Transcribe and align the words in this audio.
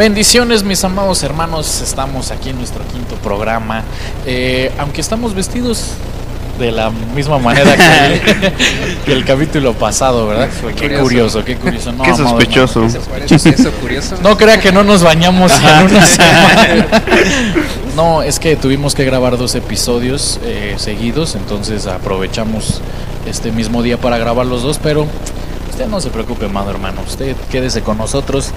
Bendiciones, 0.00 0.64
mis 0.64 0.82
amados 0.82 1.22
hermanos. 1.24 1.82
Estamos 1.82 2.30
aquí 2.30 2.48
en 2.48 2.56
nuestro 2.56 2.82
quinto 2.86 3.16
programa. 3.16 3.82
Eh, 4.24 4.72
aunque 4.78 5.02
estamos 5.02 5.34
vestidos 5.34 5.88
de 6.58 6.72
la 6.72 6.88
misma 6.88 7.38
manera 7.38 7.76
que, 7.76 8.54
que 9.04 9.12
el 9.12 9.26
capítulo 9.26 9.74
pasado, 9.74 10.26
¿verdad? 10.26 10.48
Qué 10.74 10.94
curioso, 10.94 11.44
qué 11.44 11.56
curioso. 11.56 11.92
No, 11.92 12.04
Qué 12.04 12.14
sospechoso. 12.14 12.86
No 14.22 14.38
crea 14.38 14.58
que 14.58 14.72
no 14.72 14.84
nos 14.84 15.02
bañamos 15.02 15.52
en 15.52 15.84
una 15.84 16.06
semana. 16.06 16.86
No, 17.94 18.22
es 18.22 18.38
que 18.38 18.56
tuvimos 18.56 18.94
que 18.94 19.04
grabar 19.04 19.36
dos 19.36 19.54
episodios 19.54 20.40
eh, 20.42 20.76
seguidos, 20.78 21.34
entonces 21.34 21.86
aprovechamos 21.86 22.80
este 23.26 23.52
mismo 23.52 23.82
día 23.82 23.98
para 23.98 24.16
grabar 24.16 24.46
los 24.46 24.62
dos, 24.62 24.80
pero 24.82 25.06
no 25.86 26.00
se 26.00 26.10
preocupe, 26.10 26.46
amado 26.46 26.70
hermano, 26.70 27.02
usted 27.06 27.36
quédese 27.50 27.82
con 27.82 27.98
nosotros. 27.98 28.50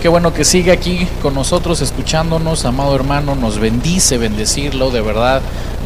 Qué 0.00 0.08
bueno 0.08 0.32
que 0.32 0.44
sigue 0.44 0.70
aquí 0.70 1.06
con 1.22 1.34
nosotros, 1.34 1.80
escuchándonos, 1.80 2.64
amado 2.64 2.94
hermano, 2.94 3.34
nos 3.34 3.58
bendice 3.58 4.18
bendecirlo, 4.18 4.90
de 4.90 5.00
verdad. 5.00 5.42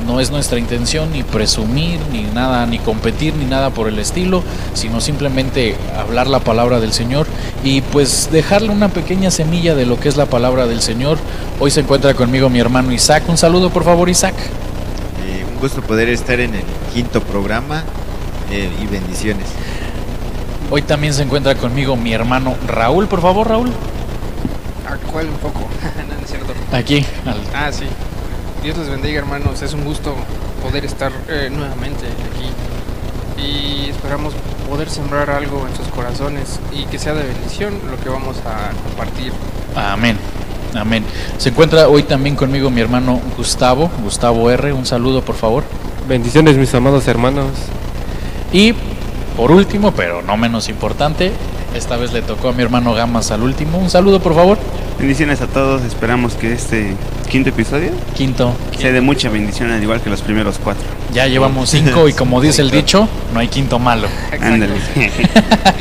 No 0.07 0.21
es 0.21 0.31
nuestra 0.31 0.59
intención 0.59 1.13
ni 1.13 1.23
presumir, 1.23 2.01
ni 2.11 2.23
nada, 2.23 2.67
ni 2.67 2.79
competir, 2.79 3.35
ni 3.37 3.45
nada 3.45 3.71
por 3.71 3.89
el 3.89 3.99
estilo, 3.99 4.43
sino 4.75 5.01
simplemente 5.01 5.77
hablar 5.97 6.27
la 6.27 6.41
palabra 6.41 6.81
del 6.81 6.93
Señor 6.93 7.27
y 7.63 7.81
pues 7.81 8.29
dejarle 8.33 8.71
una 8.71 8.89
pequeña 8.89 9.31
semilla 9.31 9.75
de 9.75 9.87
lo 9.87 9.99
que 10.01 10.09
es 10.09 10.17
la 10.17 10.27
palabra 10.27 10.67
del 10.67 10.83
Señor. 10.83 11.19
Hoy 11.61 11.71
se 11.71 11.81
encuentra 11.81 12.15
conmigo 12.15 12.51
mi 12.51 12.59
hermano 12.59 12.93
Isaac. 12.93 13.25
Un 13.29 13.39
saludo, 13.39 13.71
por 13.71 13.85
favor, 13.85 14.09
Isaac. 14.09 14.35
Eh, 15.25 15.45
un 15.53 15.61
gusto 15.61 15.81
poder 15.81 16.09
estar 16.09 16.41
en 16.41 16.55
el 16.57 16.65
quinto 16.93 17.21
programa 17.23 17.85
eh, 18.51 18.69
y 18.83 18.87
bendiciones. 18.87 19.47
Hoy 20.75 20.81
también 20.81 21.13
se 21.13 21.23
encuentra 21.23 21.55
conmigo 21.55 21.97
mi 21.97 22.15
hermano 22.15 22.55
Raúl, 22.67 23.07
por 23.07 23.21
favor, 23.21 23.47
Raúl. 23.47 23.69
¿A 24.89 24.97
cuál 25.13 25.29
un 25.29 25.35
poco? 25.37 25.61
no, 25.61 26.15
no 26.17 26.23
es 26.25 26.31
cierto. 26.31 26.55
Aquí, 26.73 27.05
al- 27.27 27.37
Ah, 27.55 27.71
sí. 27.71 27.85
Dios 28.63 28.79
les 28.79 28.89
bendiga, 28.89 29.19
hermanos. 29.19 29.61
Es 29.61 29.75
un 29.75 29.85
gusto 29.85 30.15
poder 30.63 30.87
estar 30.87 31.13
eh, 31.29 31.51
nuevamente 31.53 32.07
aquí. 32.07 33.43
Y 33.47 33.91
esperamos 33.91 34.33
poder 34.67 34.89
sembrar 34.89 35.29
algo 35.29 35.67
en 35.69 35.77
sus 35.77 35.89
corazones 35.89 36.59
y 36.73 36.85
que 36.87 36.99
sea 36.99 37.13
de 37.13 37.25
bendición 37.25 37.75
lo 37.91 38.03
que 38.03 38.09
vamos 38.09 38.39
a 38.47 38.71
compartir. 38.89 39.31
Amén. 39.77 40.17
Amén. 40.75 41.05
Se 41.37 41.51
encuentra 41.51 41.87
hoy 41.89 42.05
también 42.05 42.35
conmigo 42.35 42.71
mi 42.71 42.81
hermano 42.81 43.21
Gustavo, 43.37 43.91
Gustavo 44.03 44.51
R. 44.51 44.73
Un 44.73 44.87
saludo, 44.87 45.21
por 45.23 45.35
favor. 45.37 45.65
Bendiciones 46.09 46.57
mis 46.57 46.73
amados 46.75 47.07
hermanos. 47.09 47.51
Y 48.55 48.75
por 49.37 49.51
último, 49.53 49.93
pero 49.93 50.23
no 50.23 50.37
menos 50.37 50.69
importante, 50.69 51.33
esta 51.75 51.97
vez 51.97 52.13
le 52.13 52.23
tocó 52.23 52.49
a 52.51 52.53
mi 52.53 52.63
hermano 52.63 52.93
Gamas 52.95 53.31
al 53.31 53.43
último. 53.43 53.79
Un 53.79 53.91
saludo, 53.91 54.21
por 54.21 54.35
favor. 54.35 54.59
Bendiciones 54.99 55.41
a 55.41 55.47
todos. 55.47 55.83
Esperamos 55.83 56.35
que 56.35 56.53
este 56.53 56.95
quinto 57.31 57.49
episodio 57.49 57.91
Quinto. 58.15 58.55
sea 58.79 58.93
de 58.93 59.01
mucha 59.01 59.31
bendición, 59.31 59.71
al 59.71 59.83
igual 59.83 60.01
que 60.03 60.11
los 60.11 60.21
primeros 60.21 60.59
cuatro. 60.63 60.85
Ya 61.15 61.27
llevamos 61.27 61.71
cinco 61.71 62.09
y 62.09 62.13
como 62.13 62.41
dice 62.43 62.61
el 62.63 62.71
dicho, 62.71 63.09
no 63.33 63.41
hay 63.41 63.49
quinto 63.49 63.79
malo. 63.79 64.07
Ándale. 64.41 64.75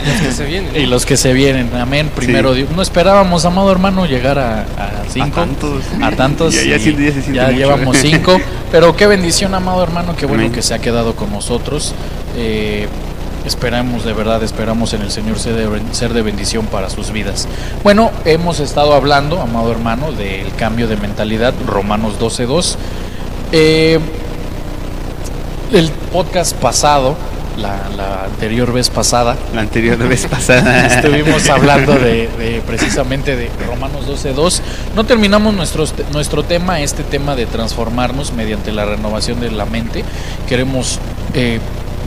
Los 0.05 0.21
que 0.21 0.31
se 0.31 0.45
vienen. 0.45 0.75
Y 0.75 0.85
los 0.87 1.05
que 1.05 1.15
se 1.17 1.31
vienen, 1.33 1.69
amén. 1.75 2.09
Primero, 2.15 2.53
Dios. 2.53 2.69
no 2.71 2.81
esperábamos, 2.81 3.45
amado 3.45 3.71
hermano, 3.71 4.05
llegar 4.07 4.39
a, 4.39 4.61
a 4.61 5.03
cinco. 5.09 5.27
A 5.27 5.43
tantos. 5.45 5.83
A 6.01 6.11
tantos. 6.11 6.53
Ya- 6.55 6.63
ya 6.63 6.75
y 6.77 6.79
siente- 6.79 7.03
ya 7.05 7.11
se 7.13 7.21
siente 7.21 7.35
ya 7.35 7.45
mucho. 7.47 7.57
llevamos 7.57 7.97
cinco. 7.97 8.37
Pero 8.71 8.95
qué 8.95 9.05
bendición, 9.07 9.53
amado 9.53 9.83
hermano, 9.83 10.15
qué 10.15 10.25
bueno 10.25 10.41
Amén. 10.43 10.53
que 10.53 10.61
se 10.61 10.73
ha 10.73 10.79
quedado 10.79 11.15
con 11.15 11.31
nosotros. 11.31 11.93
Eh, 12.37 12.87
esperamos, 13.45 14.05
de 14.05 14.13
verdad, 14.13 14.43
esperamos 14.43 14.93
en 14.93 15.01
el 15.01 15.11
Señor 15.11 15.39
ser 15.39 15.55
de, 15.55 15.93
ser 15.93 16.13
de 16.13 16.21
bendición 16.21 16.65
para 16.67 16.89
sus 16.89 17.11
vidas. 17.11 17.47
Bueno, 17.83 18.11
hemos 18.25 18.59
estado 18.59 18.93
hablando, 18.93 19.41
amado 19.41 19.71
hermano, 19.71 20.11
del 20.11 20.53
cambio 20.55 20.87
de 20.87 20.97
mentalidad, 20.97 21.53
Romanos 21.65 22.19
12.2. 22.19 22.75
Eh, 23.51 23.99
el 25.73 25.89
podcast 26.11 26.55
pasado, 26.55 27.15
la, 27.57 27.89
la 27.95 28.25
anterior 28.25 28.71
vez 28.71 28.89
pasada, 28.89 29.35
La 29.53 29.61
anterior 29.61 29.97
vez 29.97 30.25
pasada. 30.25 30.87
Estuvimos 30.95 31.49
hablando 31.49 31.93
de, 31.93 32.27
de 32.27 32.61
precisamente 32.67 33.35
de 33.35 33.49
Romanos 33.67 34.07
12.2. 34.07 34.61
No 34.95 35.05
terminamos 35.05 35.53
nuestro, 35.53 35.85
nuestro 36.11 36.43
tema, 36.43 36.81
este 36.81 37.03
tema 37.03 37.35
de 37.35 37.45
transformarnos 37.45 38.33
mediante 38.33 38.71
la 38.71 38.85
renovación 38.85 39.39
de 39.39 39.51
la 39.51 39.65
mente. 39.65 40.03
Queremos 40.47 40.99
eh, 41.33 41.59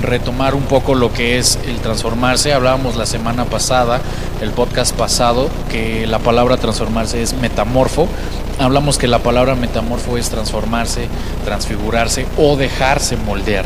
retomar 0.02 0.54
un 0.54 0.62
poco 0.62 0.94
lo 0.94 1.12
que 1.12 1.38
es 1.38 1.58
el 1.66 1.78
transformarse. 1.78 2.52
Hablábamos 2.52 2.96
la 2.96 3.06
semana 3.06 3.44
pasada, 3.44 4.00
el 4.40 4.50
podcast 4.50 4.94
pasado, 4.94 5.48
que 5.70 6.06
la 6.06 6.18
palabra 6.18 6.56
transformarse 6.56 7.22
es 7.22 7.34
metamorfo. 7.34 8.08
Hablamos 8.58 8.98
que 8.98 9.08
la 9.08 9.18
palabra 9.18 9.54
metamorfo 9.54 10.16
es 10.16 10.30
transformarse, 10.30 11.08
transfigurarse 11.44 12.26
o 12.38 12.56
dejarse 12.56 13.16
moldear. 13.16 13.64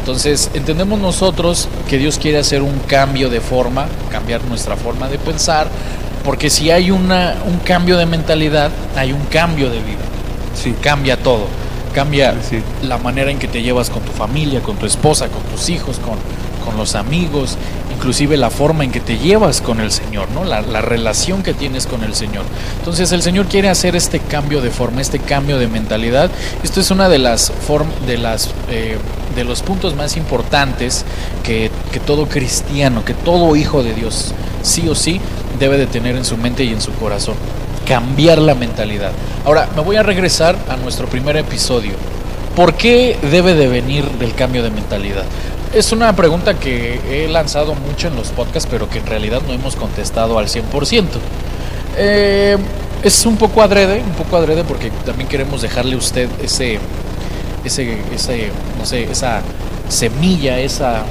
Entonces, 0.00 0.50
entendemos 0.52 0.98
nosotros 0.98 1.68
que 1.88 1.96
Dios 1.96 2.18
quiere 2.18 2.38
hacer 2.38 2.60
un 2.62 2.78
cambio 2.80 3.30
de 3.30 3.40
forma, 3.40 3.86
cambiar 4.10 4.44
nuestra 4.44 4.76
forma 4.76 5.08
de 5.08 5.18
pensar, 5.18 5.68
porque 6.24 6.50
si 6.50 6.70
hay 6.70 6.90
una, 6.90 7.36
un 7.46 7.58
cambio 7.58 7.96
de 7.96 8.06
mentalidad, 8.06 8.70
hay 8.96 9.12
un 9.12 9.24
cambio 9.26 9.70
de 9.70 9.78
vida. 9.78 10.04
Sí. 10.54 10.74
Cambia 10.80 11.16
todo. 11.16 11.46
Cambia 11.94 12.34
Sí. 12.48 12.60
la 12.82 12.98
manera 12.98 13.30
en 13.30 13.38
que 13.38 13.48
te 13.48 13.62
llevas 13.62 13.88
con 13.90 14.02
tu 14.02 14.12
familia, 14.12 14.60
con 14.60 14.76
tu 14.76 14.86
esposa, 14.86 15.28
con 15.28 15.42
tus 15.44 15.68
hijos, 15.68 15.98
con, 16.00 16.18
con 16.64 16.76
los 16.76 16.94
amigos, 16.96 17.56
inclusive 17.94 18.36
la 18.36 18.50
forma 18.50 18.82
en 18.84 18.90
que 18.90 18.98
te 19.00 19.16
llevas 19.18 19.60
con 19.60 19.80
el 19.80 19.92
Señor, 19.92 20.28
¿no? 20.32 20.44
La, 20.44 20.60
la 20.62 20.80
relación 20.80 21.42
que 21.44 21.54
tienes 21.54 21.86
con 21.86 22.02
el 22.02 22.14
Señor. 22.14 22.44
Entonces 22.78 23.12
el 23.12 23.22
Señor 23.22 23.46
quiere 23.46 23.68
hacer 23.68 23.94
este 23.94 24.18
cambio 24.18 24.60
de 24.60 24.70
forma, 24.70 25.00
este 25.00 25.20
cambio 25.20 25.58
de 25.58 25.68
mentalidad. 25.68 26.30
Esto 26.64 26.80
es 26.80 26.90
una 26.90 27.08
de 27.08 27.18
las 27.18 27.52
form- 27.68 27.94
de 28.06 28.18
las 28.18 28.50
eh, 28.70 28.98
de 29.36 29.44
los 29.44 29.62
puntos 29.62 29.94
más 29.96 30.16
importantes 30.16 31.04
que, 31.44 31.70
que 31.92 32.00
todo 32.00 32.26
cristiano, 32.28 33.04
que 33.04 33.14
todo 33.14 33.54
hijo 33.56 33.82
de 33.82 33.92
Dios, 33.94 34.32
sí 34.62 34.88
o 34.88 34.94
sí, 34.94 35.20
debe 35.58 35.76
de 35.76 35.86
tener 35.86 36.14
en 36.16 36.24
su 36.24 36.36
mente 36.36 36.64
y 36.64 36.68
en 36.72 36.80
su 36.80 36.92
corazón. 36.94 37.34
Cambiar 37.86 38.38
la 38.38 38.54
mentalidad. 38.54 39.12
Ahora, 39.44 39.68
me 39.74 39.82
voy 39.82 39.96
a 39.96 40.02
regresar 40.02 40.56
a 40.68 40.76
nuestro 40.76 41.06
primer 41.06 41.36
episodio. 41.36 41.92
¿Por 42.56 42.74
qué 42.74 43.18
debe 43.30 43.54
de 43.54 43.68
venir 43.68 44.04
del 44.12 44.34
cambio 44.34 44.62
de 44.62 44.70
mentalidad? 44.70 45.24
Es 45.74 45.92
una 45.92 46.14
pregunta 46.14 46.54
que 46.54 47.00
he 47.10 47.28
lanzado 47.28 47.74
mucho 47.74 48.08
en 48.08 48.16
los 48.16 48.28
podcasts, 48.28 48.68
pero 48.70 48.88
que 48.88 48.98
en 48.98 49.06
realidad 49.06 49.42
no 49.46 49.52
hemos 49.52 49.74
contestado 49.74 50.38
al 50.38 50.46
100%. 50.46 51.04
Eh, 51.96 52.56
es 53.02 53.26
un 53.26 53.36
poco 53.36 53.60
adrede, 53.60 54.00
un 54.00 54.14
poco 54.14 54.36
adrede 54.36 54.64
porque 54.64 54.90
también 55.04 55.28
queremos 55.28 55.62
dejarle 55.62 55.94
a 55.94 55.98
usted 55.98 56.28
ese, 56.42 56.78
ese, 57.64 57.98
ese, 58.14 58.50
no 58.78 58.86
sé, 58.86 59.04
esa 59.10 59.42
semilla, 59.88 60.58
esa, 60.58 61.02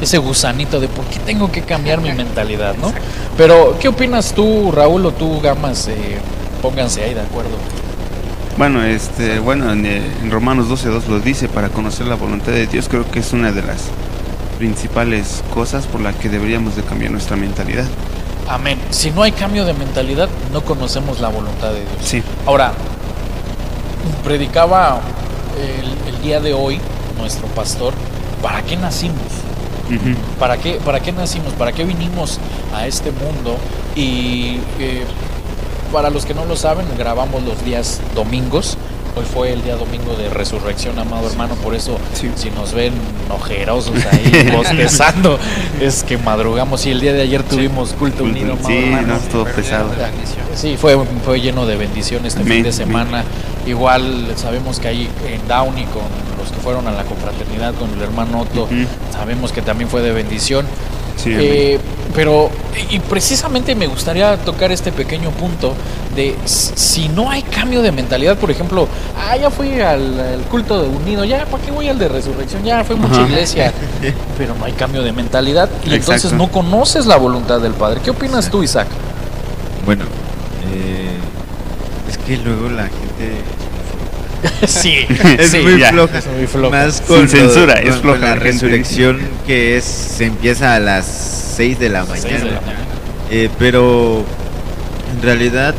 ese 0.00 0.18
gusanito 0.18 0.80
de 0.80 0.88
por 0.88 1.04
qué 1.06 1.18
tengo 1.20 1.50
que 1.50 1.62
cambiar 1.62 2.00
mi 2.00 2.12
mentalidad, 2.12 2.74
¿no? 2.76 2.92
Pero, 3.36 3.76
¿qué 3.78 3.88
opinas 3.88 4.32
tú, 4.32 4.72
Raúl, 4.72 5.06
o 5.06 5.12
tú, 5.12 5.40
Gamas? 5.40 5.88
Eh, 5.88 6.18
pónganse 6.62 7.02
ahí 7.02 7.14
de 7.14 7.20
acuerdo. 7.20 7.50
Bueno, 8.56 8.82
este, 8.82 9.38
bueno, 9.38 9.72
en, 9.72 9.86
eh, 9.86 10.02
en 10.22 10.30
Romanos 10.30 10.68
12.2 10.68 11.06
lo 11.06 11.20
dice, 11.20 11.48
para 11.48 11.68
conocer 11.68 12.06
la 12.06 12.14
voluntad 12.14 12.52
de 12.52 12.66
Dios 12.66 12.88
creo 12.88 13.10
que 13.10 13.20
es 13.20 13.32
una 13.32 13.52
de 13.52 13.62
las 13.62 13.84
principales 14.58 15.42
cosas 15.54 15.86
por 15.86 16.02
la 16.02 16.12
que 16.12 16.28
deberíamos 16.28 16.76
de 16.76 16.82
cambiar 16.82 17.12
nuestra 17.12 17.36
mentalidad. 17.36 17.86
Amén. 18.48 18.78
Si 18.90 19.10
no 19.10 19.22
hay 19.22 19.32
cambio 19.32 19.64
de 19.64 19.72
mentalidad, 19.72 20.28
no 20.52 20.62
conocemos 20.62 21.20
la 21.20 21.28
voluntad 21.28 21.72
de 21.72 21.80
Dios. 21.80 21.92
Sí. 22.02 22.22
Ahora, 22.44 22.72
predicaba 24.24 25.00
el, 25.56 26.14
el 26.14 26.20
día 26.20 26.40
de 26.40 26.52
hoy 26.52 26.78
nuestro 27.16 27.46
pastor, 27.48 27.94
¿para 28.42 28.62
qué 28.62 28.76
nacimos? 28.76 29.39
¿Para 30.38 30.56
qué, 30.58 30.74
¿Para 30.84 31.00
qué 31.00 31.12
nacimos? 31.12 31.52
¿Para 31.54 31.72
qué 31.72 31.84
vinimos 31.84 32.38
a 32.74 32.86
este 32.86 33.10
mundo? 33.12 33.56
Y 33.96 34.58
eh, 34.78 35.04
para 35.92 36.10
los 36.10 36.24
que 36.24 36.34
no 36.34 36.44
lo 36.44 36.56
saben, 36.56 36.86
grabamos 36.98 37.42
los 37.42 37.64
días 37.64 38.00
domingos. 38.14 38.76
Hoy 39.16 39.24
fue 39.24 39.52
el 39.52 39.62
día 39.64 39.74
domingo 39.74 40.14
de 40.14 40.30
resurrección, 40.30 40.96
amado 41.00 41.28
hermano. 41.28 41.56
Por 41.56 41.74
eso, 41.74 41.98
Sí. 42.12 42.30
si 42.36 42.50
nos 42.50 42.72
ven 42.72 42.92
ojerosos 43.28 43.96
ahí, 44.12 44.48
bostezando, 44.54 45.36
es 45.80 46.04
que 46.04 46.16
madrugamos. 46.16 46.86
Y 46.86 46.92
el 46.92 47.00
día 47.00 47.12
de 47.12 47.22
ayer 47.22 47.42
tuvimos 47.42 47.92
culto 47.94 48.22
unido, 48.22 48.52
amado 48.52 48.68
Sí, 48.68 48.76
hermano. 48.76 49.08
no, 49.08 49.16
estuvo 49.16 49.44
pesado. 49.46 49.90
Sí, 50.54 50.76
fue, 50.76 50.96
fue 51.24 51.40
lleno 51.40 51.66
de 51.66 51.76
bendición 51.76 52.24
este 52.24 52.44
fin 52.44 52.62
de 52.62 52.72
semana. 52.72 53.24
Igual 53.66 54.32
sabemos 54.36 54.78
que 54.78 54.88
ahí 54.88 55.08
en 55.26 55.46
Downey 55.48 55.84
con 55.86 56.02
fueron 56.62 56.86
a 56.88 56.92
la 56.92 57.04
confraternidad 57.04 57.74
con 57.74 57.90
el 57.92 58.00
hermano 58.02 58.40
Otto, 58.42 58.68
sabemos 59.12 59.52
que 59.52 59.62
también 59.62 59.88
fue 59.90 60.02
de 60.02 60.12
bendición. 60.12 60.66
Sí, 61.16 61.32
Eh, 61.36 61.78
pero, 62.14 62.50
y 62.90 62.98
precisamente 62.98 63.74
me 63.74 63.86
gustaría 63.86 64.36
tocar 64.38 64.72
este 64.72 64.90
pequeño 64.90 65.30
punto 65.30 65.74
de 66.16 66.34
si 66.46 67.08
no 67.08 67.30
hay 67.30 67.42
cambio 67.42 67.82
de 67.82 67.92
mentalidad, 67.92 68.36
por 68.38 68.50
ejemplo, 68.50 68.88
ah, 69.18 69.36
ya 69.36 69.50
fui 69.50 69.80
al, 69.80 70.18
al 70.18 70.40
culto 70.50 70.80
de 70.82 70.88
unido, 70.88 71.24
ya, 71.24 71.44
¿para 71.44 71.62
qué 71.62 71.70
voy 71.70 71.88
al 71.88 71.98
de 71.98 72.08
resurrección? 72.08 72.64
Ya 72.64 72.82
fue 72.84 72.96
mucha 72.96 73.16
Ajá. 73.20 73.28
iglesia, 73.28 73.72
pero 74.38 74.54
no 74.54 74.64
hay 74.64 74.72
cambio 74.72 75.02
de 75.02 75.12
mentalidad 75.12 75.68
y 75.84 75.94
entonces 75.94 76.32
no 76.32 76.48
conoces 76.50 77.04
la 77.06 77.16
voluntad 77.16 77.60
del 77.60 77.72
Padre. 77.74 78.00
¿Qué 78.02 78.10
opinas 78.10 78.50
tú, 78.50 78.62
Isaac? 78.62 78.88
Bueno, 79.84 80.04
Eh, 80.72 81.16
es 82.08 82.18
que 82.18 82.36
luego 82.38 82.68
la 82.70 82.84
gente 82.84 83.42
sí, 84.66 85.06
es 85.38 85.50
sí, 85.50 85.58
muy 85.60 85.78
ya. 85.78 85.90
floja. 85.90 86.18
Es 86.18 86.26
muy 86.26 86.46
floja. 86.46 86.70
Más 86.76 86.94
Sin 86.96 87.06
con 87.06 87.22
lo- 87.22 87.28
censura, 87.28 87.74
es 87.74 87.90
con 87.92 88.00
floja, 88.02 88.18
la 88.18 88.26
la 88.26 88.32
gente 88.34 88.50
resurrección 88.52 89.18
que 89.46 89.76
es 89.76 89.84
se 89.84 90.24
empieza 90.26 90.74
a 90.74 90.80
las 90.80 91.06
6 91.56 91.78
de 91.78 91.88
la 91.88 92.04
mañana. 92.04 92.28
Seis 92.28 92.42
de 92.44 92.50
la 92.50 92.60
mañana. 92.60 92.78
Eh, 93.30 93.48
pero 93.58 94.24
en 95.14 95.22
realidad 95.22 95.74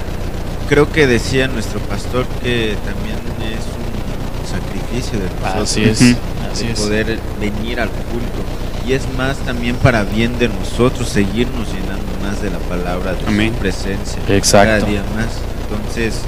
creo 0.70 0.92
que 0.92 1.06
decía 1.08 1.48
nuestro 1.48 1.80
pastor 1.82 2.26
que 2.44 2.76
también 2.86 3.18
es 3.52 3.66
un 3.76 4.48
sacrificio 4.50 5.20
de 5.20 5.26
nosotros 5.42 5.64
Así 5.70 5.84
es, 5.84 6.02
Ujú. 6.02 6.16
así 6.54 6.66
el 6.66 6.72
es. 6.72 6.80
poder 6.80 7.20
venir 7.40 7.80
al 7.82 7.90
culto 7.90 8.42
y 8.88 8.94
es 8.94 9.02
más 9.18 9.38
también 9.40 9.76
para 9.76 10.04
bien 10.04 10.40
de 10.40 10.48
nosotros 10.50 11.10
seguirnos 11.10 11.68
llenando 11.68 12.06
más 12.24 12.42
de 12.42 12.50
la 12.52 12.58
palabra 12.60 13.14
de 13.14 13.28
Amén. 13.28 13.54
su 13.54 13.60
presencia 13.60 14.20
Exacto. 14.30 14.68
cada 14.80 14.90
día 14.90 15.04
más 15.16 15.28
entonces 15.70 16.22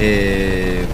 eh, 0.00 0.84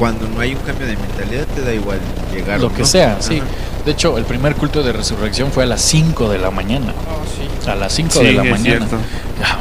cuando 0.00 0.26
no 0.26 0.40
hay 0.40 0.54
un 0.54 0.60
cambio 0.62 0.86
de 0.88 0.96
mentalidad 0.96 1.44
te 1.54 1.60
da 1.62 1.72
igual 1.74 1.98
llegar 2.34 2.58
Lo 2.58 2.68
o 2.68 2.72
que 2.72 2.80
no. 2.80 2.86
sea, 2.86 3.18
sí. 3.20 3.40
De 3.84 3.92
hecho, 3.92 4.16
el 4.18 4.24
primer 4.24 4.56
culto 4.56 4.82
de 4.82 4.92
resurrección 4.92 5.52
fue 5.52 5.62
a 5.64 5.66
las 5.66 5.80
5 5.82 6.28
de 6.30 6.38
la 6.38 6.50
mañana. 6.50 6.92
Oh, 7.08 7.22
sí. 7.26 7.70
A 7.70 7.74
las 7.74 7.92
5 7.92 8.10
Sí, 8.18 8.24
de 8.24 8.32
la 8.32 8.44
es 8.44 8.50
mañana. 8.50 8.86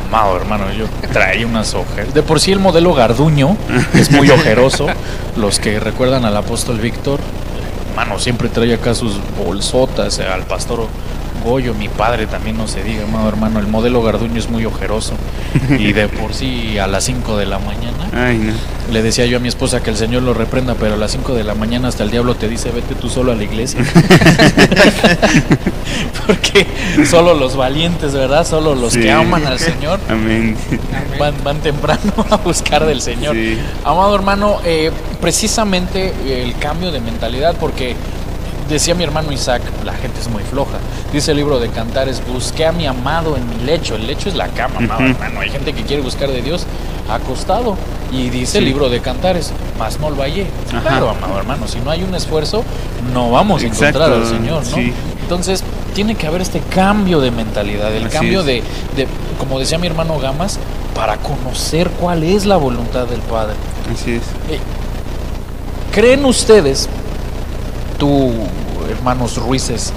Amado 0.08 0.36
hermano, 0.38 0.72
yo 0.74 0.86
traía 1.14 1.46
unas 1.46 1.74
ojeras. 1.74 2.14
De 2.14 2.22
por 2.24 2.40
sí 2.40 2.52
el 2.54 2.60
modelo 2.60 2.94
Garduño 2.94 3.56
es 3.94 4.10
muy 4.12 4.30
ojeroso. 4.32 4.88
Los 5.38 5.60
que 5.60 5.80
recuerdan 5.80 6.26
al 6.26 6.36
apóstol 6.36 6.80
Víctor, 6.80 7.20
hermano, 7.92 8.18
siempre 8.20 8.50
trae 8.50 8.74
acá 8.74 8.94
sus 8.96 9.20
bolsotas. 9.38 10.20
eh, 10.20 10.26
Al 10.28 10.44
pastor 10.44 10.88
Goyo, 11.44 11.74
mi 11.74 11.88
padre 11.90 12.28
también 12.28 12.58
no 12.58 12.68
se 12.68 12.84
diga, 12.84 13.04
amado 13.04 13.30
hermano. 13.30 13.60
El 13.60 13.68
modelo 13.68 14.02
Garduño 14.04 14.38
es 14.38 14.50
muy 14.50 14.66
ojeroso. 14.66 15.14
Y 15.78 15.94
de 15.94 16.08
por 16.08 16.34
sí 16.34 16.78
a 16.78 16.88
las 16.88 17.04
5 17.06 17.38
de 17.38 17.46
la 17.46 17.60
mañana. 17.60 18.08
Ay, 18.14 18.38
no. 18.38 18.54
Le 18.94 19.02
decía 19.04 19.26
yo 19.26 19.38
a 19.38 19.40
mi 19.40 19.48
esposa 19.48 19.82
que 19.84 19.90
el 19.92 19.98
Señor 19.98 20.24
lo 20.24 20.34
reprenda, 20.34 20.76
pero 20.76 20.96
a 20.96 20.98
las 20.98 21.12
5 21.12 21.34
de 21.34 21.44
la 21.44 21.54
mañana 21.56 21.88
hasta 21.88 22.04
el 22.04 22.12
diablo 22.12 22.36
te 22.36 22.48
dice, 22.50 22.72
vete 22.72 22.96
tú 22.96 23.10
solo 23.10 23.32
a 23.32 23.36
la 23.36 23.44
iglesia. 23.44 23.80
Porque 26.28 26.68
solo 27.10 27.34
los 27.34 27.56
valientes, 27.56 28.14
¿verdad? 28.14 28.46
Solo 28.46 28.76
los 28.76 28.94
Sí. 28.94 29.02
que 29.02 29.12
aman 29.12 29.46
al 29.46 29.60
Señor 29.60 30.00
Amén. 30.10 30.56
Van, 31.20 31.34
van 31.44 31.60
temprano 31.60 32.14
a 32.30 32.38
buscar 32.38 32.86
del 32.86 33.02
Señor. 33.02 33.36
Sí. 33.36 33.58
Amado 33.84 34.16
hermano, 34.16 34.58
eh, 34.66 34.92
precisamente 35.22 36.14
el 36.44 36.56
cambio 36.58 36.92
de 36.92 37.00
mentalidad, 37.00 37.56
porque 37.60 37.96
decía 38.70 38.96
mi 38.96 39.04
hermano 39.04 39.32
Isaac, 39.32 39.62
la 39.84 39.94
gente 39.94 40.20
es 40.20 40.30
muy 40.30 40.44
floja. 40.44 40.78
Dice 41.12 41.32
el 41.32 41.38
libro 41.38 41.60
de 41.60 41.70
Cantares, 41.70 42.22
busqué 42.32 42.66
a 42.66 42.72
mi 42.72 42.86
amado 42.86 43.36
en 43.36 43.50
mi 43.50 43.66
lecho. 43.66 43.96
El 43.96 44.08
lecho 44.08 44.30
es 44.30 44.36
la 44.36 44.48
cama, 44.50 44.78
amado 44.78 45.02
Ujú. 45.02 45.10
hermano. 45.12 45.40
Hay 45.42 45.50
gente 45.50 45.74
que 45.74 45.84
quiere 45.84 46.02
buscar 46.02 46.30
de 46.30 46.42
Dios 46.42 46.66
acostado. 47.10 47.76
Y 48.12 48.30
dice 48.30 48.58
el 48.58 48.66
libro 48.66 48.90
de 48.90 49.02
Cantares, 49.02 49.52
más 49.78 50.00
no 50.00 50.10
lo 50.10 50.22
hallé. 50.24 50.48
Ajá. 50.70 50.82
Claro, 50.82 51.10
amado 51.10 51.38
hermano, 51.38 51.68
si 51.68 51.80
no 51.80 51.92
hay 51.92 52.04
un 52.04 52.16
esfuerzo, 52.16 52.64
no 53.14 53.30
vamos 53.32 53.62
a 53.62 53.66
encontrar 53.68 54.12
al 54.12 54.26
Señor, 54.26 54.64
¿no? 54.68 54.76
sí. 54.76 54.94
Entonces, 55.22 55.64
tiene 55.94 56.16
que 56.16 56.26
haber 56.26 56.42
este 56.42 56.60
cambio 56.60 57.22
de 57.22 57.30
mentalidad, 57.30 57.94
el 57.96 58.06
Así 58.06 58.16
cambio 58.16 58.42
de, 58.44 58.64
de, 58.96 59.08
como 59.38 59.60
decía 59.60 59.78
mi 59.78 59.86
hermano 59.86 60.18
Gamas, 60.18 60.58
para 60.96 61.18
conocer 61.18 61.92
cuál 61.92 62.24
es 62.24 62.48
la 62.48 62.58
voluntad 62.58 63.06
del 63.06 63.20
Padre. 63.22 63.54
Así 63.94 64.14
es. 64.14 64.24
Eh, 64.50 64.60
¿Creen 65.92 66.26
ustedes, 66.26 66.90
tú, 68.00 68.32
hermanos 68.90 69.38
Ruices, 69.38 69.94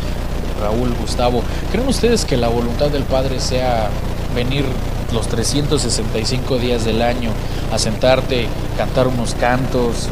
Raúl, 0.61 0.95
Gustavo, 1.01 1.43
¿creen 1.71 1.89
ustedes 1.89 2.25
que 2.25 2.37
la 2.37 2.49
voluntad 2.49 2.91
del 2.91 3.05
Padre 3.05 3.41
sea 3.41 3.89
venir 4.35 4.65
los 5.13 5.29
365 5.29 6.59
días 6.59 6.85
del 6.85 7.01
año 7.01 7.31
a 7.73 7.79
sentarte, 7.79 8.47
cantar 8.77 9.09
unos 9.09 9.35
cantos 9.35 10.09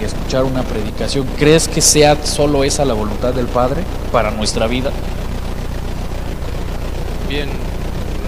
y 0.00 0.04
escuchar 0.04 0.44
una 0.44 0.62
predicación? 0.62 1.26
¿Crees 1.38 1.68
que 1.68 1.80
sea 1.80 2.24
solo 2.24 2.64
esa 2.64 2.84
la 2.84 2.94
voluntad 2.94 3.34
del 3.34 3.46
Padre 3.46 3.82
para 4.12 4.30
nuestra 4.30 4.66
vida? 4.66 4.90
Bien, 7.28 7.48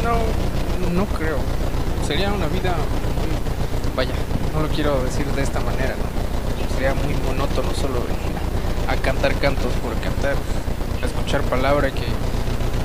no, 0.02 0.90
no 0.90 1.04
creo. 1.06 1.36
Sería 2.06 2.32
una 2.32 2.46
vida 2.48 2.74
vaya, 3.96 4.12
no 4.52 4.62
lo 4.62 4.68
quiero 4.68 5.02
decir 5.04 5.26
de 5.26 5.42
esta 5.42 5.60
manera, 5.60 5.94
¿no? 5.96 6.74
Sería 6.74 6.94
muy 6.94 7.14
monótono 7.26 7.72
solo 7.74 8.00
a 8.88 8.96
cantar 8.96 9.34
cantos 9.36 9.72
por 9.82 9.94
cantar, 10.00 10.34
a 11.02 11.06
escuchar 11.06 11.42
palabra 11.42 11.90
que, 11.90 12.06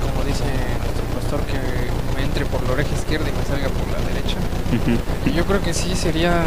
como 0.01 0.23
dice 0.25 0.43
nuestro 0.79 1.03
pastor, 1.15 1.41
que 1.41 1.57
me 2.15 2.23
entre 2.23 2.45
por 2.45 2.63
la 2.65 2.73
oreja 2.73 2.93
izquierda 2.93 3.27
y 3.29 3.33
me 3.33 3.43
salga 3.45 3.69
por 3.69 3.87
la 3.91 3.99
derecha. 4.07 4.37
Yo 5.35 5.45
creo 5.45 5.61
que 5.61 5.73
sí 5.73 5.95
sería 5.95 6.43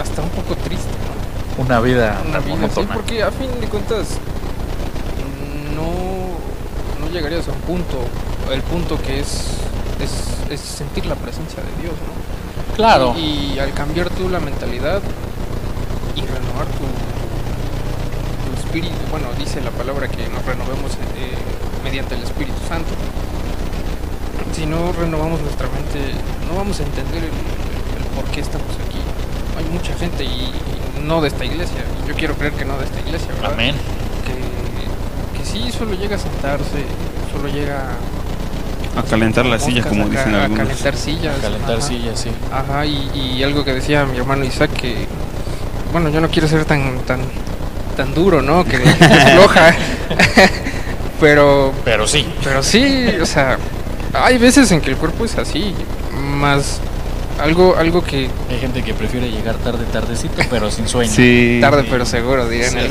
hasta 0.00 0.22
un 0.22 0.30
poco 0.30 0.56
triste, 0.56 0.88
¿no? 0.88 1.64
Una 1.64 1.80
vida 1.80 2.20
una 2.26 2.38
vida 2.38 2.54
monótona. 2.56 2.94
porque 2.94 3.22
a 3.22 3.30
fin 3.30 3.48
de 3.60 3.66
cuentas 3.66 4.18
no, 5.74 7.04
no 7.04 7.12
llegarías 7.12 7.48
a 7.48 7.52
un 7.52 7.60
punto, 7.60 7.98
el 8.50 8.62
punto 8.62 9.00
que 9.02 9.20
es, 9.20 9.58
es, 10.00 10.50
es 10.50 10.60
sentir 10.60 11.06
la 11.06 11.16
presencia 11.16 11.62
de 11.62 11.82
Dios, 11.82 11.94
¿no? 11.94 12.74
Claro. 12.76 13.14
Y, 13.16 13.54
y 13.54 13.58
al 13.58 13.72
cambiar 13.74 14.08
tú 14.10 14.28
la 14.28 14.40
mentalidad 14.40 15.02
y 16.16 16.20
renovar 16.20 16.66
tu 16.66 16.84
espíritu, 18.70 18.94
bueno, 19.10 19.26
dice 19.36 19.60
la 19.60 19.70
palabra 19.72 20.06
que 20.06 20.28
nos 20.28 20.44
renovemos 20.46 20.92
eh, 20.94 21.34
mediante 21.82 22.14
el 22.14 22.22
Espíritu 22.22 22.54
Santo. 22.68 22.90
Si 24.54 24.64
no 24.64 24.92
renovamos 24.92 25.40
nuestra 25.40 25.66
mente, 25.68 26.14
no 26.48 26.54
vamos 26.56 26.78
a 26.78 26.84
entender 26.84 27.18
el, 27.24 27.30
el 27.30 28.04
por 28.14 28.24
qué 28.30 28.40
estamos 28.40 28.68
aquí. 28.86 28.98
Hay 29.58 29.64
mucha 29.72 29.92
gente 29.96 30.22
y, 30.24 30.28
y 30.28 31.02
no 31.04 31.20
de 31.20 31.28
esta 31.28 31.44
iglesia, 31.44 31.82
yo 32.06 32.14
quiero 32.14 32.34
creer 32.34 32.52
que 32.52 32.64
no 32.64 32.78
de 32.78 32.84
esta 32.84 33.00
iglesia, 33.00 33.28
¿verdad? 33.34 33.52
Amén. 33.54 33.74
Que, 34.24 35.38
que 35.38 35.44
sí, 35.44 35.72
solo 35.76 35.94
llega 35.94 36.14
a 36.16 36.18
sentarse, 36.20 36.84
solo 37.32 37.48
llega 37.48 37.90
A 38.96 39.02
calentar 39.02 39.46
la 39.46 39.58
silla, 39.58 39.82
moscas, 39.82 39.88
como 39.88 40.04
a 40.04 40.08
dicen 40.08 40.34
a 40.34 40.44
algunos. 40.44 40.68
calentar 40.68 40.96
sillas. 40.96 41.36
Calentar 41.40 41.76
ajá. 41.78 41.80
sillas, 41.80 42.20
sí. 42.20 42.30
Ajá, 42.52 42.86
y, 42.86 43.10
y 43.14 43.42
algo 43.42 43.64
que 43.64 43.74
decía 43.74 44.04
mi 44.04 44.16
hermano 44.18 44.44
Isaac, 44.44 44.70
que, 44.72 45.06
bueno, 45.92 46.08
yo 46.10 46.20
no 46.20 46.28
quiero 46.28 46.46
ser 46.46 46.64
tan 46.64 47.00
tan 47.00 47.20
tan 47.96 48.14
duro, 48.14 48.42
¿no? 48.42 48.64
Que 48.64 48.78
floja. 48.78 49.74
pero, 51.20 51.72
Pero 51.84 52.06
sí. 52.06 52.26
pero 52.42 52.62
sí, 52.62 53.08
o 53.20 53.26
sea, 53.26 53.58
hay 54.14 54.38
veces 54.38 54.70
en 54.72 54.80
que 54.80 54.90
el 54.90 54.96
cuerpo 54.96 55.24
es 55.24 55.36
así, 55.36 55.74
más 56.12 56.80
algo 57.40 57.74
algo 57.78 58.02
que 58.04 58.28
Hay 58.50 58.58
gente 58.60 58.82
que 58.82 58.92
prefiere 58.92 59.30
llegar 59.30 59.54
tarde, 59.56 59.84
tardecito, 59.92 60.42
pero 60.50 60.70
sin 60.70 60.86
sueño. 60.88 61.10
Sí. 61.10 61.58
tarde 61.60 61.84
pero 61.88 62.04
seguro, 62.04 62.46
dirían 62.48 62.70
Sí, 62.70 62.76
les 62.76 62.90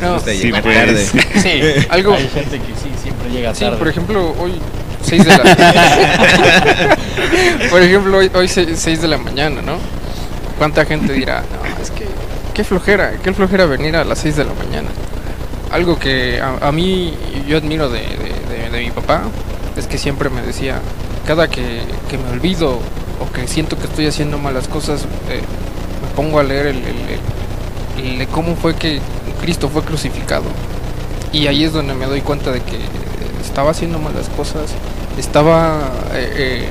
No, 0.00 0.14
gusta 0.14 0.30
Sí, 0.32 0.38
llegar 0.38 0.62
pues. 0.62 0.76
tarde. 0.76 1.06
Sí, 1.42 1.86
Algo- 1.90 2.14
Hay 2.14 2.28
gente 2.28 2.58
que 2.60 2.72
sí, 2.82 2.90
siempre 3.02 3.30
llega 3.30 3.54
Sí, 3.54 3.60
tarde. 3.64 3.76
por 3.76 3.88
ejemplo, 3.88 4.34
hoy 4.40 4.52
6 5.02 5.22
de 5.24 5.30
la 5.36 6.96
Por 7.70 7.82
ejemplo, 7.82 8.16
hoy, 8.18 8.30
hoy 8.34 8.48
6 8.48 9.02
de 9.02 9.08
la 9.08 9.18
mañana, 9.18 9.60
¿no? 9.60 9.76
¿Cuánta 10.56 10.84
gente 10.86 11.12
dirá, 11.12 11.40
no, 11.40 11.63
qué 12.54 12.64
flojera, 12.64 13.12
qué 13.22 13.32
flojera 13.32 13.66
venir 13.66 13.96
a 13.96 14.04
las 14.04 14.18
6 14.20 14.36
de 14.36 14.44
la 14.44 14.52
mañana? 14.54 14.88
Algo 15.70 15.98
que 15.98 16.40
a, 16.40 16.70
mí 16.72 17.14
yo 17.48 17.56
admiro 17.58 17.88
de, 17.90 18.00
de- 18.00 18.80
mi 18.84 18.90
papá 18.90 19.22
es 19.76 19.86
que 19.86 19.98
siempre 19.98 20.30
me 20.30 20.42
decía, 20.42 20.80
cada 21.26 21.48
que, 21.48 21.80
que 22.08 22.18
me 22.18 22.30
olvido 22.30 22.78
o 23.20 23.32
que 23.32 23.46
siento 23.48 23.76
que 23.78 23.84
estoy 23.84 24.06
haciendo 24.06 24.38
malas 24.38 24.68
cosas, 24.68 25.02
eh, 25.30 25.40
me 26.02 26.08
pongo 26.16 26.38
a 26.38 26.42
leer 26.42 26.66
el, 26.66 26.76
el- 27.98 28.20
el- 28.20 28.28
cómo 28.28 28.56
fue 28.56 28.74
que 28.76 29.00
Cristo 29.40 29.68
fue 29.68 29.82
crucificado. 29.82 30.44
Y 31.32 31.46
ahí 31.48 31.64
es 31.64 31.72
donde 31.72 31.94
me 31.94 32.06
doy 32.06 32.20
cuenta 32.20 32.50
de 32.52 32.60
que 32.60 32.78
estaba 33.44 33.70
haciendo 33.72 33.98
malas 33.98 34.28
cosas, 34.36 34.70
estaba 35.18 35.90
eh, 36.14 36.68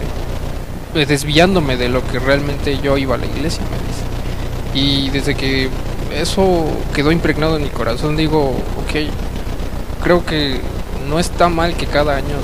eh, 0.95 1.05
desviándome 1.05 1.75
de 1.77 1.89
lo 1.89 2.05
que 2.07 2.19
realmente 2.19 2.79
yo 2.79 2.97
iba 2.97 3.15
a 3.15 3.17
la 3.17 3.25
iglesia, 3.25 3.63
me. 3.63 3.92
Y 4.73 5.09
desde 5.09 5.35
que 5.35 5.69
eso 6.15 6.65
quedó 6.93 7.11
impregnado 7.11 7.57
en 7.57 7.63
mi 7.63 7.69
corazón, 7.69 8.15
digo, 8.15 8.49
ok, 8.49 9.09
creo 10.03 10.25
que 10.25 10.59
no 11.07 11.19
está 11.19 11.49
mal 11.49 11.75
que 11.75 11.85
cada 11.85 12.15
año 12.15 12.37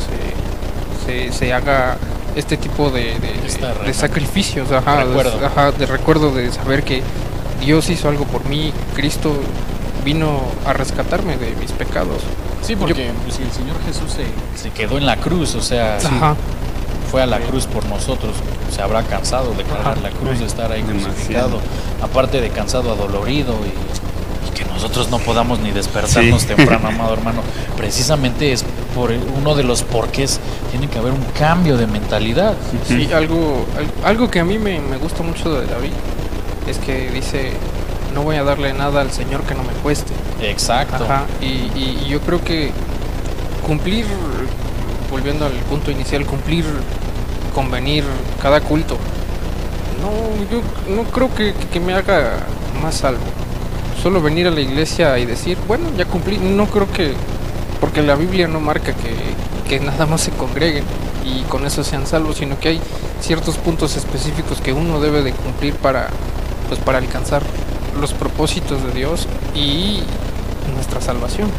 se, 1.06 1.30
se, 1.32 1.38
se 1.38 1.54
haga 1.54 1.98
este 2.36 2.58
tipo 2.58 2.90
de, 2.92 3.16
de- 3.86 3.94
sacrificios, 3.94 4.72
ajá, 4.72 4.98
de- 4.98 5.06
recuerdo. 5.06 5.46
ajá, 5.46 5.72
de 5.72 5.86
recuerdo 5.86 6.32
de 6.32 6.52
saber 6.52 6.84
que 6.84 7.02
Dios 7.62 7.90
hizo 7.90 8.08
algo 8.10 8.26
por 8.26 8.46
mí, 8.46 8.72
Cristo 8.96 9.34
vino 10.06 10.40
a 10.66 10.74
rescatarme 10.74 11.36
de 11.38 11.56
mis 11.60 11.72
pecados. 11.72 12.22
Sí, 12.62 12.76
porque 12.76 13.12
pues, 13.24 13.36
si 13.36 13.44
el 13.44 13.52
Señor 13.52 13.76
Jesús 13.86 14.12
se, 14.12 14.62
se 14.62 14.70
quedó 14.72 14.98
en 14.98 15.06
la 15.06 15.18
cruz, 15.18 15.56
o 15.56 15.62
sea, 15.62 15.98
Ajá. 15.98 16.36
Fue 17.12 17.22
a 17.22 17.26
la 17.26 17.40
cruz 17.40 17.66
por 17.66 17.86
nosotros, 17.86 18.34
se 18.74 18.82
habrá 18.82 19.04
cansado 19.04 19.54
de 19.54 19.64
cargar 19.64 19.98
la 20.00 20.10
cruz, 20.12 20.40
de 20.40 20.46
estar 20.46 20.72
ahí 20.72 20.82
Demasiado. 20.82 21.14
crucificado, 21.14 21.60
aparte 22.02 22.42
de 22.42 22.50
cansado, 22.50 22.92
adolorido 22.92 23.56
y, 23.66 24.48
y 24.48 24.52
que 24.58 24.66
nosotros 24.66 25.10
no 25.10 25.18
podamos 25.20 25.60
ni 25.60 25.72
despertarnos 25.72 26.42
Sí. 26.42 26.48
temprano, 26.48 26.88
amado 26.90 27.14
hermano. 27.14 27.42
Precisamente 27.78 28.52
es 28.52 28.64
por 28.96 29.12
uno 29.12 29.56
de 29.56 29.64
los 29.64 29.84
porqués 29.84 30.40
tiene 30.72 30.88
que 30.88 30.98
haber 31.00 31.14
un 31.14 31.24
cambio 31.38 31.78
de 31.78 31.88
mentalidad. 31.88 32.54
Sí, 32.88 33.10
algo, 33.14 33.66
al- 33.78 34.08
algo 34.08 34.30
que 34.30 34.40
a 34.40 34.46
mí 34.46 34.58
me, 34.60 34.80
me 34.80 34.98
gusta 34.98 35.24
mucho 35.24 35.54
de 35.60 35.66
David 35.68 35.92
es 36.68 36.78
que 36.78 37.10
dice, 37.10 37.54
no 38.14 38.22
voy 38.24 38.36
a 38.36 38.44
darle 38.44 38.74
nada 38.74 39.02
al 39.02 39.12
Señor 39.12 39.42
que 39.44 39.56
no 39.56 39.64
me 39.64 39.74
cueste. 39.82 40.14
Exacto. 40.42 41.04
Ajá, 41.06 41.24
y, 41.42 41.46
y- 41.46 42.04
y 42.06 42.10
yo 42.10 42.20
creo 42.22 42.44
que 42.44 42.72
cumplir, 43.66 44.06
volviendo 45.10 45.46
al 45.46 45.54
punto 45.70 45.92
inicial, 45.92 46.26
cumplir, 46.26 46.66
convenir 47.54 48.04
cada 48.42 48.62
culto, 48.62 48.98
no, 50.02 50.12
yo 50.52 50.62
no 50.96 51.04
creo 51.10 51.34
que, 51.34 51.54
que- 51.72 51.80
me 51.80 51.94
haga 51.94 52.46
más 52.82 52.96
salvo. 52.96 53.24
Solo 54.02 54.22
venir 54.22 54.48
a 54.48 54.52
la 54.52 54.62
iglesia 54.62 55.18
y 55.20 55.26
decir, 55.26 55.58
bueno, 55.68 55.90
ya 55.98 56.06
cumplí, 56.06 56.38
no 56.38 56.68
creo 56.68 56.90
que, 56.92 57.14
porque 57.82 58.02
la 58.02 58.16
Biblia 58.16 58.48
no 58.48 58.60
marca 58.62 58.94
que, 58.94 59.14
que 59.68 59.80
nada 59.84 60.06
más 60.06 60.22
se 60.22 60.32
congreguen 60.32 60.86
y 61.26 61.42
con 61.44 61.66
eso 61.66 61.84
sean 61.84 62.08
salvos, 62.08 62.38
sino 62.38 62.58
que 62.60 62.70
hay 62.70 62.82
ciertos 63.22 63.58
puntos 63.58 63.98
específicos 63.98 64.62
que 64.62 64.72
uno 64.72 65.02
debe 65.02 65.22
de 65.22 65.34
cumplir 65.34 65.76
para, 65.76 66.08
pues, 66.70 66.80
para 66.80 67.00
alcanzar 67.00 67.44
los 68.00 68.14
propósitos 68.14 68.82
de 68.84 68.92
Dios 68.94 69.28
y 69.54 70.00
nuestra 70.74 71.02
salvación. 71.02 71.50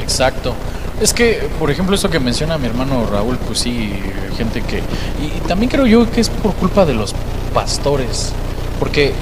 Exacto. 0.00 0.54
Es 1.00 1.12
que, 1.14 1.48
por 1.58 1.70
ejemplo, 1.70 1.94
eso 1.94 2.10
que 2.10 2.18
menciona 2.18 2.58
mi 2.58 2.66
hermano 2.66 3.06
Raúl, 3.06 3.38
pues 3.38 3.60
sí, 3.60 3.92
gente 4.36 4.62
que... 4.62 4.78
Y 4.78 5.46
también 5.46 5.70
creo 5.70 5.86
yo 5.86 6.10
que 6.10 6.20
es 6.20 6.28
por 6.28 6.54
culpa 6.54 6.84
de 6.84 6.94
los 6.94 7.14
pastores. 7.54 8.32
Porque, 8.80 9.12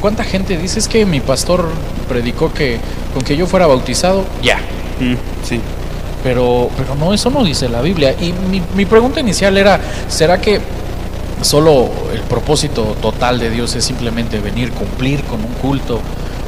¿cuánta 0.00 0.22
gente 0.22 0.56
dice 0.56 0.78
es 0.78 0.86
que 0.86 1.04
mi 1.04 1.20
pastor 1.20 1.68
predicó 2.08 2.52
que 2.52 2.78
con 3.12 3.22
que 3.22 3.36
yo 3.36 3.46
fuera 3.46 3.66
bautizado, 3.66 4.24
ya? 4.40 4.58
Mm, 5.00 5.14
sí. 5.44 5.60
Pero, 6.22 6.70
pero 6.76 6.94
no, 6.94 7.12
eso 7.12 7.28
no 7.30 7.42
dice 7.42 7.68
la 7.68 7.80
Biblia. 7.80 8.14
Y 8.20 8.32
mi, 8.32 8.62
mi 8.76 8.84
pregunta 8.84 9.18
inicial 9.18 9.56
era, 9.56 9.80
¿será 10.08 10.40
que 10.40 10.60
solo 11.42 11.90
el 12.12 12.20
propósito 12.22 12.96
total 13.00 13.40
de 13.40 13.50
Dios 13.50 13.74
es 13.74 13.84
simplemente 13.84 14.38
venir, 14.38 14.70
cumplir 14.72 15.24
con 15.24 15.40
un 15.40 15.54
culto? 15.54 16.00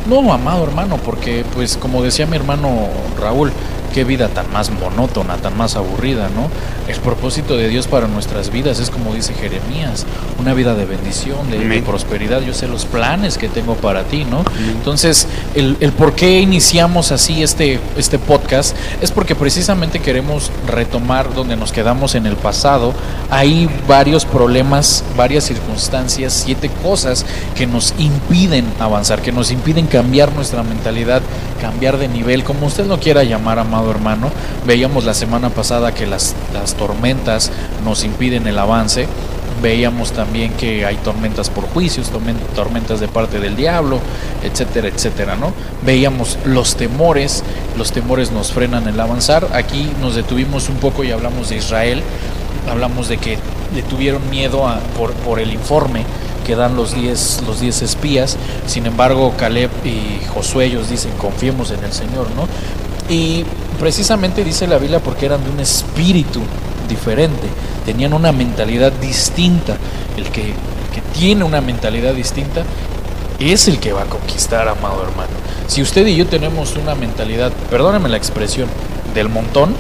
No, 0.09 0.33
amado 0.33 0.65
hermano, 0.65 0.99
porque 0.99 1.45
pues 1.55 1.77
como 1.77 2.03
decía 2.03 2.27
mi 2.27 2.37
hermano 2.37 2.89
Raúl, 3.21 3.53
qué 3.93 4.05
vida 4.05 4.29
tan 4.29 4.51
más 4.53 4.71
monótona, 4.71 5.37
tan 5.37 5.57
más 5.57 5.77
aburrida, 5.77 6.29
¿no? 6.31 6.51
El 6.89 6.99
propósito 7.01 7.57
de 7.57 7.69
Dios 7.69 7.87
para 7.87 8.09
nuestras 8.09 8.51
vidas 8.51 8.81
es 8.81 8.91
como 8.91 9.15
dice 9.15 9.35
Jeremías, 9.35 10.05
una 10.39 10.53
vida 10.53 10.75
de 10.75 10.85
bendición, 10.85 11.51
de, 11.51 11.83
prosperidad. 11.83 12.41
Yo 12.43 12.55
sé 12.55 12.67
los 12.67 12.87
planes 12.87 13.39
que 13.39 13.49
tengo 13.49 13.75
para 13.77 14.05
ti, 14.05 14.25
¿no? 14.25 14.45
Entonces, 14.71 15.29
el, 15.55 15.77
el 15.81 15.93
por 15.93 16.15
qué 16.15 16.41
iniciamos 16.41 17.13
así 17.13 17.43
este, 17.43 17.79
este 17.97 18.19
podcast 18.19 18.77
es 19.01 19.11
porque 19.13 19.35
precisamente 19.35 20.01
queremos 20.01 20.51
retomar 20.67 21.33
donde 21.35 21.57
nos 21.57 21.73
quedamos 21.73 22.15
en 22.15 22.27
el 22.27 22.37
pasado. 22.37 22.93
Hay 23.31 23.69
varios 23.87 24.25
problemas, 24.25 25.05
varias 25.17 25.45
circunstancias, 25.45 26.33
siete 26.33 26.71
cosas 26.83 27.25
que 27.57 27.67
nos 27.67 27.95
impiden 27.99 28.67
avanzar, 28.81 29.23
que 29.23 29.33
nos 29.33 29.51
impiden 29.51 29.87
cambiar 29.87 30.33
nuestra 30.33 30.63
mentalidad, 30.63 31.23
cambiar 31.61 31.99
de 31.99 32.09
nivel, 32.09 32.45
como 32.45 32.67
usted 32.67 32.87
lo 32.87 32.99
quiera 32.99 33.23
llamar, 33.23 33.59
amado 33.59 33.91
hermano. 33.91 34.31
Veíamos 34.67 35.05
la 35.05 35.15
semana 35.15 35.51
pasada 35.51 35.95
que 35.95 36.07
las, 36.07 36.35
las 36.53 36.72
tormentas 36.75 37.51
nos 37.85 38.05
impiden 38.05 38.47
el 38.47 38.59
avance. 38.59 39.07
Veíamos 39.63 40.13
también 40.13 40.53
que 40.55 40.85
hay 40.85 40.97
tormentas 40.97 41.49
por 41.49 41.65
juicios, 41.69 42.11
tormen- 42.11 42.39
tormentas 42.55 42.99
de 43.01 43.07
parte 43.07 43.39
del 43.39 43.55
diablo, 43.55 44.01
etcétera, 44.43 44.89
etcétera, 44.89 45.37
¿no? 45.37 45.53
Veíamos 45.85 46.39
los 46.45 46.75
temores, 46.75 47.45
los 47.79 47.93
temores 47.93 48.33
nos 48.33 48.51
frenan 48.53 48.89
el 48.89 48.99
avanzar. 48.99 49.47
Aquí 49.53 49.93
nos 50.01 50.17
detuvimos 50.17 50.69
un 50.69 50.77
poco 50.77 51.05
y 51.05 51.13
hablamos 51.13 51.51
de 51.51 51.57
Israel, 51.59 52.03
hablamos 52.69 53.09
de 53.09 53.19
que 53.19 53.39
le 53.75 53.83
tuvieron 53.83 54.29
miedo 54.31 54.65
por, 55.25 55.39
el 55.39 55.53
informe 55.53 56.05
que 56.45 56.57
dan 56.57 56.75
los 56.75 56.93
10 56.95 57.43
los 57.47 57.61
10 57.61 57.83
espías. 57.83 58.37
Sin 58.67 58.87
embargo, 58.87 59.33
Caleb 59.39 59.71
y 59.85 60.25
Josué 60.35 60.65
ellos 60.67 60.89
dicen, 60.91 61.13
confiemos 61.19 61.71
en 61.71 61.85
el 61.85 61.93
Señor, 61.93 62.27
¿no? 62.35 62.49
Y 63.13 63.45
precisamente 63.79 64.43
dice 64.43 64.67
la 64.67 64.79
Biblia 64.79 64.99
porque 64.99 65.27
eran 65.27 65.45
de 65.45 65.51
un 65.51 65.61
espíritu 65.61 66.41
diferente, 66.89 67.47
tenían 67.85 68.15
una 68.15 68.33
mentalidad 68.33 68.91
distinta. 68.91 69.77
El 70.17 70.31
que, 70.31 70.55
tiene 71.13 71.45
una 71.45 71.61
mentalidad 71.61 72.15
distinta 72.15 72.63
es 73.39 73.69
el 73.69 73.79
que 73.79 73.93
va 73.93 74.03
a 74.03 74.07
conquistar, 74.07 74.67
amado 74.67 75.03
hermano. 75.03 75.29
Si 75.67 75.83
usted 75.83 76.07
y 76.07 76.17
yo 76.17 76.27
tenemos 76.27 76.75
una 76.77 76.95
mentalidad, 76.95 77.53
perdóname 77.69 78.09
la 78.09 78.17
expresión, 78.17 78.67
del 79.15 79.29
montón, 79.29 79.75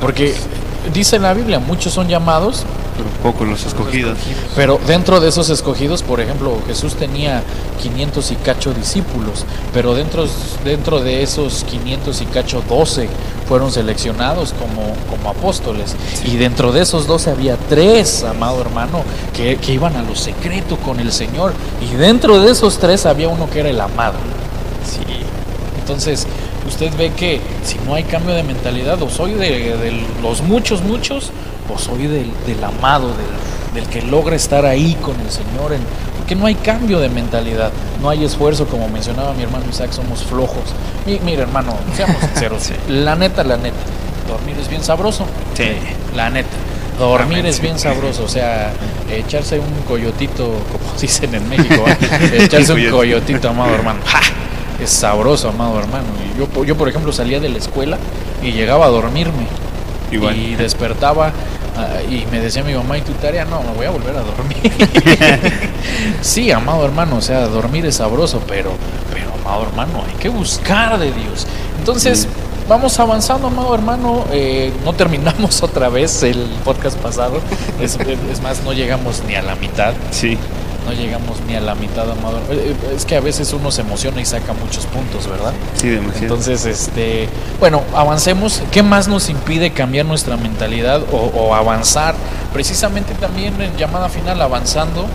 porque 0.00 0.32
dice 0.94 1.18
la 1.18 1.34
Biblia, 1.34 1.58
muchos 1.58 1.92
son 1.92 2.06
llamados, 2.06 2.64
Pero 2.96 3.08
pocos 3.22 3.48
los 3.48 3.64
escogidos. 3.64 4.18
pero 4.54 4.78
dentro 4.86 5.20
de 5.20 5.28
esos 5.28 5.48
escogidos, 5.48 6.02
por 6.02 6.20
ejemplo, 6.20 6.58
Jesús 6.66 6.94
tenía 6.94 7.42
500 7.80 8.30
y 8.32 8.36
cacho 8.36 8.74
discípulos, 8.74 9.44
pero 9.72 9.94
dentro, 9.94 10.26
dentro 10.64 11.00
de 11.00 11.22
esos 11.22 11.64
500 11.64 12.20
y 12.20 12.26
cacho 12.26 12.62
12 12.68 13.08
fueron 13.48 13.72
seleccionados 13.72 14.52
como, 14.52 14.94
como 15.10 15.30
apóstoles. 15.30 15.96
Y 16.24 16.36
dentro 16.36 16.72
de 16.72 16.82
esos 16.82 17.06
12 17.06 17.30
había 17.30 17.56
tres, 17.68 18.24
amado 18.24 18.60
hermano, 18.60 19.02
que, 19.34 19.56
que 19.56 19.72
iban 19.72 19.96
a 19.96 20.02
lo 20.02 20.14
secreto 20.14 20.76
con 20.76 21.00
el 21.00 21.12
Señor. 21.12 21.52
Y 21.80 21.94
dentro 21.96 22.40
de 22.40 22.52
esos 22.52 22.78
tres 22.78 23.06
había 23.06 23.28
uno 23.28 23.48
que 23.50 23.60
era 23.60 23.70
el 23.70 23.80
amado. 23.80 24.18
Sí. 24.84 25.00
Entonces, 25.80 26.26
usted 26.66 26.92
ve 26.96 27.12
que 27.12 27.40
si 27.64 27.78
no 27.86 27.94
hay 27.94 28.04
cambio 28.04 28.34
de 28.34 28.42
mentalidad, 28.42 29.02
o 29.02 29.10
soy 29.10 29.32
de, 29.32 29.76
de 29.76 30.02
los 30.22 30.42
muchos, 30.42 30.82
muchos, 30.82 31.30
o 31.68 31.78
soy 31.78 32.06
del, 32.06 32.30
del 32.46 32.62
amado, 32.64 33.08
del, 33.08 33.82
del 33.82 33.86
que 33.90 34.02
logra 34.02 34.36
estar 34.36 34.64
ahí 34.66 34.94
con 35.00 35.18
el 35.20 35.30
Señor, 35.30 35.72
en- 35.72 35.82
porque 36.18 36.34
no 36.36 36.46
hay 36.46 36.54
cambio 36.54 37.00
de 37.00 37.08
mentalidad, 37.08 37.72
no 38.00 38.08
hay 38.10 38.24
esfuerzo, 38.24 38.66
como 38.66 38.88
mencionaba 38.88 39.32
mi 39.34 39.42
hermano 39.42 39.64
Isaac, 39.70 39.92
somos 39.92 40.22
flojos. 40.22 40.64
Mi- 41.06 41.20
mira, 41.24 41.42
hermano, 41.42 41.74
seamos 41.96 42.16
sinceros, 42.20 42.70
la 42.88 43.16
neta, 43.16 43.42
la 43.44 43.56
neta, 43.56 43.76
dormir 44.28 44.56
es 44.60 44.68
bien 44.68 44.82
sabroso. 44.84 45.26
Sí. 45.54 45.70
La 46.14 46.30
neta. 46.30 46.48
Dormir 46.98 47.38
Amén, 47.38 47.46
es 47.46 47.56
sí. 47.56 47.62
bien 47.62 47.78
sabroso, 47.78 48.24
o 48.24 48.28
sea, 48.28 48.70
echarse 49.10 49.58
un 49.58 49.82
coyotito, 49.88 50.44
como 50.44 50.92
dicen 51.00 51.34
en 51.34 51.48
México, 51.48 51.84
¿eh? 51.86 51.96
echarse 52.44 52.72
un 52.74 52.90
coyotito, 52.90 53.48
amado 53.48 53.74
hermano. 53.74 54.00
¡Ja! 54.04 54.20
Es 54.80 54.90
sabroso, 54.90 55.48
amado 55.48 55.78
hermano. 55.80 56.04
Y 56.34 56.38
yo, 56.38 56.64
yo, 56.64 56.76
por 56.76 56.88
ejemplo, 56.88 57.10
salía 57.12 57.40
de 57.40 57.48
la 57.48 57.58
escuela 57.58 57.96
y 58.42 58.52
llegaba 58.52 58.86
a 58.86 58.88
dormirme. 58.90 59.46
Igual. 60.12 60.36
Y 60.36 60.54
despertaba 60.54 61.32
ah, 61.76 62.02
y 62.08 62.26
me 62.30 62.40
decía 62.40 62.62
mi 62.62 62.74
mamá, 62.74 62.98
¿y 62.98 63.00
tu 63.00 63.12
tarea? 63.12 63.44
No, 63.44 63.62
me 63.62 63.72
voy 63.72 63.86
a 63.86 63.90
volver 63.90 64.14
a 64.16 64.20
dormir. 64.22 64.72
sí, 66.20 66.50
amado 66.50 66.84
hermano, 66.84 67.16
o 67.16 67.20
sea, 67.20 67.46
dormir 67.46 67.86
es 67.86 67.96
sabroso, 67.96 68.40
pero, 68.46 68.72
pero, 69.12 69.32
amado 69.40 69.64
hermano, 69.64 70.04
hay 70.06 70.14
que 70.20 70.28
buscar 70.28 70.98
de 70.98 71.12
Dios. 71.12 71.46
Entonces, 71.78 72.28
vamos 72.68 72.98
avanzando, 73.00 73.48
amado 73.48 73.74
hermano. 73.74 74.24
eh, 74.32 74.72
no 74.84 74.92
terminamos 74.92 75.62
otra 75.64 75.88
vez 75.88 76.22
el 76.22 76.38
podcast 76.64 76.96
pasado. 76.98 77.40
Es, 77.80 77.98
es 78.30 78.40
más, 78.42 78.62
no 78.64 78.72
llegamos 78.72 79.22
ni 79.26 79.34
a 79.34 79.42
la 79.42 79.56
mitad. 79.56 79.94
Sí. 80.10 80.38
No 80.86 80.92
llegamos 80.92 81.40
ni 81.46 81.54
a 81.54 81.60
la 81.60 81.74
mitad, 81.74 82.10
amado. 82.10 82.38
Eh, 82.50 82.74
eh, 82.74 82.94
Es 82.96 83.04
que 83.06 83.16
a 83.16 83.20
veces 83.20 83.52
uno 83.52 83.70
se 83.70 83.82
emociona 83.82 84.20
y 84.20 84.24
saca 84.24 84.52
muchos 84.52 84.86
puntos, 84.86 85.28
¿verdad? 85.28 85.52
Sí, 85.74 85.88
demasiado. 85.88 86.24
Entonces, 86.24 86.64
este, 86.66 87.28
bueno, 87.60 87.82
avancemos. 87.94 88.62
¿Qué 88.72 88.82
más 88.82 89.06
nos 89.08 89.28
impide 89.28 89.70
cambiar 89.72 90.06
nuestra 90.06 90.36
mentalidad 90.36 91.02
o, 91.12 91.16
o 91.16 91.54
avanzar? 91.54 92.14
Precisamente 92.52 93.14
también 93.14 93.60
en 93.60 93.76
llamada 93.76 94.08
final, 94.08 94.42
avanzando 94.42 95.06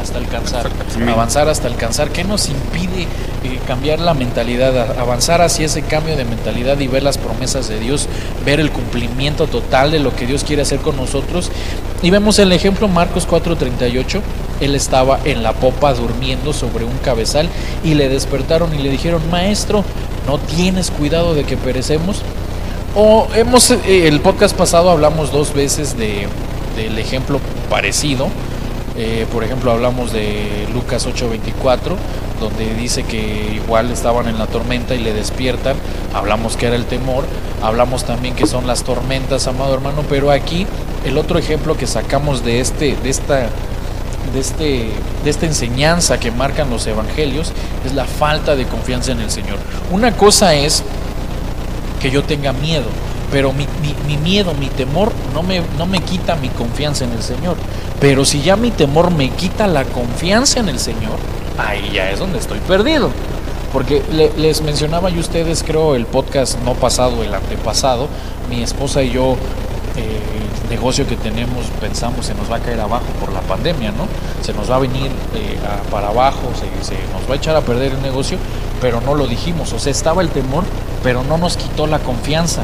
hasta 0.00 0.18
alcanzar. 0.18 0.68
Avanzar 1.08 1.48
hasta 1.48 1.68
alcanzar. 1.68 2.10
¿Qué 2.10 2.24
nos 2.24 2.48
impide 2.48 3.02
eh, 3.02 3.58
cambiar 3.66 4.00
la 4.00 4.14
mentalidad? 4.14 4.98
Avanzar 4.98 5.42
hacia 5.42 5.66
ese 5.66 5.82
cambio 5.82 6.16
de 6.16 6.24
mentalidad 6.24 6.78
y 6.80 6.88
ver 6.88 7.02
las 7.02 7.18
promesas 7.18 7.68
de 7.68 7.78
Dios, 7.78 8.08
ver 8.44 8.60
el 8.60 8.70
cumplimiento 8.70 9.46
total 9.46 9.90
de 9.90 9.98
lo 9.98 10.14
que 10.14 10.26
Dios 10.26 10.44
quiere 10.44 10.62
hacer 10.62 10.80
con 10.80 10.96
nosotros. 10.96 11.50
Y 12.02 12.10
vemos 12.10 12.38
el 12.38 12.52
ejemplo 12.52 12.88
Marcos 12.88 13.26
4:38. 13.26 14.20
Él 14.60 14.74
estaba 14.74 15.20
en 15.24 15.42
la 15.42 15.52
popa 15.52 15.94
durmiendo 15.94 16.52
sobre 16.52 16.84
un 16.84 16.98
cabezal 16.98 17.48
y 17.84 17.94
le 17.94 18.08
despertaron 18.08 18.74
y 18.74 18.78
le 18.78 18.90
dijeron, 18.90 19.22
maestro, 19.30 19.84
¿no 20.26 20.38
tienes 20.38 20.90
cuidado 20.90 21.34
de 21.34 21.44
que 21.44 21.56
perecemos? 21.56 22.22
O 22.96 23.28
hemos, 23.34 23.70
eh, 23.70 24.08
el 24.08 24.20
podcast 24.20 24.56
pasado 24.56 24.90
hablamos 24.90 25.30
dos 25.30 25.54
veces 25.54 25.96
de, 25.96 26.26
del 26.76 26.98
ejemplo 26.98 27.40
parecido. 27.68 28.28
Eh, 29.00 29.26
por 29.32 29.44
ejemplo, 29.44 29.70
hablamos 29.70 30.12
de 30.12 30.66
Lucas 30.74 31.06
8:24, 31.06 31.96
donde 32.40 32.74
dice 32.74 33.04
que 33.04 33.52
igual 33.54 33.92
estaban 33.92 34.26
en 34.26 34.38
la 34.38 34.46
tormenta 34.46 34.96
y 34.96 34.98
le 34.98 35.14
despiertan. 35.14 35.76
Hablamos 36.12 36.56
que 36.56 36.66
era 36.66 36.74
el 36.74 36.84
temor. 36.84 37.24
Hablamos 37.62 38.04
también 38.04 38.34
que 38.34 38.48
son 38.48 38.66
las 38.66 38.82
tormentas, 38.82 39.46
amado 39.46 39.72
hermano. 39.72 40.02
Pero 40.08 40.32
aquí 40.32 40.66
el 41.04 41.16
otro 41.16 41.38
ejemplo 41.38 41.76
que 41.76 41.86
sacamos 41.86 42.44
de 42.44 42.58
este, 42.58 42.96
de 42.96 43.08
esta, 43.08 43.48
de 44.32 44.40
este, 44.40 44.90
de 45.22 45.30
esta 45.30 45.46
enseñanza 45.46 46.18
que 46.18 46.32
marcan 46.32 46.68
los 46.68 46.84
evangelios 46.88 47.52
es 47.86 47.94
la 47.94 48.04
falta 48.04 48.56
de 48.56 48.66
confianza 48.66 49.12
en 49.12 49.20
el 49.20 49.30
Señor. 49.30 49.58
Una 49.92 50.10
cosa 50.16 50.54
es 50.54 50.82
que 52.00 52.10
yo 52.10 52.24
tenga 52.24 52.52
miedo. 52.52 52.86
Pero 53.30 53.52
mi, 53.52 53.66
mi- 53.82 53.94
mi 54.06 54.16
miedo, 54.16 54.54
mi 54.54 54.68
temor 54.68 55.12
no 55.34 55.42
me, 55.42 55.62
no 55.76 55.86
me 55.86 56.00
quita 56.00 56.36
mi 56.36 56.48
confianza 56.48 57.04
en 57.04 57.12
el 57.12 57.22
Señor. 57.22 57.56
Pero 58.00 58.24
si 58.24 58.42
ya 58.42 58.56
mi 58.56 58.70
temor 58.70 59.10
me 59.10 59.30
quita 59.30 59.66
la 59.66 59.84
confianza 59.84 60.60
en 60.60 60.68
el 60.68 60.78
Señor, 60.78 61.18
ahí 61.58 61.90
ya 61.92 62.10
es 62.10 62.18
donde 62.18 62.38
estoy 62.38 62.58
perdido. 62.60 63.10
Porque 63.72 64.02
le- 64.12 64.32
les 64.38 64.62
mencionaba 64.62 65.10
yo 65.10 65.18
a 65.18 65.20
ustedes, 65.20 65.62
creo, 65.62 65.94
el 65.94 66.06
podcast 66.06 66.58
no 66.64 66.72
pasado, 66.74 67.22
el 67.22 67.34
antepasado, 67.34 68.08
mi 68.48 68.62
esposa 68.62 69.02
y 69.02 69.10
yo, 69.10 69.36
eh, 69.96 70.20
el 70.64 70.70
negocio 70.70 71.06
que 71.06 71.16
tenemos, 71.16 71.66
pensamos 71.80 72.24
se 72.26 72.34
nos 72.34 72.50
va 72.50 72.56
a 72.56 72.60
caer 72.60 72.80
abajo 72.80 73.04
por 73.20 73.32
la 73.32 73.40
pandemia, 73.42 73.90
¿no? 73.92 74.06
Se 74.42 74.54
nos 74.54 74.70
va 74.70 74.76
a 74.76 74.78
venir 74.78 75.10
eh, 75.34 75.58
para 75.90 76.08
abajo, 76.08 76.40
se, 76.54 76.84
se 76.86 76.94
nos 77.12 77.28
va 77.28 77.34
a 77.34 77.36
echar 77.36 77.56
a 77.56 77.60
perder 77.60 77.92
el 77.92 78.00
negocio, 78.02 78.38
pero 78.80 79.00
no 79.02 79.14
lo 79.14 79.26
dijimos. 79.26 79.72
O 79.74 79.78
sea, 79.78 79.90
estaba 79.90 80.22
el 80.22 80.30
temor, 80.30 80.64
pero 81.02 81.22
no 81.24 81.36
nos 81.36 81.56
quitó 81.58 81.86
la 81.86 81.98
confianza 81.98 82.62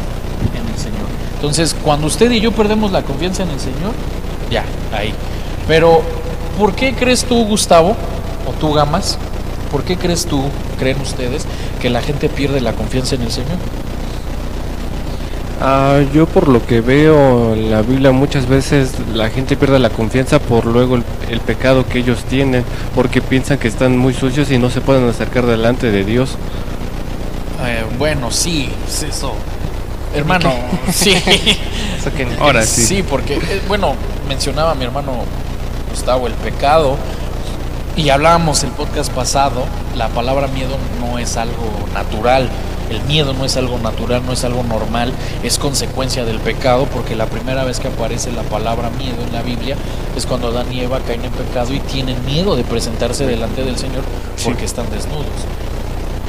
en 0.54 0.72
el 0.72 0.78
Señor. 0.78 1.06
Entonces, 1.34 1.74
cuando 1.82 2.06
usted 2.06 2.30
y 2.30 2.40
yo 2.40 2.52
perdemos 2.52 2.92
la 2.92 3.02
confianza 3.02 3.42
en 3.42 3.50
el 3.50 3.60
Señor, 3.60 3.92
ya, 4.50 4.64
ahí. 4.92 5.12
Pero, 5.66 6.02
¿por 6.58 6.74
qué 6.74 6.94
crees 6.94 7.24
tú, 7.24 7.44
Gustavo, 7.44 7.96
o 8.46 8.52
tú, 8.58 8.72
Gamas, 8.72 9.18
por 9.70 9.82
qué 9.82 9.96
crees 9.96 10.26
tú, 10.26 10.42
creen 10.78 11.00
ustedes, 11.00 11.46
que 11.80 11.90
la 11.90 12.00
gente 12.00 12.28
pierde 12.28 12.60
la 12.60 12.72
confianza 12.72 13.14
en 13.14 13.22
el 13.22 13.30
Señor? 13.30 13.58
Ah, 15.60 16.00
yo 16.12 16.26
por 16.26 16.48
lo 16.48 16.64
que 16.66 16.80
veo 16.80 17.54
en 17.54 17.70
la 17.70 17.82
Biblia 17.82 18.10
muchas 18.12 18.46
veces 18.46 18.92
la 19.14 19.30
gente 19.30 19.56
pierde 19.56 19.78
la 19.78 19.88
confianza 19.88 20.38
por 20.38 20.66
luego 20.66 20.96
el, 20.96 21.04
el 21.30 21.40
pecado 21.40 21.86
que 21.86 22.00
ellos 22.00 22.24
tienen, 22.24 22.64
porque 22.94 23.22
piensan 23.22 23.58
que 23.58 23.68
están 23.68 23.96
muy 23.96 24.14
sucios 24.14 24.50
y 24.50 24.58
no 24.58 24.68
se 24.68 24.80
pueden 24.80 25.08
acercar 25.08 25.46
delante 25.46 25.90
de 25.90 26.04
Dios. 26.04 26.36
Eh, 27.64 27.84
bueno, 27.98 28.30
sí, 28.30 28.68
es 28.86 29.04
eso. 29.04 29.34
Hermano, 30.14 30.52
sí. 30.92 31.14
Ahora 32.40 32.64
sí. 32.64 32.84
Sí, 32.84 33.02
porque, 33.02 33.34
eh, 33.34 33.62
bueno, 33.66 33.94
mencionaba 34.28 34.74
mi 34.74 34.84
hermano 34.84 35.12
Gustavo 35.90 36.26
el 36.26 36.34
pecado 36.34 36.96
y 37.96 38.10
hablábamos 38.10 38.62
el 38.64 38.70
podcast 38.70 39.12
pasado, 39.12 39.64
la 39.96 40.08
palabra 40.08 40.48
miedo 40.48 40.76
no 41.00 41.18
es 41.18 41.36
algo 41.36 41.70
natural, 41.94 42.48
el 42.90 43.00
miedo 43.02 43.32
no 43.32 43.44
es 43.44 43.56
algo 43.56 43.78
natural, 43.78 44.24
no 44.26 44.32
es 44.32 44.44
algo 44.44 44.62
normal, 44.62 45.12
es 45.42 45.58
consecuencia 45.58 46.24
del 46.24 46.38
pecado 46.40 46.86
porque 46.86 47.14
la 47.16 47.26
primera 47.26 47.64
vez 47.64 47.80
que 47.80 47.88
aparece 47.88 48.32
la 48.32 48.42
palabra 48.42 48.90
miedo 48.90 49.16
en 49.26 49.32
la 49.32 49.42
Biblia 49.42 49.76
es 50.16 50.26
cuando 50.26 50.48
Adán 50.48 50.72
y 50.72 50.80
Eva 50.80 51.00
caen 51.06 51.24
en 51.24 51.32
pecado 51.32 51.72
y 51.72 51.80
tienen 51.80 52.24
miedo 52.26 52.56
de 52.56 52.64
presentarse 52.64 53.26
delante 53.26 53.64
del 53.64 53.76
Señor 53.76 54.02
porque 54.44 54.64
están 54.64 54.90
desnudos. 54.90 55.26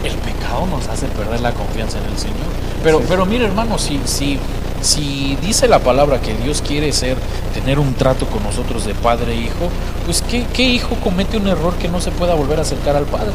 El 0.06 0.14
pecado 0.18 0.68
nos 0.68 0.88
hace 0.88 1.08
perder 1.08 1.42
la 1.42 1.52
confianza 1.52 1.98
en 1.98 2.06
el 2.06 2.18
Señor. 2.18 2.46
Pero, 2.84 3.02
pero 3.10 3.26
mire 3.26 3.46
hermano, 3.46 3.80
si, 3.80 4.00
si, 4.06 4.38
si 4.82 5.36
dice 5.42 5.68
la 5.68 5.80
palabra 5.80 6.22
que 6.22 6.36
Dios 6.36 6.62
quiere 6.62 6.92
ser, 6.92 7.18
tener 7.54 7.80
un 7.80 7.96
trato 7.96 8.28
con 8.28 8.44
nosotros 8.44 8.86
de 8.86 8.94
padre 8.94 9.34
e 9.34 9.38
hijo, 9.38 9.70
pues 10.06 10.22
¿qué, 10.22 10.46
qué 10.54 10.64
hijo 10.64 10.96
comete 11.04 11.38
un 11.38 11.48
error 11.48 11.74
que 11.76 11.88
no 11.88 12.00
se 12.00 12.12
pueda 12.12 12.36
volver 12.36 12.60
a 12.60 12.62
acercar 12.62 12.96
al 12.96 13.06
Padre? 13.06 13.34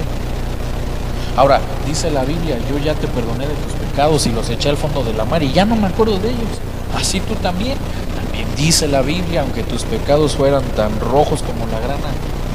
Ahora, 1.37 1.61
dice 1.87 2.11
la 2.11 2.25
Biblia, 2.25 2.57
yo 2.69 2.79
ya 2.79 2.95
te 2.95 3.09
perdoné 3.09 3.47
de 3.47 3.55
tus 3.55 3.73
pecados 3.73 4.27
y 4.27 4.31
los 4.31 4.49
eché 4.50 4.69
al 4.69 4.77
fondo 4.77 5.03
de 5.03 5.12
la 5.12 5.25
mar 5.25 5.43
y 5.43 5.53
ya 5.53 5.65
no 5.65 5.75
me 5.75 5.89
acuerdo 5.89 6.19
de 6.19 6.29
ellos. 6.29 6.49
Así 6.97 7.21
tú 7.21 7.35
también. 7.37 7.77
También 8.15 8.47
dice 8.57 8.89
la 8.89 9.03
Biblia, 9.03 9.43
aunque 9.43 9.62
tus 9.62 9.85
pecados 9.85 10.37
fueran 10.37 10.62
tan 10.77 10.99
rojos 11.00 11.43
como 11.43 11.67
la 11.67 11.81
grana, 11.81 12.11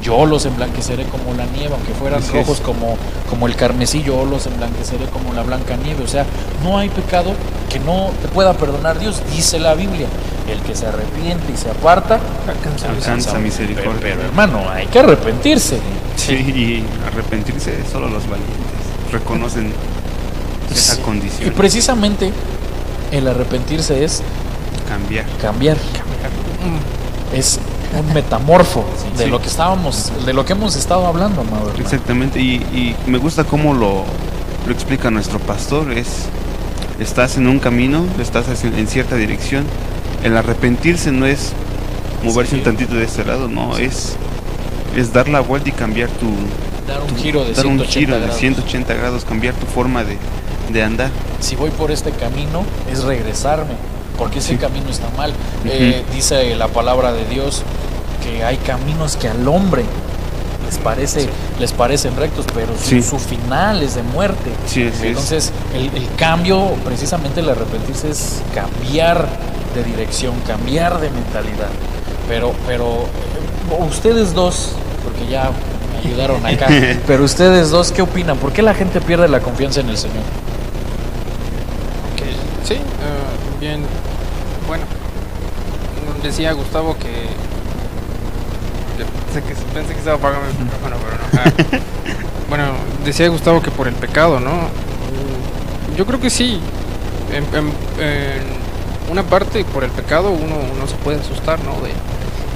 yo 0.05 0.25
los 0.25 0.45
emblanqueceré 0.45 1.03
como 1.05 1.33
la 1.33 1.45
nieve, 1.47 1.73
aunque 1.73 1.93
fueran 1.93 2.21
Así 2.21 2.31
rojos 2.31 2.59
es. 2.59 2.63
como, 2.63 2.95
como 3.29 3.47
el 3.47 3.55
carmesí, 3.55 4.03
yo 4.03 4.23
los 4.25 4.45
emblanqueceré 4.45 5.05
como 5.05 5.33
la 5.33 5.41
blanca 5.43 5.75
nieve. 5.77 6.03
O 6.03 6.07
sea, 6.07 6.25
no 6.63 6.77
hay 6.77 6.89
pecado 6.89 7.33
que 7.71 7.79
no 7.79 8.11
te 8.21 8.27
pueda 8.27 8.53
perdonar 8.53 8.99
Dios, 8.99 9.21
dice 9.33 9.59
la 9.59 9.73
Biblia. 9.73 10.07
El 10.47 10.59
que 10.61 10.75
se 10.75 10.85
arrepiente 10.85 11.51
y 11.51 11.57
se 11.57 11.71
aparta, 11.71 12.19
Alcanza 12.47 12.89
Alcanza 12.89 13.39
misericordia. 13.39 13.93
Pero, 13.99 14.15
pero, 14.17 14.21
hermano, 14.27 14.69
hay 14.69 14.85
que 14.85 14.99
arrepentirse. 14.99 15.79
Sí, 16.17 16.33
y 16.33 16.85
arrepentirse 17.07 17.73
solo 17.91 18.07
los 18.07 18.23
valientes 18.29 18.55
reconocen 19.11 19.73
esa 20.71 20.93
Sí. 20.95 21.01
Y 21.01 21.03
condición, 21.03 21.53
precisamente 21.53 22.31
el 23.11 23.27
arrepentirse 23.27 24.03
es 24.03 24.21
cambiar. 24.87 25.25
cambiar. 25.41 25.77
Mm, 25.77 27.35
Es 27.35 27.59
un 27.99 28.13
metamorfo 28.13 28.85
de 29.17 29.25
Sí. 29.25 29.29
lo 29.29 29.39
que 29.41 29.47
estábamos, 29.47 30.11
de 30.25 30.33
lo 30.33 30.45
que 30.45 30.53
hemos 30.53 30.75
estado 30.75 31.05
hablando, 31.07 31.41
amado. 31.41 31.71
Exactamente, 31.79 32.39
y, 32.39 32.55
y 32.55 32.95
me 33.07 33.17
gusta 33.17 33.43
cómo 33.43 33.73
lo, 33.73 34.03
lo 34.65 34.73
explica 34.73 35.09
nuestro 35.11 35.39
pastor, 35.39 35.91
es 35.91 36.25
estás 36.99 37.37
en 37.37 37.47
un 37.47 37.59
camino, 37.59 38.05
estás 38.21 38.63
en, 38.63 38.77
en 38.77 38.87
cierta 38.87 39.15
dirección, 39.15 39.65
el 40.23 40.35
arrepentirse 40.37 41.11
no 41.11 41.25
es 41.25 41.51
moverse 42.23 42.51
Sí. 42.51 42.57
un 42.57 42.63
tantito 42.63 42.95
de 42.95 43.03
este 43.05 43.23
lado, 43.25 43.47
no, 43.47 43.77
es, 43.77 44.15
es 44.95 45.11
dar 45.13 45.27
la 45.27 45.41
vuelta 45.41 45.69
y 45.69 45.71
cambiar 45.73 46.09
tu, 46.09 46.27
Dar 46.87 47.01
un 47.01 47.07
tu- 47.07 47.15
giro 47.15 47.43
de 47.43 47.53
dar 47.53 47.65
un 47.65 47.73
180 47.79 47.91
giro 47.99 48.13
de 48.15 48.19
grados. 48.21 48.37
180 48.39 48.93
grados, 48.93 49.25
cambiar 49.25 49.53
tu 49.55 49.65
forma 49.65 50.03
de, 50.03 50.17
de 50.71 50.83
andar. 50.83 51.09
Si 51.39 51.55
voy 51.55 51.69
por 51.71 51.91
este 51.91 52.11
camino 52.11 52.63
es 52.91 53.03
regresarme, 53.03 53.73
porque 54.17 54.39
ese 54.39 54.51
Sí. 54.53 54.57
camino 54.57 54.89
está 54.89 55.09
mal. 55.17 55.33
Eh, 55.65 56.03
dice 56.13 56.55
la 56.55 56.69
palabra 56.69 57.11
de 57.11 57.25
Dios 57.25 57.63
que 58.25 58.43
hay 58.43 58.57
caminos 58.57 59.15
que 59.15 59.27
al 59.29 59.47
hombre 59.47 59.83
les 60.65 60.77
parece 60.79 61.29
les 61.59 61.71
parecen 61.71 62.15
rectos, 62.17 62.45
pero 62.53 62.73
su, 62.77 62.89
Sí. 62.89 63.01
su 63.03 63.19
final 63.19 63.81
es 63.83 63.95
de 63.95 64.01
muerte. 64.03 64.51
Sí. 64.65 64.89
Entonces, 65.03 65.51
el, 65.73 65.89
el 65.95 66.07
cambio, 66.17 66.71
precisamente 66.83 67.39
el 67.41 67.49
arrepentirse 67.49 68.09
es 68.09 68.41
cambiar 68.53 69.27
de 69.75 69.83
dirección, 69.83 70.33
cambiar 70.47 70.99
de 70.99 71.09
mentalidad. 71.11 71.69
Pero, 72.27 72.53
pero 72.65 73.03
eh, 73.03 73.83
ustedes 73.87 74.33
dos, 74.33 74.71
porque 75.03 75.29
ya 75.31 75.51
me 75.93 76.09
ayudaron 76.09 76.43
acá, 76.45 76.67
pero 77.07 77.23
ustedes 77.23 77.69
dos, 77.69 77.91
¿qué 77.91 78.01
opinan? 78.01 78.37
¿Por 78.37 78.51
qué 78.51 78.61
la 78.63 78.73
gente 78.73 78.99
pierde 79.01 79.27
la 79.27 79.39
confianza 79.41 79.81
en 79.81 79.89
el 79.89 79.97
Señor? 79.97 80.23
Sí, 82.63 82.73
eh, 82.73 82.79
bien. 83.59 83.81
Bueno, 84.67 84.83
decía 86.23 86.51
Gustavo 86.53 86.97
que. 86.97 87.27
Pensé 89.35 89.49
que, 89.49 89.53
pensé 89.73 89.91
que 89.93 89.99
estaba 89.99 90.15
apagando 90.15 90.47
el 90.47 90.57
micrófono, 90.63 90.95
pero 91.03 91.17
no. 91.17 91.41
Ah. 91.43 91.79
bueno, 92.49 92.63
decía 93.03 93.27
Gustavo 93.27 93.61
que 93.61 93.69
por 93.69 93.87
el 93.89 93.93
pecado, 93.95 94.39
¿no? 94.39 94.69
Yo 95.97 96.05
creo 96.05 96.21
que 96.21 96.29
sí. 96.29 96.61
En, 97.33 97.43
en- 97.53 97.73
en 98.01 99.11
una 99.11 99.23
parte, 99.23 99.65
por 99.65 99.83
el 99.83 99.91
pecado, 99.91 100.31
uno, 100.31 100.55
uno 100.73 100.87
se 100.87 100.95
puede 100.95 101.19
asustar, 101.19 101.59
¿no? 101.65 101.73
De, 101.81 101.91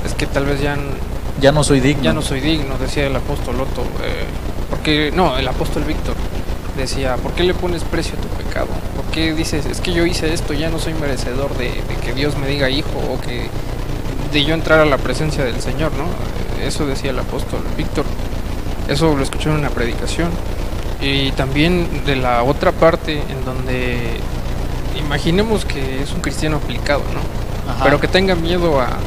es 0.08 0.13
que 0.13 0.26
tal 0.26 0.46
vez 0.46 0.62
ya. 0.62 0.78
Ya 1.42 1.52
no 1.52 1.65
soy 1.65 1.82
digno. 1.82 2.02
ya 2.04 2.13
no 2.13 2.22
soy 2.22 2.39
digno, 2.39 2.78
decía 2.78 3.08
el 3.08 3.15
apóstol 3.15 3.60
Otto. 3.60 3.82
eh, 4.04 4.24
porque, 4.70 5.12
no, 5.13 5.38
el 5.38 5.48
apóstol 5.50 5.84
Víctor 5.84 6.15
decía, 6.78 7.18
¿por 7.18 7.34
qué 7.34 7.44
le 7.44 7.54
pones 7.54 7.84
precio 7.84 8.13
a 8.18 8.22
tu 8.22 8.28
pecado? 8.44 8.68
¿Por 8.96 9.04
qué 9.12 9.34
dices, 9.34 9.65
es 9.65 9.82
que 9.82 9.92
yo 9.92 10.06
hice 10.06 10.34
esto, 10.34 10.54
ya 10.54 10.70
no 10.70 10.80
soy 10.80 10.94
merecedor 10.94 11.58
de, 11.58 11.65
de 11.72 11.96
que 12.06 12.13
Dios 12.13 12.38
me 12.38 12.48
diga 12.48 12.70
hijo 12.70 12.89
o 13.12 13.20
que 13.20 13.50
de 14.32 14.46
yo 14.46 14.54
entrar 14.54 14.80
a 14.80 14.86
la 14.86 14.98
presencia 14.98 15.44
del 15.44 15.60
Señor, 15.62 15.92
¿no? 15.94 16.06
Eso 16.65 16.86
decía 16.86 17.12
el 17.12 17.19
apóstol 17.19 17.62
Víctor. 17.78 18.06
Eso 18.88 19.15
lo 19.15 19.24
escuché 19.24 19.50
en 19.50 19.56
una 19.56 19.69
predicación. 19.69 20.30
Y 21.02 21.32
también 21.32 21.88
de 22.06 22.15
la 22.15 22.43
otra 22.43 22.72
parte 22.72 23.13
en 23.30 23.45
donde 23.45 24.19
imaginemos 24.98 25.63
que 25.65 26.02
es 26.04 26.12
un 26.12 26.22
cristiano 26.22 26.58
aplicado, 26.58 27.02
¿no? 27.13 27.72
Ajá. 27.72 27.84
pero 27.84 28.00
que 28.02 28.08
tenga 28.08 28.34
miedo 28.36 28.82
a, 28.82 28.98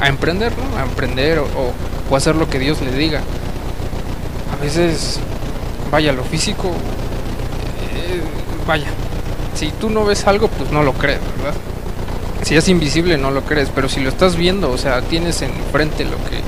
a 0.00 0.08
emprender, 0.08 0.52
¿no? 0.52 0.78
A 0.78 0.82
emprender 0.84 1.38
o, 1.38 1.44
o- 1.44 1.72
o 2.10 2.14
hacer 2.16 2.36
lo 2.36 2.48
que 2.48 2.58
Dios 2.58 2.80
le 2.82 2.92
diga. 2.92 3.22
A 4.56 4.62
veces, 4.62 5.18
vaya, 5.90 6.12
lo 6.12 6.22
físico, 6.22 6.68
eh, 6.68 8.20
vaya, 8.66 8.88
si 9.54 9.70
tú 9.70 9.88
no 9.90 10.04
ves 10.04 10.26
algo, 10.26 10.48
pues 10.48 10.70
no 10.70 10.82
lo 10.82 10.92
crees, 10.92 11.20
¿verdad? 11.38 11.54
Si 12.42 12.54
es 12.54 12.68
invisible, 12.68 13.16
no 13.18 13.30
lo 13.30 13.42
crees, 13.42 13.70
pero 13.74 13.88
si 13.88 14.00
lo 14.00 14.08
estás 14.10 14.36
viendo, 14.36 14.70
o 14.70 14.78
sea, 14.78 15.00
tienes 15.02 15.40
enfrente 15.42 16.04
lo 16.04 16.16
que, 16.28 16.40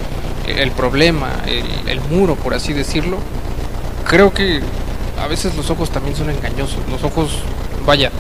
el 0.57 0.71
problema, 0.73 1.31
el, 1.47 1.65
el 1.89 2.01
muro, 2.11 2.35
por 2.37 2.55
así 2.55 2.73
decirlo, 2.73 3.19
creo 4.09 4.33
que 4.33 4.61
a 5.23 5.27
veces 5.27 5.55
los 5.57 5.71
ojos 5.71 5.91
también 5.91 6.17
son 6.17 6.31
engañosos. 6.31 6.79
Los 6.91 7.03
ojos, 7.05 7.31
vaya, 7.87 8.11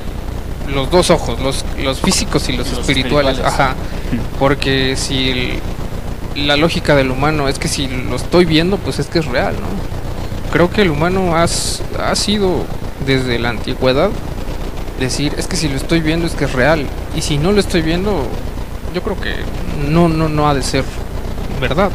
los 0.72 0.90
dos 0.90 1.10
ojos, 1.10 1.40
los, 1.40 1.64
los 1.82 2.00
físicos 2.00 2.48
y 2.48 2.52
los, 2.56 2.66
espirituales. 2.72 3.38
espirituales. 3.38 3.40
Ajá. 3.40 3.74
Porque 4.38 4.96
si 4.96 5.30
el- 5.30 5.60
la 6.46 6.56
lógica 6.56 6.94
del 6.94 7.10
humano 7.10 7.48
es 7.48 7.58
que 7.58 7.66
si 7.68 7.88
lo 7.88 8.14
estoy 8.16 8.44
viendo, 8.44 8.76
pues 8.78 8.98
es 9.00 9.06
que 9.08 9.18
es 9.18 9.24
real, 9.26 9.54
¿no? 9.54 10.52
Creo 10.52 10.70
que 10.70 10.82
el 10.82 10.90
humano 10.90 11.34
has- 11.36 11.82
ha 11.98 12.14
sido 12.14 12.64
desde 13.06 13.38
la 13.38 13.48
antigüedad 13.50 14.10
decir, 15.00 15.32
es 15.36 15.46
que 15.46 15.56
si 15.56 15.68
lo 15.68 15.76
estoy 15.76 16.00
viendo 16.00 16.26
es 16.26 16.34
que 16.34 16.44
es 16.44 16.52
real. 16.52 16.86
Y 17.16 17.22
si 17.22 17.38
no 17.38 17.52
lo 17.52 17.60
estoy 17.60 17.82
viendo, 17.82 18.26
yo 18.94 19.02
creo 19.02 19.18
que 19.20 19.34
no, 19.88 20.08
no, 20.08 20.28
no 20.28 20.48
ha 20.48 20.54
de 20.54 20.62
ser 20.62 20.84
verdad. 21.60 21.90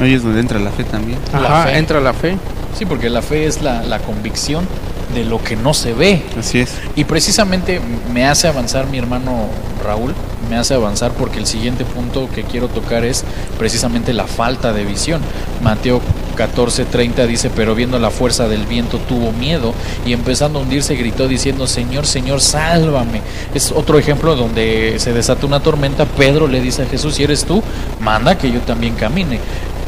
Ahí 0.00 0.14
es 0.14 0.22
donde 0.22 0.40
entra 0.40 0.58
la 0.58 0.70
fe 0.70 0.84
también. 0.84 1.18
La 1.32 1.60
Ajá, 1.60 1.62
fe. 1.68 1.78
entra 1.78 2.00
la 2.00 2.12
fe. 2.12 2.36
Sí, 2.76 2.86
porque 2.86 3.10
la 3.10 3.22
fe 3.22 3.46
es 3.46 3.62
la, 3.62 3.82
la 3.82 3.98
convicción 3.98 4.66
de 5.14 5.24
lo 5.24 5.42
que 5.42 5.56
no 5.56 5.74
se 5.74 5.92
ve. 5.92 6.22
Así 6.38 6.60
es. 6.60 6.70
Y 6.96 7.04
precisamente 7.04 7.80
me 8.12 8.26
hace 8.26 8.48
avanzar 8.48 8.86
mi 8.86 8.98
hermano 8.98 9.48
Raúl, 9.84 10.14
me 10.48 10.56
hace 10.56 10.74
avanzar 10.74 11.12
porque 11.12 11.38
el 11.38 11.46
siguiente 11.46 11.84
punto 11.84 12.28
que 12.34 12.44
quiero 12.44 12.68
tocar 12.68 13.04
es 13.04 13.24
precisamente 13.58 14.12
la 14.12 14.26
falta 14.26 14.72
de 14.72 14.84
visión. 14.84 15.20
Mateo 15.62 16.00
14:30 16.36 17.26
dice, 17.26 17.50
pero 17.54 17.74
viendo 17.74 17.98
la 17.98 18.10
fuerza 18.10 18.48
del 18.48 18.66
viento 18.66 18.98
tuvo 18.98 19.32
miedo 19.32 19.74
y 20.06 20.12
empezando 20.12 20.58
a 20.58 20.62
hundirse 20.62 20.94
gritó 20.94 21.28
diciendo, 21.28 21.66
Señor, 21.66 22.06
Señor, 22.06 22.40
sálvame. 22.40 23.20
Es 23.54 23.72
otro 23.72 23.98
ejemplo 23.98 24.36
donde 24.36 24.94
se 24.98 25.12
desata 25.12 25.44
una 25.46 25.60
tormenta, 25.60 26.04
Pedro 26.04 26.46
le 26.46 26.60
dice 26.60 26.82
a 26.82 26.86
Jesús, 26.86 27.16
si 27.16 27.24
eres 27.24 27.44
tú, 27.44 27.62
manda 28.00 28.38
que 28.38 28.50
yo 28.50 28.60
también 28.60 28.94
camine. 28.94 29.40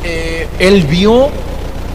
Eh, 0.05 0.49
él 0.59 0.83
vio 0.85 1.29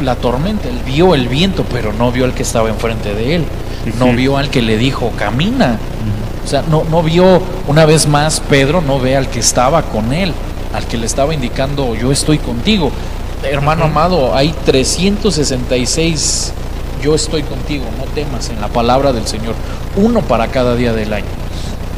la 0.02 0.16
tormenta, 0.16 0.70
él 0.70 0.80
vio 0.86 1.16
el 1.16 1.28
viento, 1.28 1.66
pero 1.72 1.94
no 1.94 2.12
vio 2.12 2.26
al 2.26 2.34
que 2.34 2.44
estaba 2.44 2.70
enfrente 2.70 3.14
de 3.14 3.36
él, 3.36 3.46
no 4.00 4.14
vio 4.14 4.38
al 4.38 4.50
que 4.50 4.62
le 4.62 4.78
dijo, 4.78 5.12
camina. 5.18 5.80
O 6.44 6.48
sea, 6.48 6.62
no, 6.62 6.86
no 6.90 7.04
vio, 7.04 7.42
una 7.68 7.86
vez 7.86 8.08
más, 8.08 8.40
Pedro 8.40 8.82
no 8.82 9.00
ve 9.00 9.18
al 9.18 9.30
que 9.30 9.40
estaba 9.40 9.82
con 9.84 10.14
él, 10.14 10.34
al 10.74 10.86
que 10.86 10.98
le 10.98 11.06
estaba 11.06 11.34
indicando, 11.34 11.96
yo 11.96 12.12
estoy 12.12 12.38
contigo. 12.38 12.92
Hermano 13.44 13.86
amado, 13.86 14.34
hay 14.36 14.54
366, 14.66 16.54
yo 17.04 17.16
estoy 17.16 17.44
contigo, 17.44 17.86
no 17.98 18.06
temas 18.14 18.50
en 18.50 18.62
la 18.62 18.68
palabra 18.70 19.12
del 19.12 19.28
Señor, 19.28 19.56
uno 19.98 20.22
para 20.22 20.48
cada 20.48 20.76
día 20.76 20.94
del 20.94 21.12
año. 21.14 21.26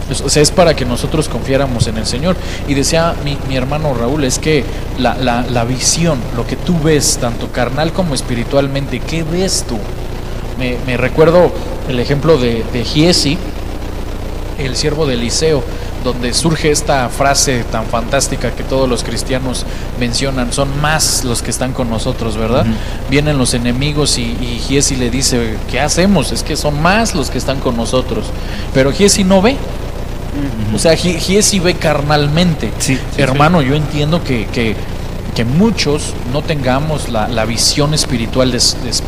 Es- 0.10 0.22
O 0.22 0.30
sea, 0.30 0.42
es 0.42 0.52
para 0.52 0.76
que 0.76 0.86
nosotros 0.86 1.30
confiáramos 1.30 1.88
en 1.88 1.98
el 1.98 2.06
Señor. 2.06 2.36
Y 2.68 2.74
decía 2.74 3.14
mi, 3.24 3.38
mi 3.48 3.56
hermano 3.56 3.94
Raúl, 3.94 4.24
es 4.24 4.40
que 4.40 4.64
la, 4.98 5.16
la- 5.16 5.44
la 5.44 5.64
visión, 5.66 6.20
lo 6.36 6.46
que 6.48 6.56
tú 6.56 6.80
ves, 6.82 7.18
tanto 7.22 7.52
carnal 7.52 7.94
como 7.94 8.16
espiritualmente, 8.16 9.00
¿qué 9.00 9.24
ves 9.24 9.66
tú? 9.68 9.78
Me, 10.58 10.98
recuerdo 10.98 11.52
el 11.88 12.00
ejemplo 12.00 12.38
de, 12.38 12.66
de 12.74 12.84
Giesi, 12.84 13.38
el 14.58 14.76
siervo 14.76 15.06
de 15.06 15.14
Eliseo, 15.14 15.64
donde 16.04 16.34
surge 16.34 16.70
esta 16.72 17.08
frase 17.10 17.64
tan 17.72 17.86
fantástica 17.86 18.52
que 18.52 18.64
todos 18.64 18.90
los 18.90 19.04
cristianos 19.06 19.66
mencionan, 20.00 20.52
son 20.52 20.80
más 20.82 21.24
los 21.24 21.42
que 21.42 21.50
están 21.50 21.72
con 21.72 21.90
nosotros, 21.90 22.36
¿verdad? 22.36 22.66
Vienen 23.10 23.38
los 23.38 23.54
enemigos 23.54 24.18
y, 24.18 24.24
y 24.42 24.62
Giesi 24.66 24.96
le 24.98 25.10
dice, 25.10 25.56
¿qué 25.72 25.80
hacemos? 25.80 26.32
Es 26.34 26.44
que 26.44 26.58
son 26.58 26.82
más 26.82 27.16
los 27.16 27.30
que 27.30 27.38
están 27.38 27.60
con 27.62 27.78
nosotros. 27.78 28.26
Pero 28.74 28.92
Giesi 28.92 29.24
no 29.24 29.42
ve, 29.42 29.56
o 30.74 30.80
sea, 30.80 30.96
Gi- 30.96 31.20
Giesi 31.20 31.60
ve 31.60 31.76
carnalmente. 31.76 32.72
Sí, 32.80 32.96
sí, 32.96 33.22
Hermano, 33.22 33.62
yo 33.62 33.76
entiendo 33.76 34.24
que, 34.24 34.46
que- 34.48 34.76
que 35.36 35.46
muchos 35.46 36.14
no 36.34 36.42
tengamos 36.42 37.10
la, 37.10 37.28
la 37.28 37.46
visión 37.46 37.94
espiritual 37.94 38.52
des- 38.52 38.78
des- 38.84 39.04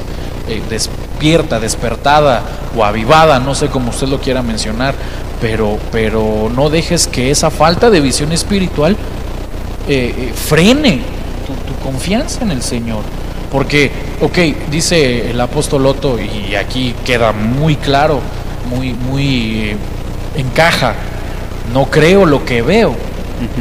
eh, 0.47 0.61
despierta, 0.69 1.59
despertada 1.59 2.41
o 2.75 2.83
avivada, 2.83 3.39
no 3.39 3.53
sé 3.55 3.67
cómo 3.67 3.89
usted 3.89 4.07
lo 4.07 4.19
quiera 4.19 4.41
mencionar, 4.41 4.95
pero, 5.41 5.77
pero 5.91 6.51
no 6.55 6.69
dejes 6.69 7.07
que 7.07 7.31
esa 7.31 7.49
falta 7.49 7.89
de 7.89 7.99
visión 8.01 8.31
espiritual 8.31 8.95
eh, 9.87 10.13
eh, 10.17 10.33
frene 10.33 11.01
tu, 11.45 11.53
tu 11.71 11.77
confianza 11.83 12.43
en 12.43 12.51
el 12.51 12.61
Señor. 12.61 13.01
Porque, 13.51 13.91
ok, 14.21 14.37
dice 14.71 15.29
el 15.31 15.41
apóstol 15.41 15.85
Otto, 15.85 16.17
y 16.19 16.55
aquí 16.55 16.95
queda 17.05 17.33
muy 17.33 17.75
claro, 17.75 18.21
muy, 18.73 18.93
muy 18.93 19.61
eh, 19.71 19.77
encaja, 20.37 20.93
no 21.73 21.85
creo 21.85 22.25
lo 22.25 22.43
que 22.45 22.61
veo, 22.61 22.93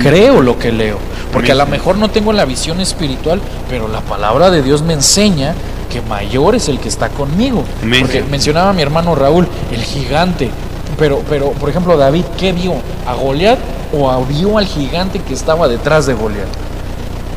creo 0.01 0.41
lo 0.43 0.59
que 0.59 0.73
leo. 0.73 0.99
Porque 1.33 1.53
a 1.53 1.55
lo 1.55 1.67
mejor 1.67 1.97
no 1.97 2.11
tengo 2.11 2.33
la 2.33 2.45
visión 2.45 2.81
espiritual, 2.81 3.41
pero 3.69 3.87
la 3.89 4.01
palabra 4.01 4.51
de 4.51 4.63
Dios 4.63 4.83
me 4.83 4.95
enseña 4.95 5.55
que 5.91 6.01
mayor 6.03 6.55
es 6.57 6.69
el 6.69 6.79
que 6.81 6.89
está 6.89 7.09
conmigo. 7.09 7.65
Amén. 7.83 8.01
Porque 8.03 8.23
mencionaba 8.23 8.73
mi 8.73 8.83
hermano 8.83 9.15
Raúl, 9.15 9.47
el 9.73 9.83
gigante. 9.83 10.51
Pero, 10.99 11.23
pero, 11.29 11.53
por 11.53 11.71
ejemplo, 11.71 11.97
David, 11.97 12.25
¿qué 12.37 12.53
vio? 12.53 12.75
¿A 13.07 13.15
Goliat 13.15 13.59
o 13.93 14.11
a- 14.11 14.19
vio 14.25 14.59
al 14.59 14.67
gigante 14.67 15.21
que 15.21 15.35
estaba 15.35 15.69
detrás 15.69 16.07
de 16.07 16.15
Goliat? 16.15 16.49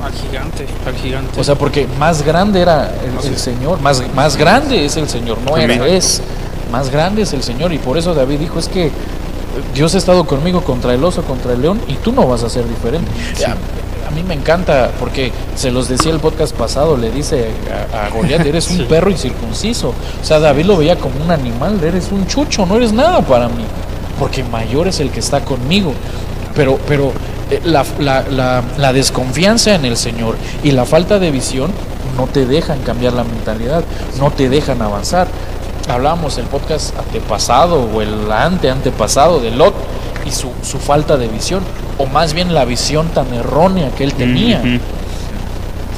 Al 0.03 0.11
gigante, 0.11 0.65
al 0.85 0.95
gigante. 0.95 1.39
O 1.39 1.43
sea, 1.43 1.55
porque 1.55 1.87
más 1.99 2.23
grande 2.23 2.61
era 2.61 2.91
el. 3.23 3.37
Señor, 3.37 3.79
más, 3.79 4.03
más 4.15 4.35
grande 4.35 4.83
es 4.85 4.97
el 4.97 5.07
Señor, 5.07 5.37
no 5.47 5.55
era, 5.55 5.87
es. 5.87 6.21
Más 6.71 6.89
grande 6.89 7.21
es 7.21 7.31
el 7.33 7.41
Señor. 7.43 7.71
Y 7.73 7.77
por 7.77 7.97
eso 7.97 8.13
David 8.13 8.39
dijo, 8.39 8.59
es 8.59 8.67
que 8.67 8.91
Dios 9.73 9.93
ha 9.95 9.97
estado 9.97 10.25
conmigo 10.25 10.61
contra 10.63 10.93
el 10.93 11.03
oso, 11.03 11.21
contra 11.23 11.53
el 11.53 11.61
león, 11.61 11.79
y 11.87 11.93
tú 11.95 12.11
no 12.11 12.27
vas 12.27 12.43
a 12.43 12.49
ser 12.49 12.67
diferente. 12.67 13.09
A, 13.47 14.07
a 14.07 14.11
mí 14.11 14.23
me 14.23 14.33
encanta, 14.33 14.91
porque 14.99 15.31
se 15.55 15.71
los 15.71 15.87
decía 15.89 16.11
el 16.11 16.19
podcast 16.19 16.55
pasado, 16.55 16.97
le 16.97 17.09
dice 17.11 17.49
a, 17.93 18.05
a 18.05 18.09
Goliat, 18.09 18.45
eres 18.45 18.69
un 18.69 18.77
Sí. 18.77 18.85
perro 18.89 19.09
incircunciso. 19.09 19.89
O 20.21 20.25
sea, 20.25 20.39
David 20.39 20.65
lo 20.65 20.77
veía 20.77 20.95
como 20.97 21.23
un 21.23 21.31
animal, 21.31 21.79
eres 21.83 22.11
un 22.11 22.27
chucho, 22.27 22.65
no 22.65 22.75
eres 22.77 22.93
nada 22.93 23.21
para 23.21 23.47
mí, 23.47 23.63
porque 24.19 24.43
mayor 24.43 24.87
es 24.87 24.99
el 24.99 25.09
que 25.11 25.19
está 25.19 25.41
conmigo. 25.43 25.93
Pero, 26.55 26.77
pero 26.87 27.11
eh, 27.49 27.61
la, 27.63 27.83
la- 27.99 28.23
la- 28.29 28.63
la 28.77 28.93
desconfianza 28.93 29.73
en 29.73 29.85
el 29.85 29.97
Señor 29.97 30.35
y 30.63 30.71
la 30.71 30.85
falta 30.85 31.17
de 31.17 31.31
visión 31.31 31.71
no 32.17 32.27
te 32.27 32.45
dejan 32.45 32.79
cambiar 32.81 33.13
la 33.13 33.23
mentalidad, 33.23 33.83
no 34.19 34.29
te 34.29 34.49
dejan 34.49 34.81
avanzar. 34.83 35.27
Hablábamos 35.89 36.37
el 36.37 36.45
podcast 36.45 36.97
antepasado 36.97 37.83
o 37.93 38.01
el 38.01 38.31
ante 38.31 38.69
antepasado 38.69 39.39
de 39.39 39.51
Lot 39.51 39.73
y 40.25 40.31
su, 40.31 40.49
su 40.63 40.79
falta 40.79 41.17
de 41.17 41.27
visión, 41.27 41.61
o 41.97 42.05
más 42.05 42.33
bien 42.33 42.53
la 42.53 42.63
visión 42.65 43.07
tan 43.09 43.33
errónea 43.33 43.89
que 43.91 44.05
él 44.05 44.13
tenía, 44.13 44.61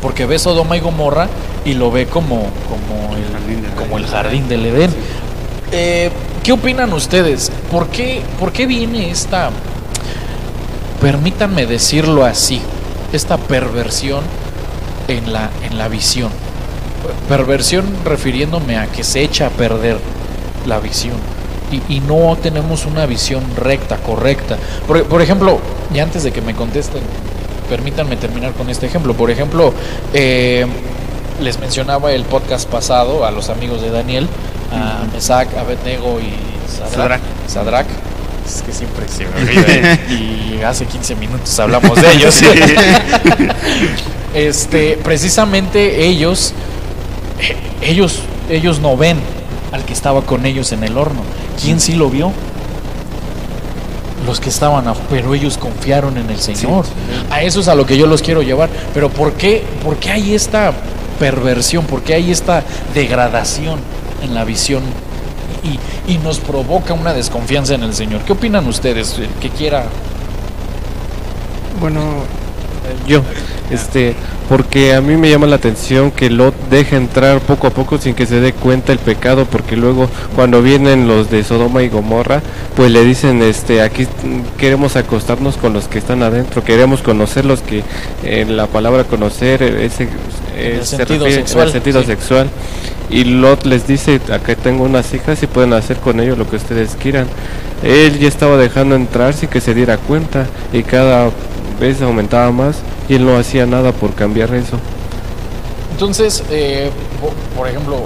porque 0.02 0.26
ve 0.26 0.39
Sodoma 0.39 0.76
y 0.78 0.80
Gomorra 0.80 1.28
y 1.63 1.74
lo 1.74 1.91
ve 1.91 2.08
como, 2.08 2.48
como, 2.67 3.15
El 3.15 3.32
jardín 3.32 3.58
el, 3.58 3.62
del 3.63 3.71
como 3.74 3.98
el 3.98 4.04
Edén. 4.04 4.13
jardín 4.13 4.48
del 4.48 4.65
Edén. 4.65 4.91
Eh, 5.71 6.12
¿Qué 6.43 6.52
opinan 6.52 6.91
ustedes? 6.93 7.52
¿Por 7.71 7.88
qué, 7.88 8.21
¿Por 8.39 8.52
qué 8.52 8.65
viene 8.65 9.10
esta, 9.10 9.50
permítanme 11.02 11.65
decirlo 11.65 12.26
así, 12.26 12.62
esta 13.13 13.38
perversión 13.38 14.24
en 15.08 15.32
la, 15.34 15.50
en 15.69 15.78
la 15.78 15.88
visión? 15.88 16.30
Perversión 17.30 17.86
refiriéndome 18.04 18.78
a 18.78 18.88
que 18.88 19.04
se 19.04 19.22
echa 19.22 19.48
a 19.48 19.50
perder 19.50 19.98
la 20.65 20.80
visión 20.80 21.15
y, 21.72 21.96
y 21.96 22.00
no 22.00 22.38
tenemos 22.41 22.86
una 22.86 23.06
visión 23.06 23.44
recta, 23.56 23.98
correcta. 23.98 24.58
Por, 24.88 25.04
por 25.06 25.22
ejemplo, 25.22 25.60
y 25.94 26.00
antes 26.00 26.24
de 26.24 26.32
que 26.32 26.41
me 26.41 26.54
contesten, 26.54 27.02
permítanme 27.70 28.15
terminar 28.15 28.54
con 28.54 28.70
este 28.70 28.86
ejemplo. 28.86 29.13
Por 29.13 29.32
ejemplo, 29.32 29.74
eh, 30.13 30.65
les 31.41 31.60
mencionaba 31.60 32.12
el 32.12 32.24
podcast 32.24 32.70
pasado 32.70 33.26
a 33.26 33.32
los 33.32 33.50
amigos 33.50 33.82
de 33.82 33.91
Daniel, 33.91 34.28
a 34.72 35.06
Mesac, 35.13 35.56
Abednego 35.58 36.20
y. 36.20 36.34
Sadrach. 37.48 37.88
Es 38.46 38.62
que 38.62 38.72
siempre 38.72 39.08
se 39.08 39.26
me 39.26 39.41
olvida. 39.41 40.00
y 40.10 40.62
hace 40.63 40.86
15 40.86 41.15
minutos 41.15 41.60
hablamos 41.60 42.00
de 42.00 42.12
ellos. 42.12 42.39
este, 44.34 45.00
precisamente 45.04 46.06
ellos, 46.06 46.52
eh, 46.52 46.64
ellos, 47.82 48.19
ellos 48.50 48.80
no 48.80 48.98
ven 48.98 49.17
al 49.71 49.84
que 49.86 49.93
estaba 49.93 50.21
con 50.21 50.45
ellos 50.45 50.71
en 50.71 50.84
el 50.84 50.98
horno. 50.98 51.21
¿Quién 51.62 51.80
sí 51.80 51.95
lo 51.95 52.10
vio? 52.10 52.32
Los 54.26 54.39
que 54.39 54.50
estaban, 54.50 54.86
pero 55.10 55.34
ellos 55.36 55.58
confiaron 55.58 56.17
en 56.17 56.30
el 56.30 56.39
Señor. 56.39 56.86
A 57.30 57.43
eso 57.43 57.60
es 57.60 57.67
a 57.67 57.76
lo 57.76 57.86
que 57.86 57.98
yo 57.98 58.08
los 58.08 58.21
quiero 58.21 58.41
llevar. 58.41 58.69
Pero 58.93 59.10
¿por 59.10 59.34
qué, 59.34 59.63
por 59.84 59.98
qué 59.98 60.12
hay 60.12 60.34
esta 60.34 60.74
perversión? 61.19 61.86
¿Por 61.86 62.02
qué 62.02 62.15
hay 62.15 62.32
esta 62.32 62.63
degradación 62.93 63.80
en 64.24 64.34
la 64.34 64.43
visión? 64.43 64.82
Y, 65.63 66.12
y 66.12 66.17
nos 66.19 66.39
provoca 66.39 66.93
una 66.93 67.13
desconfianza 67.13 67.76
en 67.76 67.84
el 67.84 67.93
Señor. 67.93 68.21
¿Qué 68.21 68.34
opinan 68.34 68.67
ustedes? 68.67 69.17
El 69.19 69.30
que 69.39 69.50
quiera. 69.50 69.86
bueno, 71.80 72.02
Yo, 73.08 73.21
este, 73.71 74.15
porque 74.47 74.93
a 74.93 75.01
mí 75.01 75.17
me 75.17 75.30
llama 75.30 75.47
la 75.47 75.56
atención 75.56 76.12
que 76.12 76.30
Lot 76.30 76.54
deja 76.69 76.97
entrar 76.97 77.39
poco 77.39 77.67
a 77.67 77.69
poco 77.71 77.97
sin 77.97 78.13
que 78.13 78.25
se 78.25 78.39
dé 78.39 78.54
cuenta 78.54 78.91
el 78.91 78.99
pecado, 78.99 79.45
porque 79.45 79.75
luego 79.75 80.10
cuando 80.36 80.62
vienen 80.62 81.08
los 81.08 81.30
de 81.30 81.43
Sodoma 81.43 81.84
y 81.84 81.89
Gomorra, 81.89 82.41
pues 82.75 82.91
le 82.91 83.04
dicen, 83.04 83.41
este, 83.41 83.82
aquí 83.82 84.08
queremos 84.58 84.95
acostarnos 84.95 85.58
con 85.58 85.73
los 85.73 85.88
que 85.88 85.97
están 85.97 86.23
adentro, 86.23 86.63
queremos 86.63 87.01
conocer 87.01 87.45
los 87.45 87.62
que 87.62 87.84
en 88.23 88.56
la 88.58 88.67
palabra 88.67 89.04
conocer 89.04 89.63
eh, 89.63 89.86
ese, 89.86 90.04
eh, 90.56 90.78
el 90.80 90.86
se 90.86 90.97
sentido 90.97 91.25
refiere 91.25 91.43
sexual, 91.43 91.71
sentido 91.71 92.01
sí. 92.01 92.08
sexual. 92.08 92.49
Y 93.10 93.23
Lot 93.23 93.65
les 93.65 93.86
dice, 93.86 94.19
acá 94.32 94.56
tengo 94.56 94.84
unas 94.84 95.13
hijas 95.13 95.41
y 95.43 95.47
pueden 95.47 95.73
hacer 95.73 95.97
con 95.97 96.19
ellos 96.19 96.38
lo 96.38 96.49
que 96.49 96.56
ustedes 96.56 96.95
quieran. 96.99 97.28
Él 97.84 98.17
ya 98.17 98.28
estaba 98.28 98.58
dejando 98.58 98.95
entrar 98.95 99.34
sin 99.34 99.49
que 99.49 99.62
se 99.62 99.75
diera 99.75 99.97
cuenta 99.97 100.47
y 100.73 100.82
cada 100.82 101.30
vez 101.79 102.01
aumentaba 102.01 102.51
más 102.51 102.77
y 103.09 103.15
él 103.15 103.25
no 103.25 103.38
hacía 103.38 103.65
nada 103.65 103.91
por 103.91 104.13
cambiar 104.13 104.53
eso. 104.53 104.77
Entonces, 105.91 106.43
eh, 106.49 106.89
po- 107.21 107.33
por 107.57 107.67
ejemplo, 107.67 107.97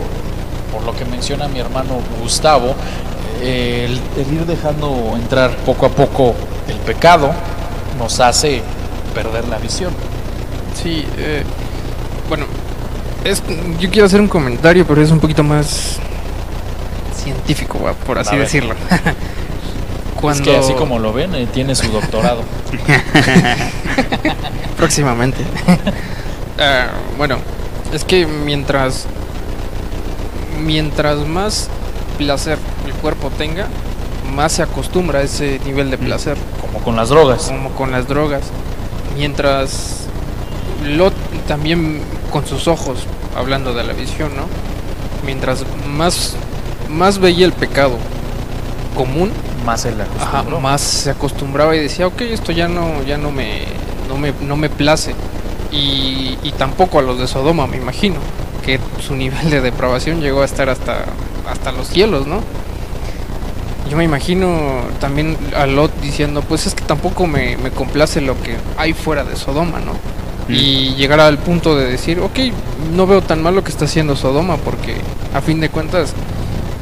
por 0.71 0.83
lo 0.83 0.95
que 0.95 1.05
menciona 1.05 1.47
mi 1.47 1.59
hermano 1.59 1.99
Gustavo, 2.21 2.75
eh, 3.41 3.85
el, 3.89 4.21
el 4.25 4.33
ir 4.33 4.45
dejando 4.45 5.13
entrar 5.15 5.55
poco 5.65 5.85
a 5.85 5.89
poco 5.89 6.35
el 6.67 6.75
pecado 6.77 7.31
nos 7.97 8.19
hace 8.19 8.61
perder 9.15 9.47
la 9.47 9.57
visión. 9.57 9.91
sí, 10.81 11.05
eh, 11.17 11.43
bueno, 12.27 12.45
es, 13.23 13.41
yo 13.79 13.89
quiero 13.89 14.05
hacer 14.05 14.21
un 14.21 14.27
comentario, 14.27 14.85
pero 14.85 15.01
es 15.01 15.09
un 15.11 15.19
poquito 15.19 15.43
más 15.43 15.97
científico, 17.15 17.79
por 18.05 18.19
así 18.19 18.35
A 18.35 18.39
Es 20.31 20.41
que 20.41 20.57
así 20.57 20.73
como 20.73 20.99
lo 20.99 21.13
ven, 21.13 21.33
eh, 21.35 21.47
tiene 21.51 21.75
su 21.75 21.91
doctorado. 21.91 22.41
próximamente. 24.77 25.43
Ah, 26.61 26.87
bueno, 27.17 27.37
es 27.93 28.03
que 28.03 28.27
mientras 28.27 29.05
mientras 30.61 31.25
más 31.25 31.69
placer 32.17 32.57
el 32.85 32.91
cuerpo 32.95 33.29
tenga, 33.29 33.67
más 34.35 34.51
se 34.51 34.63
acostumbra 34.63 35.19
a 35.19 35.21
ese 35.21 35.61
nivel 35.63 35.89
de 35.89 35.97
placer, 35.97 36.35
como 36.59 36.83
con 36.83 36.97
las 36.97 37.07
drogas. 37.07 37.43
como 37.43 37.69
con 37.69 37.93
las 37.93 38.09
drogas. 38.09 38.41
Mientras 39.15 40.07
Lot 40.83 41.13
también 41.47 42.01
con 42.29 42.45
sus 42.45 42.67
ojos, 42.67 43.05
hablando 43.37 43.73
de 43.73 43.85
la 43.85 43.93
visión, 43.93 44.35
¿no? 44.35 44.43
Mientras 45.25 45.63
más 45.87 46.35
más 46.89 47.19
veía 47.19 47.45
el 47.45 47.53
pecado 47.53 47.95
común, 48.97 49.31
Más 49.63 49.85
el 49.85 50.01
Ajá, 50.17 50.41
acostumbró. 50.41 50.59
más 50.59 50.81
se 50.81 51.09
acostumbraba 51.11 51.75
y 51.75 51.79
decía, 51.79 52.07
ok, 52.07 52.21
esto 52.21 52.51
ya 52.51 52.67
no, 52.67 53.03
ya 53.03 53.17
no 53.17 53.31
me, 53.31 53.63
no 54.07 54.17
me, 54.17 54.33
no 54.41 54.55
me 54.57 54.69
place. 54.69 55.15
Y, 55.71 56.37
y 56.43 56.53
tampoco 56.57 56.99
a 56.99 57.01
los 57.01 57.19
de 57.19 57.27
Sodoma, 57.27 57.67
me 57.67 57.77
imagino, 57.77 58.17
que 58.63 58.79
su 58.99 59.15
nivel 59.15 59.49
de 59.49 59.61
depravación 59.61 60.21
llegó 60.21 60.41
a 60.41 60.45
estar 60.45 60.69
hasta, 60.69 61.05
hasta 61.47 61.71
los 61.71 61.87
cielos, 61.87 62.25
¿no? 62.27 62.41
Yo 63.89 63.97
me 63.97 64.03
imagino 64.03 64.83
también 64.99 65.35
a 65.55 65.65
Lot 65.65 65.91
diciendo, 66.01 66.41
pues 66.43 66.67
es 66.67 66.75
que 66.75 66.83
tampoco 66.83 67.25
me, 67.27 67.57
me 67.57 67.71
complace 67.71 68.21
lo 68.21 68.39
que 68.41 68.55
hay 68.77 68.93
fuera 68.93 69.23
de 69.23 69.35
Sodoma, 69.35 69.79
¿no? 69.79 69.93
Y 70.47 70.95
llegar 70.95 71.19
al 71.19 71.37
punto 71.37 71.75
de 71.75 71.85
decir, 71.85 72.19
ok, 72.19 72.39
no 72.95 73.05
veo 73.05 73.21
tan 73.21 73.43
mal 73.43 73.55
lo 73.55 73.63
que 73.63 73.69
está 73.69 73.85
haciendo 73.85 74.15
Sodoma, 74.15 74.57
porque 74.57 74.95
a 75.33 75.41
fin 75.41 75.59
de 75.59 75.69
cuentas, 75.69 76.13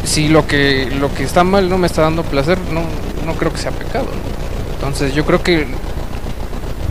si 0.08 0.30
lo 0.30 0.48
que, 0.48 0.90
lo 1.00 1.14
que 1.14 1.24
está 1.24 1.44
mal 1.44 1.70
no 1.70 1.78
me 1.78 1.86
está 1.86 2.02
dando 2.02 2.24
placer, 2.24 2.58
no, 2.72 2.82
no 3.26 3.34
creo 3.38 3.52
que 3.52 3.60
sea 3.60 3.72
pecado. 3.72 4.06
¿no? 4.06 4.76
Entonces 4.76 5.14
yo 5.14 5.26
creo 5.26 5.44
que, 5.44 5.68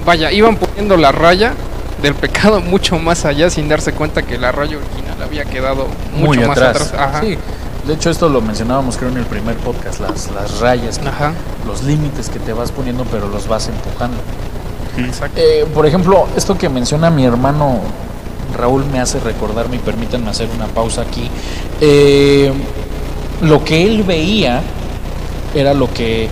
vaya, 0.04 0.30
iban 0.30 0.56
poniendo 0.56 0.98
la 0.98 1.12
raya 1.12 1.54
del 2.02 2.14
pecado 2.14 2.60
mucho 2.72 2.98
más 2.98 3.24
allá 3.24 3.48
sin 3.48 3.68
darse 3.68 3.92
cuenta 3.92 4.22
que 4.22 4.36
la 4.36 4.52
raya 4.52 4.76
original 4.76 5.22
había 5.22 5.44
quedado 5.46 5.86
mucho 6.14 6.26
Muy 6.26 6.38
más 6.40 6.58
atrás. 6.58 6.88
atrás. 6.88 7.00
Ajá. 7.00 7.20
Sí, 7.22 7.38
de 7.86 7.94
hecho 7.94 8.10
esto 8.10 8.28
lo 8.28 8.42
mencionábamos 8.42 8.98
creo 8.98 9.10
en 9.10 9.16
el 9.16 9.24
primer 9.24 9.56
podcast, 9.56 10.00
las, 10.00 10.30
las 10.32 10.60
rayas, 10.60 11.00
los 11.66 11.84
límites 11.84 12.28
que 12.28 12.38
te 12.38 12.52
vas 12.52 12.70
poniendo 12.70 13.04
pero 13.10 13.28
los 13.28 13.48
vas 13.48 13.68
empujando. 13.68 14.18
Exacto. 14.98 15.40
Eh, 15.40 15.66
por 15.74 15.86
ejemplo, 15.86 16.26
esto 16.36 16.58
que 16.58 16.68
menciona 16.68 17.10
mi 17.10 17.24
hermano 17.24 17.80
Raúl 18.56 18.84
me 18.86 19.00
hace 19.00 19.20
recordarme 19.20 19.76
y 19.76 19.78
permítanme 19.78 20.30
hacer 20.30 20.48
una 20.54 20.66
pausa 20.66 21.02
aquí. 21.02 21.30
Eh, 21.80 22.52
lo 23.42 23.64
que 23.64 23.82
él 23.84 24.02
veía 24.02 24.62
era 25.54 25.74
lo 25.74 25.92
que 25.92 26.28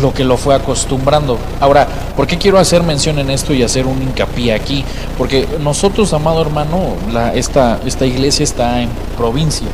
lo 0.00 0.12
que 0.12 0.24
lo 0.24 0.36
fue 0.36 0.54
acostumbrando. 0.54 1.38
Ahora, 1.60 1.86
¿por 2.16 2.26
qué 2.26 2.36
quiero 2.36 2.58
hacer 2.58 2.82
mención 2.82 3.18
en 3.18 3.30
esto 3.30 3.54
y 3.54 3.62
hacer 3.62 3.86
un 3.86 4.02
hincapié 4.02 4.52
aquí? 4.52 4.84
Porque 5.16 5.46
nosotros, 5.60 6.12
amado 6.12 6.42
hermano, 6.42 6.94
la, 7.12 7.32
esta, 7.34 7.78
esta 7.86 8.04
iglesia 8.04 8.42
está 8.42 8.82
en 8.82 8.88
provincia. 9.16 9.68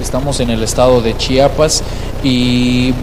Estamos 0.00 0.40
en 0.40 0.50
el 0.50 0.62
estado 0.62 1.00
de 1.00 1.16
Chiapas 1.16 1.82
y 2.22 2.94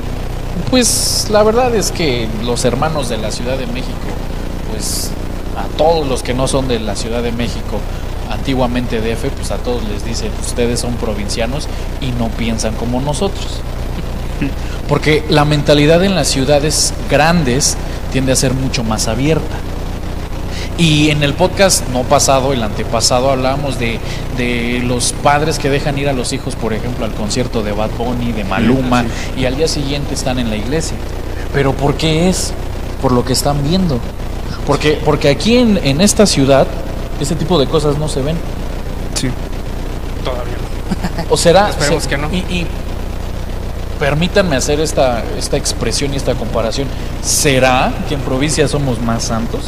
pues 0.70 1.28
la 1.32 1.44
verdad 1.44 1.74
es 1.76 1.92
que 1.92 2.28
los 2.44 2.64
hermanos 2.66 3.10
de 3.10 3.18
la 3.18 3.32
Ciudad 3.32 3.58
de 3.58 3.68
México, 3.68 3.98
pues 4.72 5.12
a 5.58 5.66
todos 5.78 6.08
los 6.08 6.24
que 6.24 6.34
no 6.34 6.48
son 6.48 6.68
de 6.68 6.80
la 6.80 6.96
Ciudad 6.96 7.24
de 7.24 7.32
México, 7.32 7.80
antiguamente 8.34 9.00
DF, 9.00 9.30
pues 9.36 9.52
a 9.52 9.58
todos 9.58 9.84
les 9.88 10.04
dice, 10.04 10.30
ustedes 10.46 10.80
son 10.80 10.96
provincianos 10.96 11.68
y 12.02 12.12
no 12.12 12.30
piensan 12.30 12.74
como 12.76 13.02
nosotros. 13.02 13.62
Porque 14.88 15.24
la 15.30 15.46
mentalidad 15.46 16.04
en 16.04 16.16
las 16.16 16.28
ciudades 16.28 16.94
grandes 17.10 17.78
tiende 18.12 18.32
a 18.32 18.36
ser 18.36 18.54
mucho 18.54 18.84
más 18.84 19.08
abierta. 19.08 19.56
Y 20.78 21.12
en 21.12 21.22
el 21.22 21.34
podcast 21.36 21.88
no 21.90 22.02
pasado, 22.02 22.52
el 22.52 22.64
antepasado, 22.64 23.30
hablábamos 23.30 23.78
de, 23.78 24.00
de 24.38 24.82
los 24.84 25.14
padres 25.14 25.60
que 25.60 25.70
dejan 25.70 26.00
ir 26.00 26.10
a 26.10 26.14
los 26.14 26.34
hijos, 26.34 26.56
por 26.56 26.74
ejemplo, 26.74 27.06
al 27.06 27.12
concierto 27.14 27.62
de 27.62 27.72
Bad 27.72 27.92
Bunny, 27.92 28.32
de 28.32 28.44
Maluma, 28.44 29.06
y 29.38 29.46
al 29.46 29.56
día 29.56 29.68
siguiente 29.68 30.16
están 30.16 30.40
en 30.40 30.50
la 30.50 30.56
iglesia. 30.56 30.98
Pero 31.54 31.74
¿por 31.74 31.96
qué 31.96 32.28
es? 32.28 32.54
Por 33.02 33.12
lo 33.12 33.24
que 33.24 33.34
están 33.34 33.64
viendo. 33.64 34.00
Porque, 34.66 35.00
porque 35.06 35.30
aquí 35.30 35.58
en, 35.58 35.80
en 35.84 36.02
esta 36.02 36.26
ciudad, 36.26 36.66
este 37.20 37.36
tipo 37.36 37.60
de 37.60 37.68
cosas 37.68 37.98
no 37.98 38.08
se 38.08 38.22
ven. 38.22 38.38
Sí. 39.16 39.30
Todavía 40.24 40.54
no. 40.54 41.24
O 41.30 41.38
será. 41.38 41.70
Esperemos 41.70 42.04
se- 42.04 42.10
que 42.10 42.18
no. 42.18 42.30
Y, 42.32 42.38
y 42.38 42.68
permítanme 44.00 44.56
hacer 44.56 44.80
esta, 44.80 45.24
esta 45.38 45.58
expresión 45.58 46.14
y 46.14 46.18
esta 46.18 46.36
comparación. 46.36 46.88
¿Será 47.24 47.92
que 48.10 48.16
en 48.16 48.22
provincia 48.22 48.68
somos 48.68 49.00
más 49.02 49.24
santos? 49.24 49.62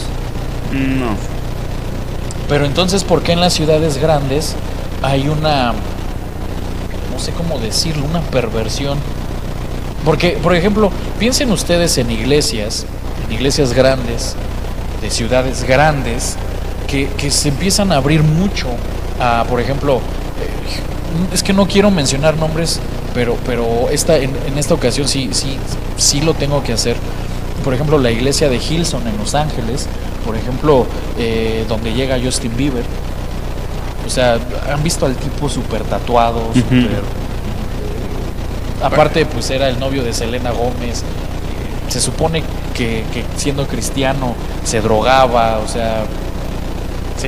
No. 0.71 1.15
Pero 2.49 2.65
entonces, 2.65 3.03
¿por 3.03 3.21
qué 3.23 3.31
en 3.31 3.39
las 3.41 3.53
ciudades 3.53 3.97
grandes 3.97 4.55
hay 5.01 5.29
una, 5.29 5.71
no 5.71 7.19
sé 7.19 7.31
cómo 7.31 7.59
decirlo, 7.59 8.05
una 8.05 8.21
perversión? 8.21 8.97
Porque, 10.03 10.37
por 10.43 10.53
ejemplo, 10.55 10.91
piensen 11.17 11.49
ustedes 11.51 11.97
en 11.97 12.11
iglesias, 12.11 12.85
en 13.25 13.33
iglesias 13.33 13.73
grandes, 13.73 14.35
de 15.01 15.09
ciudades 15.09 15.63
grandes, 15.63 16.35
que, 16.95 17.07
que 17.17 17.29
se 17.29 17.49
empiezan 17.49 17.91
a 17.91 17.97
abrir 17.97 18.23
mucho 18.23 18.67
a, 19.19 19.43
por 19.49 19.59
ejemplo, 19.59 19.97
eh, 19.97 21.33
es 21.33 21.43
que 21.43 21.51
no 21.51 21.67
quiero 21.67 21.91
mencionar 21.91 22.37
nombres, 22.37 22.79
pero, 23.13 23.35
pero 23.45 23.89
esta, 23.91 24.15
en, 24.15 24.31
en 24.47 24.57
esta 24.57 24.73
ocasión 24.73 25.05
sí, 25.07 25.29
sí, 25.33 25.57
sí 25.97 26.21
lo 26.21 26.33
tengo 26.33 26.63
que 26.63 26.71
hacer. 26.71 26.95
Por 27.65 27.73
ejemplo, 27.73 27.97
la 27.97 28.11
iglesia 28.11 28.47
de 28.47 28.57
Hilson 28.57 29.05
en 29.07 29.17
Los 29.17 29.35
Ángeles, 29.35 29.87
por 30.25 30.37
ejemplo, 30.37 30.85
eh, 31.19 31.65
donde 31.67 31.93
llega 31.93 32.17
Justin 32.23 32.55
Bieber. 32.55 32.83
O 34.05 34.09
sea, 34.09 34.39
han 34.71 34.81
visto 34.83 35.05
al 35.05 35.15
tipo 35.15 35.49
súper 35.49 35.83
tatuado, 35.83 36.53
súper... 36.53 36.81
eh, 36.83 37.01
aparte, 38.83 39.25
pues 39.25 39.49
era 39.49 39.67
el 39.67 39.79
novio 39.79 40.01
de 40.03 40.13
Selena 40.13 40.51
Gómez. 40.51 41.03
Se 41.89 41.99
supone 41.99 42.43
que, 42.73 43.03
que 43.13 43.25
siendo 43.35 43.67
cristiano 43.67 44.33
se 44.63 44.79
drogaba, 44.81 45.59
o 45.59 45.67
sea, 45.67 46.03
Sí, 47.17 47.27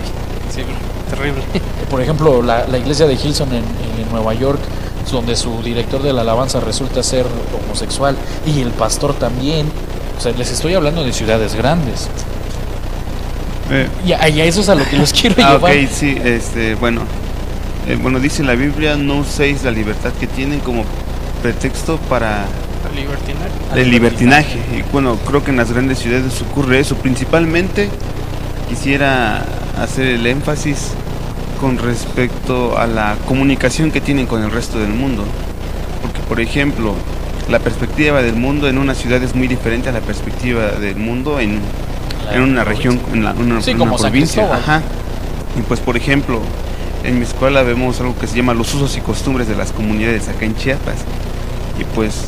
sí, 0.54 0.62
terrible. 1.10 1.41
por 1.89 2.02
ejemplo, 2.02 2.41
la, 2.41 2.67
la 2.67 2.78
iglesia 2.78 3.06
de 3.08 3.13
Hilson 3.15 3.50
en, 3.50 3.63
en 3.63 4.10
Nueva 4.12 4.34
York, 4.34 4.60
donde 5.12 5.36
su 5.36 5.62
director 5.63 6.02
de 6.04 6.12
la 6.13 6.21
alabanza 6.21 6.60
resulta 6.60 7.02
ser 7.04 7.26
homosexual 7.65 8.17
y 8.45 8.62
el 8.62 8.71
pastor 8.71 9.13
también. 9.13 9.67
O 10.17 10.21
sea, 10.21 10.32
les 10.34 10.52
estoy 10.52 10.73
hablando 10.73 11.04
de 11.04 11.13
ciudades 11.13 11.56
grandes. 11.56 12.10
Eh, 13.69 13.88
Y 14.06 14.13
a, 14.13 14.28
y 14.30 14.41
a 14.41 14.45
eso 14.45 14.62
es 14.62 14.69
a 14.69 14.76
lo 14.76 14.86
que 14.86 14.97
los 14.97 15.13
quiero 15.13 15.36
ah, 15.43 15.54
llevar. 15.54 15.71
ok, 15.73 15.88
sí, 15.91 16.17
este, 16.23 16.76
bueno. 16.76 17.02
Eh, 17.88 17.97
bueno, 18.02 18.19
dice 18.19 18.43
la 18.43 18.56
Biblia, 18.56 18.97
no 18.97 19.19
uséis 19.19 19.63
la 19.63 19.71
libertad 19.71 20.12
que 20.19 20.28
tienen 20.28 20.60
como 20.60 20.84
pretexto 21.41 21.97
para 22.10 22.45
Libertinaje. 22.95 23.52
El 23.82 23.91
libertinaje. 23.91 24.60
Y 24.76 24.82
bueno, 24.91 25.17
creo 25.17 25.43
que 25.43 25.52
en 25.52 25.58
las 25.58 25.71
grandes 25.71 26.00
ciudades 26.00 26.41
ocurre 26.41 26.80
eso. 26.80 26.95
Principalmente 26.95 27.89
quisiera 28.69 29.43
hacer 29.81 30.07
el 30.07 30.25
énfasis 30.27 30.91
con 31.59 31.77
respecto 31.77 32.77
a 32.77 32.87
la 32.87 33.15
comunicación 33.27 33.91
que 33.91 34.01
tienen 34.01 34.25
con 34.27 34.43
el 34.43 34.51
resto 34.51 34.79
del 34.79 34.89
mundo. 34.89 35.23
Porque, 36.01 36.19
por 36.21 36.39
ejemplo, 36.39 36.93
la 37.49 37.59
perspectiva 37.59 38.21
del 38.21 38.35
mundo 38.35 38.67
en 38.67 38.77
una 38.77 38.93
ciudad 38.93 39.21
es 39.23 39.33
muy 39.35 39.47
diferente 39.47 39.89
a 39.89 39.91
la 39.91 40.01
perspectiva 40.01 40.67
del 40.79 40.97
mundo 40.97 41.39
en, 41.39 41.59
en 42.31 42.41
una 42.41 42.63
región, 42.63 42.99
en 43.13 43.23
la- 43.23 43.31
una, 43.33 43.61
Sí, 43.61 43.73
como 43.73 43.97
provincia. 43.97 44.53
Ajá. 44.53 44.81
Y 45.57 45.61
pues, 45.61 45.79
por 45.79 45.97
ejemplo, 45.97 46.41
en 47.03 47.17
mi 47.19 47.23
escuela 47.25 47.63
vemos 47.63 47.99
algo 48.01 48.15
que 48.19 48.27
se 48.27 48.35
llama 48.35 48.53
los 48.53 48.73
usos 48.75 48.95
y 48.97 49.01
costumbres 49.01 49.47
de 49.47 49.55
las 49.55 49.71
comunidades 49.71 50.27
acá 50.27 50.45
en 50.45 50.55
Chiapas. 50.55 50.97
Y 51.79 51.83
pues, 51.95 52.25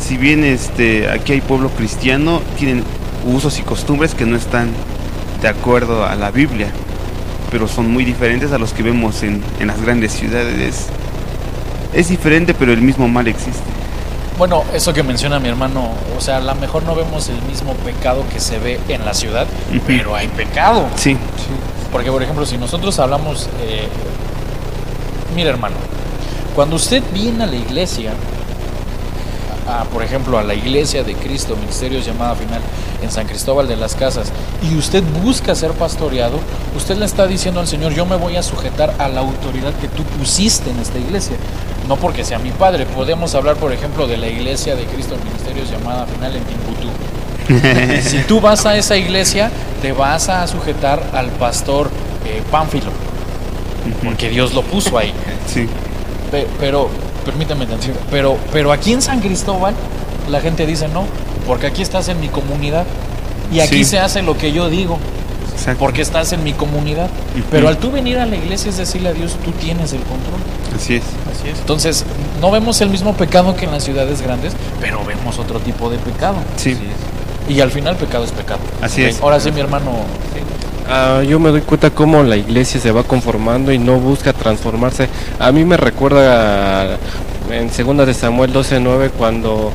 si 0.00 0.16
bien 0.16 0.42
este 0.44 1.08
aquí 1.10 1.32
hay 1.34 1.40
pueblo 1.40 1.68
cristiano, 1.70 2.40
tienen 2.58 2.82
usos 3.24 3.58
y 3.60 3.62
costumbres 3.62 4.14
que 4.14 4.24
no 4.26 4.36
están 4.36 4.70
de 5.42 5.48
acuerdo 5.48 6.06
a 6.06 6.14
la 6.14 6.30
Biblia, 6.30 6.68
pero 7.50 7.68
son 7.68 7.90
muy 7.90 8.04
diferentes 8.04 8.52
a 8.52 8.58
los 8.58 8.72
que 8.72 8.82
vemos 8.82 9.22
en, 9.22 9.42
en 9.60 9.66
las 9.66 9.80
grandes 9.82 10.12
ciudades. 10.12 10.86
Es 11.92 12.08
diferente, 12.08 12.54
pero 12.54 12.72
el 12.72 12.80
mismo 12.80 13.08
mal 13.08 13.28
existe. 13.28 13.60
Bueno, 14.38 14.64
eso 14.72 14.94
que 14.94 15.02
menciona 15.02 15.38
mi 15.38 15.48
hermano, 15.48 15.90
o 16.16 16.20
sea, 16.20 16.38
a 16.38 16.40
lo 16.40 16.54
mejor 16.54 16.84
no 16.84 16.94
vemos 16.94 17.28
el 17.28 17.40
mismo 17.42 17.74
pecado 17.74 18.24
que 18.32 18.40
se 18.40 18.58
ve 18.58 18.80
en 18.88 19.04
la 19.04 19.12
ciudad, 19.12 19.46
pero 19.86 20.16
hay 20.16 20.28
pecado. 20.28 20.86
Sí, 20.96 21.16
Porque, 21.92 22.10
por 22.10 22.22
ejemplo, 22.22 22.46
si 22.46 22.56
nosotros 22.56 22.98
hablamos, 22.98 23.50
eh, 23.60 23.86
mira 25.36 25.50
hermano, 25.50 25.76
cuando 26.54 26.76
usted 26.76 27.02
viene 27.12 27.44
a 27.44 27.46
la 27.46 27.56
iglesia, 27.56 28.12
a, 29.68 29.82
a, 29.82 29.84
por 29.84 30.02
ejemplo, 30.02 30.38
a 30.38 30.42
la 30.42 30.54
iglesia 30.54 31.04
de 31.04 31.14
Cristo, 31.14 31.54
Ministerios 31.56 32.06
Llamada 32.06 32.34
Final, 32.34 32.62
en 33.02 33.10
San 33.10 33.26
Cristóbal 33.26 33.68
de 33.68 33.76
las 33.76 33.94
Casas, 33.94 34.28
y 34.70 34.76
usted 34.76 35.02
busca 35.22 35.54
ser 35.54 35.72
pastoreado, 35.72 36.38
usted 36.76 36.96
le 36.96 37.04
está 37.04 37.26
diciendo 37.26 37.60
al 37.60 37.66
Señor, 37.68 37.92
yo 37.94 38.06
me 38.06 38.16
voy 38.16 38.36
a 38.36 38.42
sujetar 38.42 38.94
a 38.98 39.08
la 39.08 39.20
autoridad 39.20 39.72
que 39.80 39.88
tú 39.88 40.02
pusiste 40.04 40.70
en 40.70 40.78
esta 40.78 40.98
iglesia. 40.98 41.36
no 41.88 41.96
porque 41.96 42.24
sea 42.24 42.38
mi 42.38 42.50
padre. 42.52 42.86
Podemos 42.86 43.34
hablar, 43.34 43.56
por 43.56 43.72
ejemplo, 43.72 44.06
de 44.06 44.16
la 44.16 44.28
iglesia 44.28 44.76
de 44.76 44.84
Cristo 44.84 45.16
Ministerios 45.24 45.68
llamada 45.70 46.06
Final 46.06 46.36
en 46.36 46.44
Timbuktu. 46.44 46.88
si 48.08 48.18
tú 48.20 48.40
vas 48.40 48.64
a 48.66 48.76
esa 48.76 48.96
iglesia, 48.96 49.50
te 49.82 49.90
vas 49.92 50.28
a 50.28 50.46
sujetar 50.46 51.02
al 51.12 51.26
pastor 51.30 51.90
eh, 52.24 52.40
Pánfilo, 52.52 52.92
porque 54.04 54.28
Dios 54.28 54.54
lo 54.54 54.62
puso 54.62 54.96
ahí. 54.96 55.12
Sí. 55.52 55.66
Pe- 56.30 56.46
pero, 56.60 56.88
permítame 57.26 57.66
pero, 58.10 58.36
pero 58.52 58.70
aquí 58.72 58.92
en 58.92 59.02
San 59.02 59.20
Cristóbal 59.20 59.74
la 60.30 60.40
gente 60.40 60.66
dice 60.66 60.86
no, 60.88 61.04
porque 61.46 61.66
aquí 61.66 61.82
estás 61.82 62.08
en 62.08 62.20
mi 62.20 62.28
comunidad 62.28 62.84
y 63.52 63.60
aquí 63.60 63.78
Sí. 63.78 63.84
se 63.84 63.98
hace 63.98 64.22
lo 64.22 64.36
que 64.38 64.52
yo 64.52 64.68
digo, 64.70 64.98
Exacto. 65.54 65.78
porque 65.80 66.02
estás 66.02 66.32
en 66.32 66.42
mi 66.44 66.52
comunidad. 66.52 67.08
Pero 67.50 67.68
al 67.68 67.76
tú 67.78 67.90
venir 67.90 68.18
a 68.18 68.26
la 68.26 68.36
iglesia 68.36 68.70
es 68.70 68.76
decirle 68.76 69.10
a 69.10 69.12
Dios, 69.12 69.36
tú 69.44 69.52
tienes 69.52 69.92
el 69.92 70.00
control. 70.00 70.40
Así 70.74 70.94
es. 70.96 71.02
Así 71.30 71.48
es. 71.50 71.58
Entonces, 71.58 72.04
no 72.40 72.50
vemos 72.50 72.80
el 72.80 72.88
mismo 72.90 73.14
pecado 73.14 73.54
que 73.54 73.66
en 73.66 73.72
las 73.72 73.84
ciudades 73.84 74.22
grandes, 74.22 74.54
pero 74.80 75.04
vemos 75.04 75.38
otro 75.38 75.60
tipo 75.60 75.90
de 75.90 75.98
pecado. 75.98 76.36
Sí. 76.56 76.76
Y 77.48 77.60
al 77.60 77.70
final 77.70 77.96
pecado 77.96 78.24
es 78.24 78.30
pecado. 78.32 78.60
Así 78.80 79.02
es. 79.04 79.20
Ahora 79.20 79.38
sí, 79.40 79.50
mi 79.52 79.60
hermano. 79.60 79.90
Ah, 80.88 81.22
yo 81.26 81.38
me 81.38 81.50
doy 81.50 81.60
cuenta 81.60 81.90
cómo 81.90 82.22
la 82.22 82.36
iglesia 82.36 82.80
se 82.80 82.90
va 82.90 83.02
conformando 83.04 83.72
y 83.72 83.78
no 83.78 83.98
busca 83.98 84.32
transformarse. 84.32 85.08
A 85.38 85.52
mí 85.52 85.64
me 85.64 85.76
recuerda 85.76 86.82
a- 86.82 86.96
en 87.50 87.70
2 87.70 88.06
de 88.06 88.14
Samuel 88.14 88.52
12:9 88.52 89.10
cuando 89.10 89.72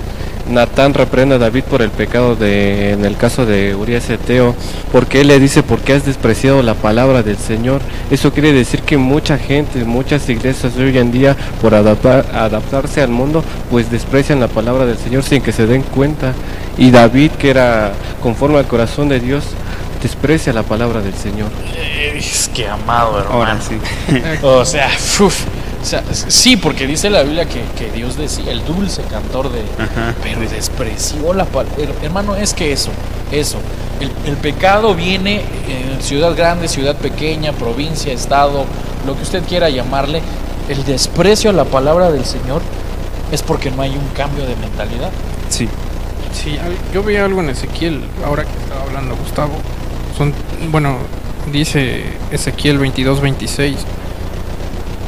Natán 0.50 0.94
reprende 0.94 1.36
a 1.36 1.38
David 1.38 1.64
por 1.64 1.82
el 1.82 1.90
pecado 1.90 2.36
de 2.36 2.92
en 2.94 3.06
el 3.06 3.18
caso 3.18 3.46
de 3.46 3.76
Urias 3.76 4.10
Eteo, 4.10 4.56
porque 4.92 5.22
él 5.22 5.28
le 5.28 5.40
dice 5.40 5.64
porque 5.64 5.94
has 5.94 6.06
despreciado 6.06 6.62
la 6.64 6.74
palabra 6.74 7.24
del 7.24 7.38
Señor. 7.38 7.82
Eso 8.12 8.32
quiere 8.32 8.54
decir 8.54 8.82
que 8.82 8.98
mucha 8.98 9.38
gente, 9.38 9.84
muchas 9.84 10.28
iglesias 10.30 10.76
de 10.76 10.86
hoy 10.86 10.98
en 10.98 11.12
día 11.12 11.36
por 11.62 11.74
adaptar- 11.74 12.26
adaptarse 12.34 13.02
al 13.02 13.10
mundo, 13.10 13.44
pues 13.70 13.92
desprecian 13.92 14.40
la 14.40 14.48
palabra 14.48 14.86
del 14.86 14.98
Señor 14.98 15.24
sin 15.24 15.42
que 15.42 15.52
se 15.52 15.66
den 15.68 15.82
cuenta. 15.82 16.34
Y 16.78 16.92
David, 16.92 17.32
que 17.32 17.50
era 17.50 17.92
conforme 18.22 18.58
al 18.60 18.68
corazón 18.68 19.10
de 19.10 19.20
Dios, 19.20 19.44
desprecia 20.02 20.54
la 20.54 20.64
palabra 20.64 21.02
del 21.02 21.16
Señor. 21.16 21.50
Es 22.16 22.50
que 22.54 22.68
amado, 22.68 23.18
hermano. 23.20 23.36
Ahora 23.38 23.58
sí. 23.60 23.78
O 24.44 24.64
sea, 24.64 24.88
uf, 25.20 25.40
sea, 25.88 26.04
sí, 26.13 26.58
porque 26.58 26.86
dice 26.88 27.10
la 27.10 27.23
Biblia 27.23 27.45
que, 27.45 27.62
que 27.78 27.91
Dios 27.91 28.17
decía, 28.17 28.52
el 28.52 28.63
dulce 28.65 29.02
cantor 29.04 29.52
de... 29.52 29.62
Ajá. 29.82 30.13
Pero 30.21 30.41
despreció 30.41 31.34
la 31.34 31.45
palabra. 31.45 31.78
Hermano, 32.02 32.36
es 32.36 32.54
que 32.54 32.71
eso, 32.71 32.91
eso. 33.32 33.58
El, 34.00 34.12
el 34.26 34.38
pecado 34.38 34.93
viene 34.95 35.41
en 35.67 36.02
ciudad 36.02 36.36
grande, 36.36 36.67
ciudad 36.67 36.95
pequeña, 36.95 37.52
provincia, 37.54 38.13
estado, 38.13 38.65
lo 39.06 39.15
que 39.15 39.23
usted 39.23 39.43
quiera 39.43 39.69
llamarle. 39.69 40.21
El 40.69 40.84
desprecio 40.84 41.50
a 41.50 41.54
la 41.54 41.65
palabra 41.65 42.12
del 42.12 42.26
Señor 42.26 42.62
es 43.32 43.41
porque 43.41 43.71
no 43.71 43.82
hay 43.82 43.91
un 43.91 44.08
cambio 44.15 44.45
de 44.45 44.56
mentalidad. 44.58 45.12
Sí. 45.50 45.67
Sí, 46.34 46.58
yo 46.93 47.02
vi 47.04 47.15
algo 47.15 47.41
en 47.41 47.50
Ezequiel, 47.50 48.02
ahora 48.26 48.43
que 48.43 48.52
estaba 48.62 48.84
hablando 48.84 49.15
Gustavo. 49.15 49.54
Son, 50.17 50.34
bueno, 50.71 50.97
dice 51.52 52.04
Ezequiel 52.32 52.78
22, 52.78 53.21
26. 53.21 53.78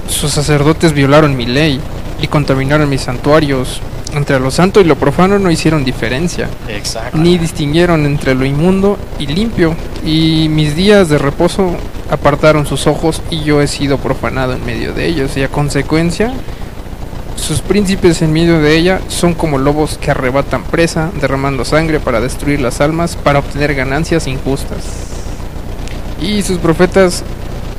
Sus 0.10 0.32
sacerdotes 0.32 0.93
violaron 0.93 1.38
mi 1.38 1.45
ley 1.45 1.80
y 2.22 2.28
contaminaron 2.28 2.89
mis 2.89 3.02
santuarios. 3.02 3.82
Entre 4.13 4.39
lo 4.39 4.50
santo 4.50 4.82
y 4.82 4.86
lo 4.86 4.95
profano 4.95 5.38
no 5.38 5.52
hicieron 5.52 5.86
diferencia, 5.86 6.50
Exacto. 6.67 7.15
ni 7.15 7.38
distinguieron 7.38 8.08
entre 8.08 8.34
lo 8.34 8.43
inmundo 8.43 8.98
y 9.19 9.28
limpio. 9.28 9.76
Y 10.04 10.48
mis 10.50 10.76
días 10.76 11.10
de 11.10 11.19
reposo 11.19 11.76
apartaron 12.10 12.65
sus 12.65 12.88
ojos 12.88 13.22
y 13.30 13.43
yo 13.43 13.62
he 13.62 13.67
sido 13.67 14.00
profanado 14.00 14.54
en 14.54 14.65
medio 14.65 14.93
de 14.93 15.06
ellos. 15.06 15.38
Y 15.38 15.43
a 15.43 15.48
consecuencia, 15.48 16.34
sus 17.36 17.62
príncipes 17.62 18.24
en 18.24 18.34
medio 18.34 18.60
de 18.60 18.76
ella 18.78 19.00
son 19.10 19.36
como 19.36 19.60
lobos 19.60 20.00
que 20.00 20.10
arrebatan 20.10 20.63
presa, 20.63 21.12
derramando 21.22 21.63
sangre 21.63 22.00
para 22.00 22.19
destruir 22.19 22.62
las 22.62 22.82
almas, 22.82 23.15
para 23.15 23.39
obtener 23.39 23.76
ganancias 23.76 24.26
injustas. 24.26 24.84
Y 26.19 26.41
sus 26.41 26.58
profetas 26.58 27.24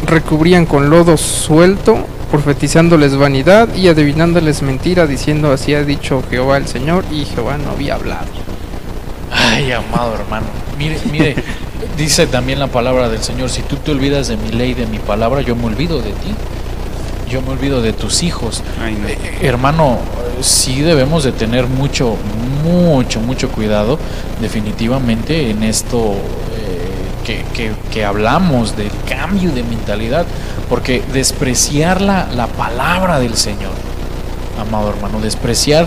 recubrían 0.07 0.65
con 0.65 0.91
lodo 0.91 1.17
suelto, 1.17 2.07
profetizándoles 2.31 3.17
vanidad 3.17 3.75
y 3.75 3.89
adivinándoles 3.89 4.63
mentira, 4.63 5.07
diciendo 5.07 5.53
así 5.53 5.75
ha 5.75 5.85
dicho 5.85 6.23
Jehová 6.31 6.57
el 6.57 6.67
Señor, 6.67 7.05
y 7.11 7.25
Jehová 7.25 7.59
no 7.59 7.71
había 7.71 7.95
hablado. 7.95 8.27
Ay, 9.33 9.73
amado 9.73 10.15
hermano. 10.15 10.47
Mire, 10.79 10.99
mire, 11.11 11.37
dice 11.97 12.27
también 12.27 12.59
la 12.59 12.69
palabra 12.69 13.09
del 13.09 13.23
Señor, 13.23 13.51
si 13.51 13.63
tú 13.63 13.77
te 13.77 13.91
olvidas 13.91 14.29
de 14.29 14.37
mi 14.37 14.51
ley, 14.51 14.75
de 14.75 14.87
mi 14.87 14.99
palabra, 14.99 15.41
yo 15.41 15.57
me 15.57 15.67
olvido 15.67 15.99
de 15.99 16.11
ti. 16.11 16.35
Yo 17.29 17.43
me 17.43 17.51
olvido 17.51 17.81
de 17.81 17.93
tus 17.93 18.25
hijos. 18.25 18.63
Ay, 18.83 18.97
no. 19.01 19.09
Eh, 19.09 19.19
hermano, 19.43 19.99
sí 20.41 20.81
debemos 20.81 21.23
de 21.23 21.31
tener 21.31 21.69
mucho, 21.69 22.17
mucho, 22.65 23.21
mucho 23.21 23.51
cuidado 23.51 23.99
definitivamente 24.41 25.51
en 25.51 25.63
esto 25.63 26.17
que, 27.25 27.45
que- 27.91 28.05
hablamos 28.05 28.77
del 28.77 28.91
cambio 29.09 29.51
de 29.53 29.63
mentalidad, 29.63 30.27
porque 30.69 31.03
despreciar 31.13 32.01
la, 32.01 32.27
la 32.35 32.47
palabra 32.47 33.19
del 33.21 33.37
Señor, 33.37 33.73
amado 34.61 34.91
hermano, 34.91 35.21
despreciar 35.21 35.87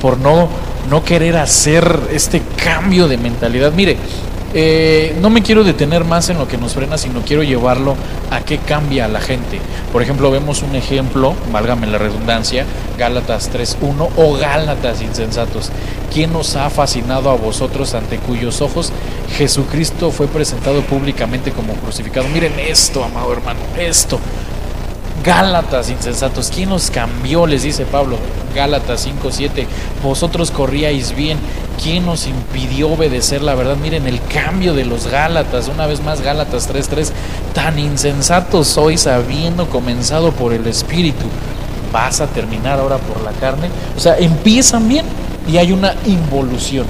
por 0.00 0.18
no, 0.18 0.48
no 0.90 1.04
querer 1.04 1.36
hacer 1.36 2.00
este 2.12 2.40
cambio 2.62 3.08
de 3.08 3.18
mentalidad. 3.18 3.72
Mire, 3.72 3.96
eh, 4.54 5.14
no 5.20 5.28
me 5.28 5.42
quiero 5.42 5.62
detener 5.62 6.04
más 6.04 6.28
en 6.30 6.38
lo 6.38 6.48
que 6.48 6.56
nos 6.56 6.74
frena, 6.74 6.96
sino 6.96 7.20
quiero 7.22 7.42
llevarlo 7.42 7.96
a 8.30 8.40
qué 8.40 8.58
cambia 8.58 9.04
a 9.04 9.08
la 9.08 9.20
gente. 9.20 9.60
Por 9.92 10.02
ejemplo, 10.02 10.30
vemos 10.30 10.62
un 10.62 10.74
ejemplo, 10.74 11.34
válgame 11.52 11.86
la 11.86 11.98
redundancia, 11.98 12.64
Gálatas 12.96 13.50
3.1 13.52 14.08
o 14.16 14.32
Gálatas 14.34 15.02
insensatos. 15.02 15.70
¿Quién 16.12 16.32
nos 16.32 16.56
ha 16.56 16.70
fascinado 16.70 17.30
a 17.30 17.36
vosotros 17.36 17.94
ante 17.94 18.16
cuyos 18.18 18.62
ojos 18.62 18.92
Jesucristo 19.36 20.10
fue 20.10 20.26
presentado 20.26 20.80
públicamente 20.82 21.52
como 21.52 21.74
crucificado? 21.74 22.26
Miren 22.28 22.58
esto, 22.58 23.04
amado 23.04 23.32
hermano, 23.32 23.60
esto. 23.78 24.18
Gálatas 25.24 25.90
insensatos, 25.90 26.50
¿quién 26.54 26.70
los 26.70 26.90
cambió? 26.90 27.46
Les 27.46 27.62
dice 27.62 27.84
Pablo, 27.84 28.16
Gálatas 28.54 29.06
5:7, 29.06 29.66
vosotros 30.02 30.50
corríais 30.50 31.14
bien, 31.14 31.38
¿quién 31.82 32.06
nos 32.06 32.26
impidió 32.26 32.90
obedecer 32.90 33.42
la 33.42 33.54
verdad? 33.54 33.76
Miren 33.76 34.06
el 34.06 34.20
cambio 34.22 34.74
de 34.74 34.84
los 34.84 35.06
Gálatas, 35.08 35.68
una 35.68 35.86
vez 35.86 36.02
más 36.02 36.20
Gálatas 36.20 36.68
3:3, 36.68 37.12
tan 37.54 37.78
insensatos 37.78 38.68
sois 38.68 39.06
habiendo 39.06 39.68
comenzado 39.68 40.32
por 40.32 40.52
el 40.52 40.66
Espíritu, 40.66 41.26
vas 41.92 42.20
a 42.20 42.26
terminar 42.26 42.78
ahora 42.78 42.98
por 42.98 43.20
la 43.22 43.32
carne. 43.32 43.68
O 43.96 44.00
sea, 44.00 44.16
empiezan 44.18 44.88
bien 44.88 45.04
y 45.50 45.56
hay 45.56 45.72
una 45.72 45.94
involución. 46.06 46.86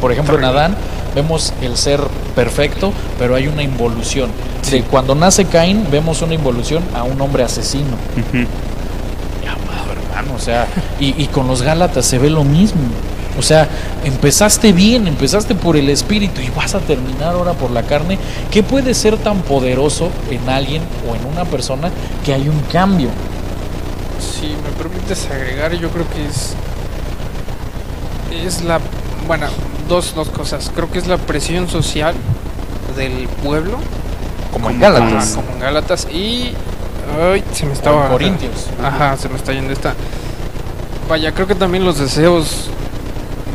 Por 0.00 0.12
ejemplo, 0.12 0.36
en 0.36 0.44
Adán 0.44 0.76
vemos 1.16 1.54
el 1.62 1.76
ser 1.78 2.00
perfecto, 2.36 2.92
pero 3.18 3.34
hay 3.34 3.48
una 3.48 3.62
involución. 3.62 4.30
De 4.70 4.82
cuando 4.82 5.14
nace 5.14 5.46
Caín, 5.46 5.86
vemos 5.90 6.20
una 6.22 6.34
involución 6.34 6.84
a 6.94 7.02
un 7.02 7.20
hombre 7.20 7.42
asesino. 7.42 7.96
Amado 9.48 9.92
hermano, 9.92 10.34
o 10.36 10.38
sea, 10.38 10.68
y, 11.00 11.20
y 11.20 11.26
con 11.28 11.48
los 11.48 11.62
Gálatas 11.62 12.04
se 12.04 12.18
ve 12.18 12.28
lo 12.28 12.44
mismo. 12.44 12.82
O 13.38 13.42
sea, 13.42 13.68
empezaste 14.04 14.72
bien, 14.72 15.08
empezaste 15.08 15.54
por 15.54 15.76
el 15.76 15.88
espíritu 15.88 16.40
y 16.40 16.50
vas 16.50 16.74
a 16.74 16.80
terminar 16.80 17.34
ahora 17.34 17.54
por 17.54 17.70
la 17.70 17.82
carne. 17.82 18.18
¿Qué 18.50 18.62
puede 18.62 18.94
ser 18.94 19.16
tan 19.16 19.40
poderoso 19.40 20.10
en 20.30 20.48
alguien 20.48 20.82
o 21.08 21.14
en 21.14 21.24
una 21.24 21.44
persona 21.44 21.90
que 22.24 22.34
hay 22.34 22.48
un 22.48 22.60
cambio? 22.72 23.08
Si 24.18 24.48
me 24.48 24.70
permites 24.76 25.28
agregar, 25.30 25.72
yo 25.74 25.88
creo 25.90 26.06
que 26.10 26.26
es. 26.26 26.54
Es 28.44 28.62
la. 28.62 28.80
Bueno, 29.26 29.46
dos, 29.88 30.14
dos 30.14 30.28
cosas. 30.28 30.70
Creo 30.74 30.90
que 30.90 30.98
es 30.98 31.06
la 31.06 31.16
presión 31.16 31.68
social 31.68 32.14
del 32.96 33.28
pueblo. 33.42 33.78
Como 34.52 34.70
en 34.70 34.80
Gálatas, 34.80 35.34
como 35.36 35.50
en 35.52 35.60
Gálatas. 35.60 36.06
Y. 36.10 36.54
Ay, 37.20 37.44
se 37.52 37.66
me 37.66 37.72
estaba. 37.72 38.08
Corintios. 38.08 38.66
Ajá, 38.82 39.16
se 39.16 39.28
me 39.28 39.36
está 39.36 39.52
yendo 39.52 39.72
esta. 39.72 39.94
Vaya, 41.08 41.32
creo 41.32 41.46
que 41.46 41.54
también 41.54 41.84
los 41.84 41.98
deseos. 41.98 42.68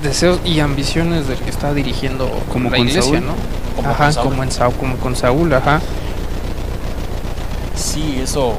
Deseos 0.04 0.40
y 0.44 0.60
ambiciones 0.60 1.28
del 1.28 1.38
que 1.38 1.52
está 1.52 1.76
dirigiendo 1.76 2.28
Como 2.52 2.72
la 2.72 2.78
con 2.78 2.88
iglesia, 2.88 3.04
Saúl. 3.04 3.28
¿no? 3.28 3.34
Como 3.76 3.90
ajá, 3.90 4.06
con 4.06 4.14
Saúl. 4.14 4.30
como 4.30 4.44
en 4.44 4.52
Saúl, 4.52 4.74
como 4.76 4.98
con 4.98 5.16
Saúl, 5.16 5.54
ajá. 5.54 5.80
Sí, 7.76 8.20
eso. 8.24 8.56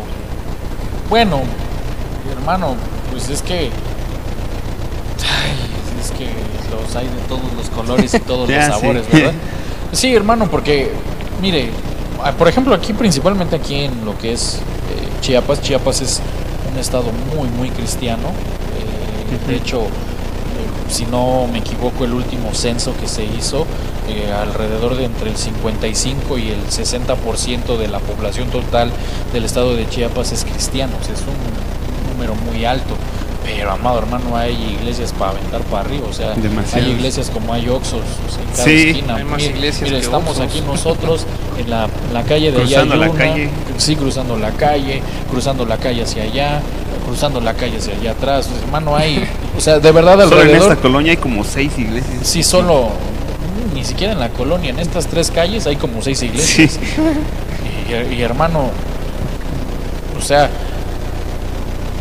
Bueno, 1.08 1.40
hermano, 2.30 2.76
pues 3.10 3.28
es 3.28 3.42
que. 3.42 3.70
Ay, 5.20 6.00
es 6.00 6.10
que 6.12 6.28
los 6.72 6.96
hay 6.96 7.06
de 7.06 7.20
todos 7.28 7.52
los 7.56 7.68
colores 7.70 8.14
y 8.14 8.20
todos 8.20 8.48
los 8.50 8.64
sabores, 8.64 9.10
¿verdad? 9.10 9.32
Sí, 9.92 10.14
hermano, 10.14 10.48
porque, 10.50 10.90
mire, 11.40 11.70
ah, 12.22 12.32
por 12.32 12.48
ejemplo, 12.48 12.74
aquí, 12.74 12.92
principalmente 12.92 13.56
aquí 13.56 13.84
en 13.84 14.04
lo 14.04 14.16
que 14.18 14.32
es 14.32 14.54
eh, 14.56 14.60
Chiapas, 15.20 15.60
Chiapas 15.60 16.00
es 16.00 16.20
un 16.72 16.78
estado 16.78 17.04
muy, 17.34 17.48
muy 17.48 17.70
cristiano. 17.70 18.28
eh, 18.28 19.48
De 19.48 19.56
hecho, 19.56 19.82
eh, 19.82 19.88
si 20.88 21.04
no 21.06 21.46
me 21.52 21.58
equivoco, 21.58 22.04
el 22.04 22.14
último 22.14 22.54
censo 22.54 22.94
que 22.98 23.06
se 23.06 23.24
hizo, 23.24 23.66
alrededor 24.42 24.96
de 24.96 25.04
entre 25.04 25.30
el 25.30 25.36
55 25.36 26.36
y 26.38 26.48
el 26.50 26.66
60% 26.66 27.78
de 27.78 27.88
la 27.88 27.98
población 27.98 28.48
total 28.48 28.90
del 29.32 29.44
estado 29.44 29.74
de 29.74 29.88
Chiapas 29.88 30.32
es 30.32 30.44
cristiano. 30.44 30.92
O 31.00 31.04
sea, 31.04 31.14
es 31.14 31.20
un, 31.20 32.12
número 32.12 32.34
muy 32.34 32.64
alto. 32.64 32.94
Pero, 33.44 33.72
amado 33.72 33.98
hermano, 33.98 34.36
hay 34.36 34.76
iglesias 34.80 35.12
para 35.18 35.32
aventar 35.32 35.60
para 35.62 35.84
arriba. 35.84 36.06
O 36.08 36.12
sea, 36.12 36.34
hay 36.74 36.90
iglesias 36.90 37.28
como 37.30 37.52
hay 37.52 37.68
Oxos 37.68 38.00
o 38.26 38.30
sea, 38.32 38.42
en 38.42 38.48
cada 38.50 38.64
Sí. 38.64 38.88
esquina. 38.90 39.16
Hay 39.16 39.24
más 39.24 39.42
iglesias 39.42 39.90
que 39.90 39.98
estamos 39.98 40.38
aquí 40.40 40.60
nosotros 40.60 41.26
en 41.58 41.68
la, 41.70 41.88
la 42.12 42.22
calle 42.22 42.52
de 42.52 42.62
allá. 42.62 42.82
Cruzando 42.82 42.96
la 42.96 43.10
calle. 43.12 43.50
Sí, 43.78 43.96
cruzando 43.96 44.36
la 44.36 44.50
calle, 44.52 45.02
cruzando 45.30 45.66
la 45.66 45.76
calle 45.78 46.02
hacia 46.02 46.22
allá, 46.22 46.60
cruzando 47.06 47.40
la 47.40 47.54
calle 47.54 47.78
hacia 47.78 47.94
allá 47.94 48.12
atrás. 48.12 48.48
Hermano, 48.64 48.96
hay. 48.96 49.28
O 49.56 49.60
sea, 49.60 49.80
de 49.80 49.90
verdad 49.92 50.12
Solo 50.20 50.24
en 50.36 50.38
alrededor. 50.40 50.72
esta 50.72 50.82
colonia 50.82 51.10
hay 51.12 51.16
como 51.18 51.42
seis 51.42 51.72
iglesias. 51.78 52.18
Sí, 52.22 52.42
solo. 52.42 52.90
Ni 53.74 53.84
siquiera 53.84 54.12
en 54.12 54.20
la 54.20 54.28
colonia, 54.28 54.70
en 54.70 54.78
estas 54.78 55.06
tres 55.08 55.30
calles 55.32 55.66
hay 55.66 55.76
como 55.76 56.00
seis 56.02 56.22
iglesias. 56.22 56.72
Sí. 56.72 56.90
Y, 58.10 58.14
y, 58.14 58.22
hermano, 58.22 58.70
o 60.18 60.22
sea, 60.22 60.48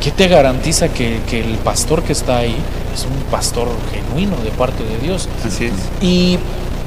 ¿qué 0.02 0.12
te 0.12 0.28
garantiza 0.28 0.90
que, 0.90 1.22
que 1.30 1.40
el 1.40 1.58
pastor 1.58 2.04
que 2.04 2.12
está 2.12 2.38
ahí 2.40 2.56
es 2.94 3.06
un 3.06 3.24
pastor 3.32 3.70
genuino 3.94 4.36
de 4.38 4.50
parte 4.50 4.84
de 4.84 4.98
Dios? 4.98 5.30
Así 5.46 5.66
es. 5.66 5.74
Y 6.02 6.38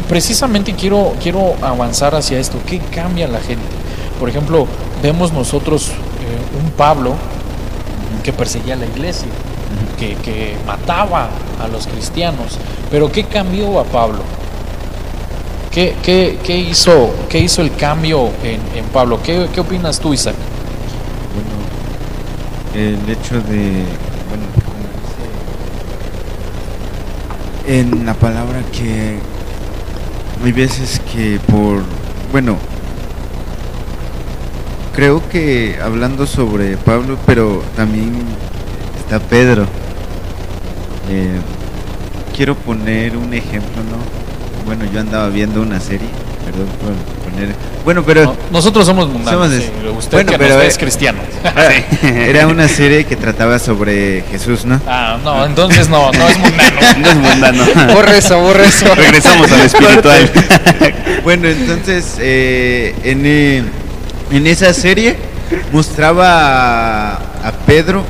precisamente 0.08 0.74
quiero, 0.74 1.14
quiero 1.22 1.54
avanzar 1.62 2.14
hacia 2.14 2.38
esto. 2.38 2.58
¿Qué 2.66 2.78
cambia 2.78 3.28
la 3.28 3.40
gente? 3.40 3.64
Por 4.18 4.28
ejemplo, 4.28 4.66
vemos 5.02 5.32
nosotros 5.32 5.88
eh, 5.88 6.62
un 6.62 6.70
Pablo 6.72 7.14
que 8.22 8.32
perseguía 8.32 8.74
a 8.74 8.78
la 8.78 8.86
iglesia, 8.86 9.28
que, 9.98 10.16
que 10.16 10.56
mataba 10.66 11.28
a 11.62 11.68
los 11.68 11.86
cristianos. 11.86 12.58
Pero 12.90 13.10
¿qué 13.12 13.24
cambió 13.24 13.78
a 13.78 13.84
Pablo? 13.84 14.22
¿Qué, 15.70 15.94
qué, 16.02 16.38
qué 16.42 16.56
hizo, 16.56 17.10
qué 17.28 17.38
hizo 17.38 17.62
el 17.62 17.74
cambio 17.76 18.30
en, 18.42 18.60
en 18.76 18.84
Pablo? 18.92 19.20
¿Qué, 19.22 19.48
¿Qué 19.52 19.60
opinas 19.60 19.98
tú, 19.98 20.14
Isaac? 20.14 20.36
El 22.75 23.09
hecho 23.09 23.37
de, 23.37 23.85
bueno, 24.29 24.47
como 24.64 24.83
dice 27.66 27.79
en 27.81 28.05
la 28.05 28.14
palabra 28.14 28.62
que 28.72 29.18
hay 30.45 30.53
veces 30.53 31.01
que 31.12 31.39
por, 31.47 31.83
bueno, 32.33 32.59
creo 34.95 35.27
que 35.29 35.79
hablando 35.83 36.27
sobre 36.27 36.77
Pablo, 36.77 37.16
pero 37.27 37.62
también 37.77 38.12
está 38.99 39.18
Pedro. 39.20 39.66
Eh, 41.11 41.39
quiero 42.37 42.55
poner 42.55 43.16
un 43.16 43.33
ejemplo, 43.35 43.83
¿no? 43.85 44.64
Bueno, 44.66 44.85
yo 44.93 45.01
andaba 45.01 45.29
viendo 45.29 45.62
una 45.62 45.81
serie, 45.81 46.09
perdón 46.45 46.68
por 46.81 46.93
poner, 47.31 47.55
bueno, 47.85 48.03
pero 48.05 48.24
No, 48.24 48.37
nosotros 48.51 48.87
somos 48.87 49.09
mundanos. 49.09 49.49
Somos 49.51 49.62
sí, 49.62 49.70
Usted 49.99 50.12
Bueno, 50.12 50.32
que 50.32 50.39
pero, 50.39 50.61
eh, 50.61 50.66
es 50.66 50.78
cristiano. 50.78 51.18
era 52.03 52.47
una 52.47 52.68
serie 52.68 53.05
que 53.05 53.16
trataba 53.16 53.59
sobre 53.59 54.22
Jesús, 54.30 54.64
¿no? 54.64 54.80
Ah, 54.87 55.18
no, 55.22 55.45
entonces 55.45 55.89
no, 55.89 56.11
no 56.12 56.28
es 56.28 56.39
mundano. 56.39 56.80
No 56.99 57.09
es 57.09 57.16
mundano. 57.16 57.64
Borre 57.95 58.18
eso, 58.18 58.41
borre 58.41 58.66
eso. 58.66 58.95
Regresamos 58.95 59.51
al 59.53 59.61
espiritual. 59.61 60.30
Bueno, 61.22 61.49
entonces 61.49 62.16
eh, 62.18 62.95
en, 63.05 63.22
eh, 63.24 63.62
en 64.30 64.47
esa 64.47 64.72
serie 64.72 65.16
mostraba 65.72 67.12
a, 67.12 67.14
a 67.45 67.53
Pedro 67.66 68.05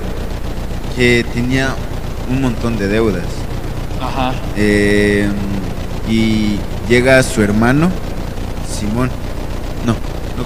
que 0.97 1.25
tenía 1.33 1.75
un 2.31 2.41
montón 2.41 2.77
de 2.79 2.89
deudas. 2.89 3.25
Ajá. 4.01 4.33
Eh, 4.57 5.29
y 6.09 6.59
llega 6.89 7.22
su 7.22 7.43
hermano, 7.43 7.91
Simón. 8.68 9.11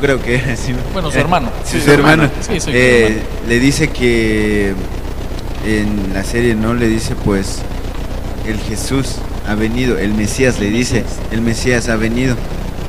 Creo 0.00 0.20
que 0.22 0.34
era 0.44 0.56
Simón. 0.56 0.82
Bueno, 0.92 1.10
su 1.10 1.18
Eh, 1.18 1.20
hermano. 1.20 1.50
Sí, 1.64 1.78
Sí, 1.78 1.84
su 1.84 1.90
hermano. 1.92 2.30
Sí, 2.40 2.58
Eh. 2.68 3.20
Le 3.48 3.58
dice 3.60 3.88
que 3.88 4.74
en 5.66 6.14
la 6.14 6.24
serie, 6.24 6.54
¿no? 6.54 6.74
Le 6.74 6.88
dice 6.88 7.14
pues 7.24 7.58
el 8.46 8.58
Jesús 8.58 9.16
ha 9.46 9.54
venido, 9.54 9.98
el 9.98 10.14
Mesías 10.14 10.58
le 10.60 10.70
dice, 10.70 11.04
el 11.32 11.40
Mesías 11.42 11.88
ha 11.88 11.96
venido. 11.96 12.36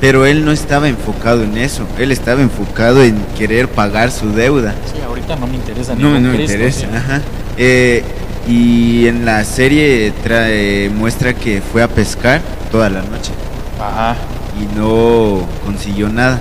Pero 0.00 0.24
él 0.24 0.46
no 0.46 0.52
estaba 0.52 0.88
enfocado 0.88 1.42
en 1.44 1.58
eso, 1.58 1.86
él 1.98 2.10
estaba 2.10 2.40
enfocado 2.40 3.02
en 3.02 3.16
querer 3.36 3.68
pagar 3.68 4.10
su 4.10 4.32
deuda. 4.32 4.74
Sí, 4.90 4.98
ahorita 5.06 5.36
no 5.36 5.46
me 5.46 5.56
interesa 5.56 5.94
ni 5.94 6.02
No, 6.02 6.18
no 6.18 6.32
me 6.32 6.40
interesa. 6.42 6.80
sí. 6.80 6.86
Ajá. 6.94 7.20
Eh, 7.58 8.02
y 8.48 9.06
en 9.08 9.26
la 9.26 9.44
serie 9.44 10.10
trae, 10.22 10.88
muestra 10.88 11.34
que 11.34 11.60
fue 11.60 11.82
a 11.82 11.88
pescar 11.88 12.40
toda 12.72 12.88
la 12.88 13.02
noche 13.02 13.32
Ajá. 13.78 14.16
y 14.58 14.74
no 14.78 15.46
consiguió 15.66 16.08
nada. 16.08 16.40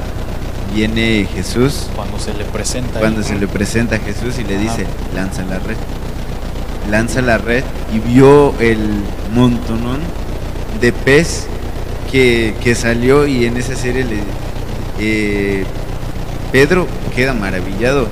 Viene 0.74 1.28
Jesús, 1.34 1.88
Cuando 1.95 2.20
se 2.20 2.34
le 2.34 2.43
presenta. 2.45 2.99
cuando 2.99 3.24
se 3.24 3.36
le 3.36 3.47
presenta 3.47 3.95
a 3.95 3.99
Jesús 3.99 4.38
y 4.39 4.43
le 4.43 4.55
Ajá. 4.57 4.63
dice, 4.78 4.86
lanza 5.15 5.43
la 5.43 5.59
red. 5.59 5.76
Lanza 6.89 7.22
la 7.22 7.38
red 7.38 7.63
y 7.93 7.99
vio 7.99 8.53
el 8.59 8.80
montonón 9.34 9.99
de 10.80 10.91
pez 10.91 11.45
que, 12.11 12.53
que 12.63 12.76
salió 12.76 13.28
y 13.28 13.45
en 13.45 13.57
esa 13.57 13.76
serie 13.76 14.03
le, 14.05 14.17
eh, 14.99 15.63
Pedro 16.51 16.88
queda 17.15 17.34
maravillado 17.34 18.07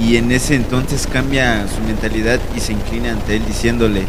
y 0.00 0.16
en 0.16 0.30
ese 0.32 0.54
entonces 0.56 1.06
cambia 1.06 1.66
su 1.68 1.80
mentalidad 1.86 2.38
y 2.56 2.60
se 2.60 2.72
inclina 2.72 3.12
ante 3.12 3.36
él 3.36 3.42
diciéndole, 3.46 4.02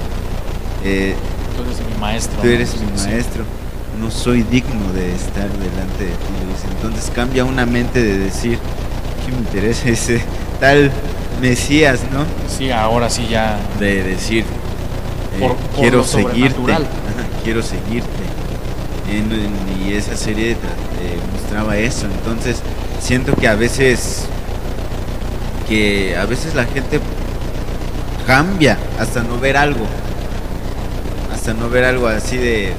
eh, 0.84 1.16
Tú 1.56 1.64
eres 1.64 1.78
mi 1.94 2.00
maestro. 2.00 2.42
tú 2.42 2.48
eres 2.48 2.74
mi 2.80 2.98
Sí. 2.98 3.10
No 4.00 4.12
soy 4.12 4.44
digno 4.44 4.92
de 4.94 5.14
estar 5.16 5.50
delante 5.50 6.04
de 6.06 6.12
ti. 6.12 6.76
Entonces 6.76 7.12
cambia 7.14 7.46
una 7.46 7.66
mente 7.66 8.02
de 8.02 8.18
decir, 8.20 8.58
¿qué 9.26 9.32
me 9.32 9.38
interesa 9.40 9.90
ese 9.90 10.22
tal 10.60 10.92
Mesías, 11.42 12.00
no? 12.12 12.26
Sí, 12.48 12.72
ahora 12.72 13.10
sí 13.10 13.28
ya. 13.30 13.58
De 13.80 14.04
decir, 14.04 14.44
eh, 15.36 15.40
Por- 15.40 15.56
por 15.56 15.82
quiero 15.82 16.04
seguirte, 16.04 16.72
ajá, 16.72 16.84
quiero 17.44 17.62
seguirte. 17.62 18.10
En- 19.12 19.32
en- 19.32 19.88
y 19.88 19.94
esa 19.94 20.16
serie 20.16 20.52
eh, 20.52 20.56
mostraba 21.34 21.78
eso. 21.78 22.06
Entonces 22.08 22.58
siento 23.02 23.36
que 23.36 23.48
a 23.48 23.56
veces, 23.56 24.26
que 25.68 26.16
a 26.18 26.26
veces 26.26 26.56
la 26.56 26.66
gente 26.66 27.00
cambia 28.26 28.78
hasta 29.00 29.22
no 29.24 29.40
ver 29.40 29.56
algo 29.58 29.86
hasta 31.34 31.54
no 31.54 31.70
ver 31.70 31.84
algo 31.86 32.08
así 32.08 32.38
de 32.38 32.74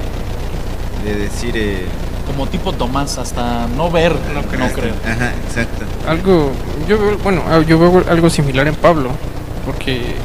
de 1.03 1.15
decir 1.15 1.53
eh, 1.55 1.85
Como 2.25 2.47
tipo 2.47 2.73
Tomás, 2.73 3.17
hasta 3.17 3.67
no 3.75 3.89
ver, 3.89 4.13
no, 4.33 4.41
creo. 4.43 4.65
hasta- 4.65 5.11
ajá 5.11 5.31
exacto. 5.47 5.85
Algo, 6.07 6.51
yo 6.87 6.97
veo, 6.99 7.17
bueno, 7.19 7.41
ah, 7.49 7.61
yo 7.67 7.79
veo 7.79 8.03
algo 8.09 8.29
similar 8.29 8.67
en 8.67 8.75
Pablo, 8.75 9.11
porque 9.65 10.15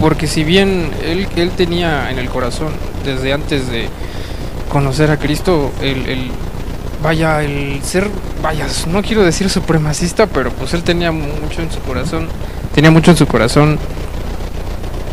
porque 0.00 0.26
si 0.26 0.44
bien 0.44 0.90
él, 1.04 1.26
él 1.36 1.50
tenía 1.56 2.10
en 2.10 2.18
el 2.18 2.28
corazón 2.28 2.68
desde 3.04 3.32
antes 3.32 3.70
de 3.70 3.88
conocer 4.68 5.10
a 5.10 5.18
Cristo 5.18 5.72
el, 5.80 6.06
el- 6.08 6.30
vaya 7.02 7.42
el 7.42 7.80
ser 7.82 8.08
vaya 8.42 8.66
no 8.90 9.02
quiero 9.02 9.22
decir 9.24 9.48
supremacista 9.50 10.26
pero 10.26 10.50
pues 10.50 10.72
él 10.74 10.82
tenía 10.82 11.12
mucho 11.12 11.60
en 11.62 11.70
su 11.70 11.78
corazón 11.80 12.28
tenía 12.74 12.90
mucho 12.90 13.10
en 13.10 13.16
su 13.18 13.26
corazón 13.26 13.78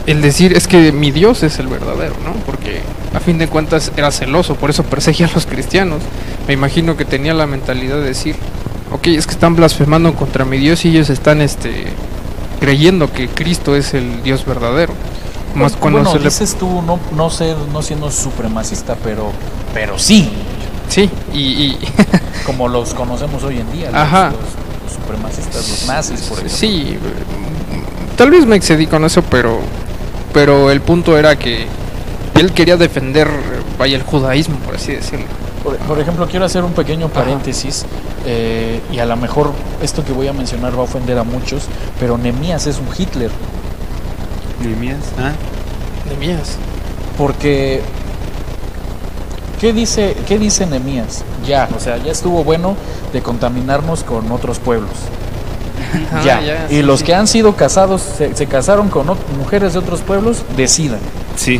el 0.08 0.22
decir 0.22 0.54
es 0.54 0.68
que 0.68 0.92
mi 0.94 1.12
Dios 1.12 1.44
es 1.44 1.60
el 1.60 1.68
verdadero 1.68 2.16
no 2.24 2.34
porque 2.46 2.82
a 3.14 3.20
fin 3.20 3.38
de 3.38 3.48
cuentas 3.48 3.92
era 3.98 4.12
celoso 4.12 4.56
por 4.56 4.70
eso 4.70 4.84
perseguía 4.84 5.28
a 5.28 5.32
los 5.34 5.46
cristianos 5.46 6.02
me 6.48 6.54
imagino 6.54 6.96
que 6.98 7.06
tenía 7.06 7.34
la 7.34 7.46
mentalidad 7.48 7.98
de 7.98 8.04
decir 8.06 8.36
ok 8.92 9.08
es 9.08 9.26
que 9.28 9.34
están 9.34 9.56
blasfemando 9.56 10.14
contra 10.16 10.46
mi 10.46 10.58
Dios 10.58 10.86
y 10.86 10.90
ellos 10.90 11.10
están 11.10 11.42
este 11.42 11.88
creyendo 12.60 13.12
que 13.12 13.28
Cristo 13.28 13.76
es 13.76 13.94
el 13.94 14.24
Dios 14.24 14.46
verdadero 14.46 14.94
más 15.56 15.74
cuando 15.76 16.00
bueno, 16.00 16.12
se 16.14 16.20
le 16.20 16.26
dices 16.26 16.56
tú 16.58 16.82
no, 16.82 17.00
no 17.14 17.30
ser, 17.30 17.58
no 17.74 17.82
siendo 17.82 18.10
supremacista, 18.10 18.96
pero, 19.04 19.32
pero 19.74 20.00
sí, 20.00 20.30
sí 20.88 21.10
y, 21.34 21.40
y 21.40 21.78
como 22.46 22.70
los 22.70 22.94
conocemos 22.94 23.44
hoy 23.44 23.58
en 23.60 23.70
día, 23.74 23.88
los- 23.92 24.00
Ajá. 24.00 24.28
Los, 24.28 24.40
los 24.86 24.94
supremacistas, 24.94 25.68
los 25.70 25.86
nazis, 25.88 26.22
por 26.22 26.38
ejemplo. 26.38 26.58
Sí, 26.58 26.98
tal 28.18 28.30
vez 28.30 28.46
me 28.46 28.56
excedí 28.56 28.88
con 28.88 29.04
eso, 29.04 29.22
pero 29.24 29.60
pero 30.34 30.72
el 30.72 30.80
punto 30.80 31.18
era 31.18 31.38
que 31.38 31.68
él 32.42 32.54
quería 32.54 32.76
defender, 32.76 33.30
vaya, 33.78 33.96
el 33.96 34.04
judaísmo, 34.04 34.58
por 34.58 34.76
así 34.76 34.94
decirlo. 34.94 35.28
Por, 35.64 35.78
por 35.78 36.00
ejemplo, 36.00 36.28
quiero 36.28 36.44
hacer 36.44 36.64
un 36.64 36.74
pequeño 36.74 37.08
paréntesis 37.08 37.86
eh, 38.26 38.82
y 38.92 38.98
a 38.98 39.06
lo 39.06 39.16
mejor 39.16 39.52
esto 39.82 40.04
que 40.04 40.12
voy 40.12 40.28
a 40.28 40.34
mencionar 40.34 40.74
va 40.74 40.80
a 40.80 40.84
ofender 40.84 41.20
a 41.20 41.24
muchos, 41.24 41.66
pero 42.00 42.18
Nemías 42.18 42.66
es 42.66 42.80
un 42.80 42.88
Hitler, 42.98 43.30
Nehemías, 44.64 44.98
ah, 45.20 45.34
Nemías. 46.10 46.58
porque 47.16 47.82
¿qué 49.60 49.72
dice 49.72 50.18
qué 50.28 50.40
dice 50.40 50.66
Nemías? 50.66 51.24
Ya, 51.46 51.70
o 51.76 51.80
sea, 51.80 51.98
ya 51.98 52.12
estuvo 52.12 52.44
bueno 52.44 52.76
de 53.14 53.22
contaminarnos 53.22 54.04
con 54.04 54.32
otros 54.32 54.60
pueblos. 54.60 54.90
Ah, 56.14 56.22
ya. 56.24 56.42
ya, 56.42 56.68
y 56.70 56.84
los 56.84 57.00
sí. 57.00 57.06
que 57.06 57.16
han 57.16 57.28
sido 57.28 57.56
casados 57.58 58.02
se, 58.02 58.34
se 58.34 58.46
casaron 58.46 58.88
con 58.88 59.08
mujeres 59.38 59.74
de 59.74 59.80
otros 59.80 60.00
pueblos, 60.02 60.44
decidan. 60.56 61.00
sí, 61.36 61.60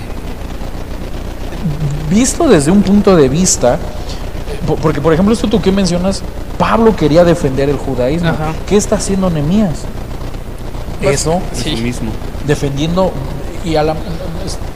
visto 2.10 2.48
desde 2.48 2.72
un 2.72 2.82
punto 2.84 3.16
de 3.16 3.30
vista, 3.30 3.78
po- 4.68 4.76
porque 4.76 5.02
por 5.02 5.14
ejemplo 5.14 5.34
esto 5.34 5.48
tú 5.48 5.62
que 5.62 5.72
mencionas, 5.72 6.22
Pablo 6.58 6.96
quería 6.96 7.24
defender 7.24 7.70
el 7.70 7.78
judaísmo. 7.78 8.30
Ajá. 8.30 8.54
¿Qué 8.68 8.78
está 8.78 8.96
haciendo 8.98 9.30
Nemías? 9.30 9.80
eso, 11.02 11.42
Sí. 11.54 11.74
Eso 11.74 11.82
mismo. 11.84 12.12
defendiendo 12.46 13.12
y 13.66 13.76
a 13.76 13.84
la- 13.84 13.96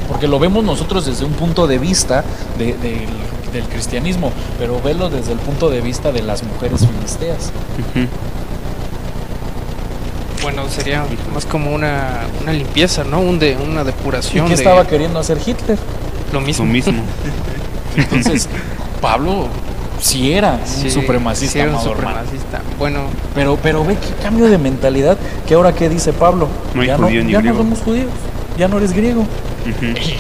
porque 0.07 0.27
lo 0.27 0.39
vemos 0.39 0.63
nosotros 0.63 1.05
desde 1.05 1.25
un 1.25 1.33
punto 1.33 1.67
de 1.67 1.77
vista 1.79 2.23
de- 2.57 2.73
del, 2.77 3.05
del 3.53 3.63
cristianismo, 3.71 4.31
pero 4.59 4.81
velo 4.81 5.09
desde 5.09 5.31
el 5.33 5.39
punto 5.39 5.69
de 5.69 5.81
vista 5.81 6.11
de 6.11 6.21
las 6.23 6.43
mujeres 6.43 6.81
filisteas. 6.86 7.51
Ujú. 7.95 8.07
Bueno, 10.41 10.63
sería 10.69 11.05
más 11.33 11.45
como 11.45 11.73
una, 11.73 12.21
una 12.41 12.53
limpieza, 12.53 13.03
¿no? 13.03 13.19
Un 13.19 13.39
de, 13.39 13.57
una 13.57 13.81
¿Y 13.81 13.86
depuración. 13.86 14.45
qué 14.45 14.49
de 14.55 14.61
estaba 14.63 14.86
queriendo 14.86 15.19
hacer 15.19 15.39
Hitler? 15.43 15.77
Lo 16.34 16.39
Lo 16.39 16.45
mismo. 16.45 16.65
mismo. 16.65 17.01
Entonces, 17.95 18.49
Pablo 19.01 19.47
sí 20.01 20.34
era 20.34 20.59
Sí, 20.65 20.86
un 20.86 20.91
supremacista, 20.91 21.53
sí 21.53 21.59
era 21.59 21.71
un 21.71 21.82
supremacista. 21.82 22.61
Bueno, 22.78 23.01
Pero, 23.34 23.57
pero 23.61 23.84
ve 23.86 23.95
qué 23.95 24.23
cambio 24.23 24.45
de 24.47 24.57
mentalidad, 24.57 25.17
que 25.47 25.53
ahora 25.53 25.73
qué 25.73 25.88
dice 25.89 26.11
Pablo, 26.13 26.47
No 26.73 26.82
hay 26.82 26.88
ya, 26.88 26.97
judío 26.97 27.23
ni 27.23 27.32
ya 27.32 27.39
griego. 27.39 27.57
no 27.59 27.63
somos 27.63 27.80
judíos, 27.80 28.09
ya 28.57 28.67
no 28.67 28.78
eres 28.78 28.91
griego. 28.93 29.26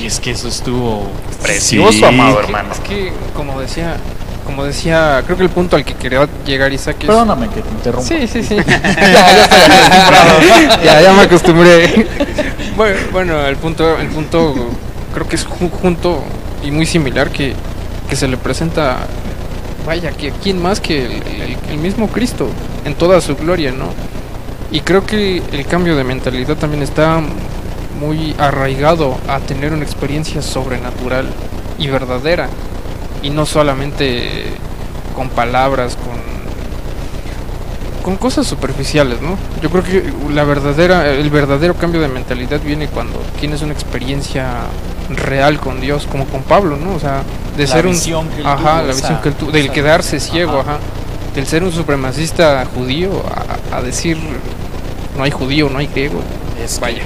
Y 0.01 0.05
es 0.05 0.19
que 0.19 0.31
eso 0.31 0.47
estuvo 0.47 1.07
precioso, 1.41 1.91
Sí. 1.91 2.03
amado 2.03 2.31
es 2.31 2.35
que- 2.37 2.43
hermano. 2.45 2.73
es 2.73 2.79
que, 2.79 3.11
como 3.35 3.59
decía, 3.61 3.97
como 4.45 4.63
decía, 4.63 5.21
creo 5.25 5.37
que 5.37 5.43
el 5.43 5.49
punto 5.49 5.75
al 5.75 5.83
que 5.83 5.93
quería 5.95 6.27
llegar 6.45 6.71
Isaac 6.71 6.97
es... 7.01 7.05
Perdóname 7.07 7.49
que 7.49 7.61
te 7.61 7.69
interrumpa. 7.69 8.07
Sí, 8.07 8.27
sí, 8.27 8.43
sí. 8.43 8.55
ya, 8.65 8.81
ya, 10.83 11.01
ya 11.01 11.13
me 11.13 11.23
acostumbré. 11.23 12.07
bueno, 12.77 12.97
bueno, 13.11 13.45
el 13.45 13.57
punto, 13.57 13.97
el 13.97 14.07
punto 14.07 14.55
creo 15.15 15.27
que 15.27 15.35
es 15.37 15.47
ju- 15.47 15.71
junto 15.71 16.21
y 16.63 16.69
muy 16.69 16.85
similar 16.85 17.31
que, 17.31 17.55
que 18.07 18.15
se 18.15 18.27
le 18.27 18.37
presenta, 18.37 19.07
vaya, 19.87 20.11
que 20.11 20.31
quién 20.43 20.61
más 20.61 20.79
que 20.79 21.05
el, 21.05 21.11
el- 21.13 21.57
el 21.71 21.77
mismo 21.79 22.07
Cristo 22.09 22.47
en 22.85 22.93
toda 22.93 23.19
su 23.21 23.35
gloria, 23.35 23.71
¿no? 23.71 23.87
Y 24.71 24.81
creo 24.81 25.05
que 25.05 25.41
el 25.51 25.65
cambio 25.65 25.95
de 25.95 26.03
mentalidad 26.03 26.55
también 26.57 26.83
está 26.83 27.21
muy 27.99 28.35
arraigado 28.37 29.17
a 29.27 29.39
tener 29.39 29.73
una 29.73 29.83
experiencia 29.83 30.41
sobrenatural 30.41 31.25
y 31.79 31.87
verdadera 31.87 32.49
y 33.23 33.29
no 33.31 33.45
solamente 33.45 34.43
con 35.15 35.29
palabras, 35.29 35.95
con 35.95 36.15
con 38.03 38.17
cosas 38.17 38.45
superficiales, 38.45 39.19
¿no? 39.21 39.35
Yo 39.63 39.71
creo 39.71 39.83
que 39.83 40.03
la 40.31 40.43
verdadera, 40.43 41.09
el 41.09 41.29
verdadero 41.31 41.73
cambio 41.73 42.01
de 42.01 42.07
mentalidad 42.07 42.61
viene 42.61 42.87
cuando 42.87 43.19
tienes 43.39 43.63
una 43.63 43.73
experiencia 43.73 44.45
real 45.09 45.59
con 45.59 45.81
Dios, 45.81 46.07
como 46.09 46.25
con 46.25 46.41
Pablo, 46.43 46.77
¿no? 46.77 46.95
O 46.95 46.99
sea, 46.99 47.23
de 47.55 47.63
La 47.63 47.73
ser 47.73 47.85
un, 47.85 47.93
visión 47.93 48.27
que 48.29 48.41
él 48.41 48.47
ajá, 48.47 48.79
tuvo, 48.79 48.87
la 48.87 48.93
visión 48.93 49.21
que 49.21 49.29
él 49.29 49.35
tuvo, 49.35 49.51
del 49.51 49.71
quedarse 49.71 50.19
ciego, 50.19 50.59
ajá. 50.59 50.71
ajá, 50.75 50.79
del 51.35 51.45
ser 51.45 51.63
un 51.63 51.71
supremacista 51.71 52.65
judío 52.73 53.23
a, 53.71 53.77
a 53.77 53.81
decir 53.81 54.17
no 55.17 55.23
hay 55.23 55.31
judío, 55.31 55.69
no 55.69 55.79
hay 55.79 55.87
griego, 55.87 56.19
Es 56.63 56.79
vaya, 56.79 57.03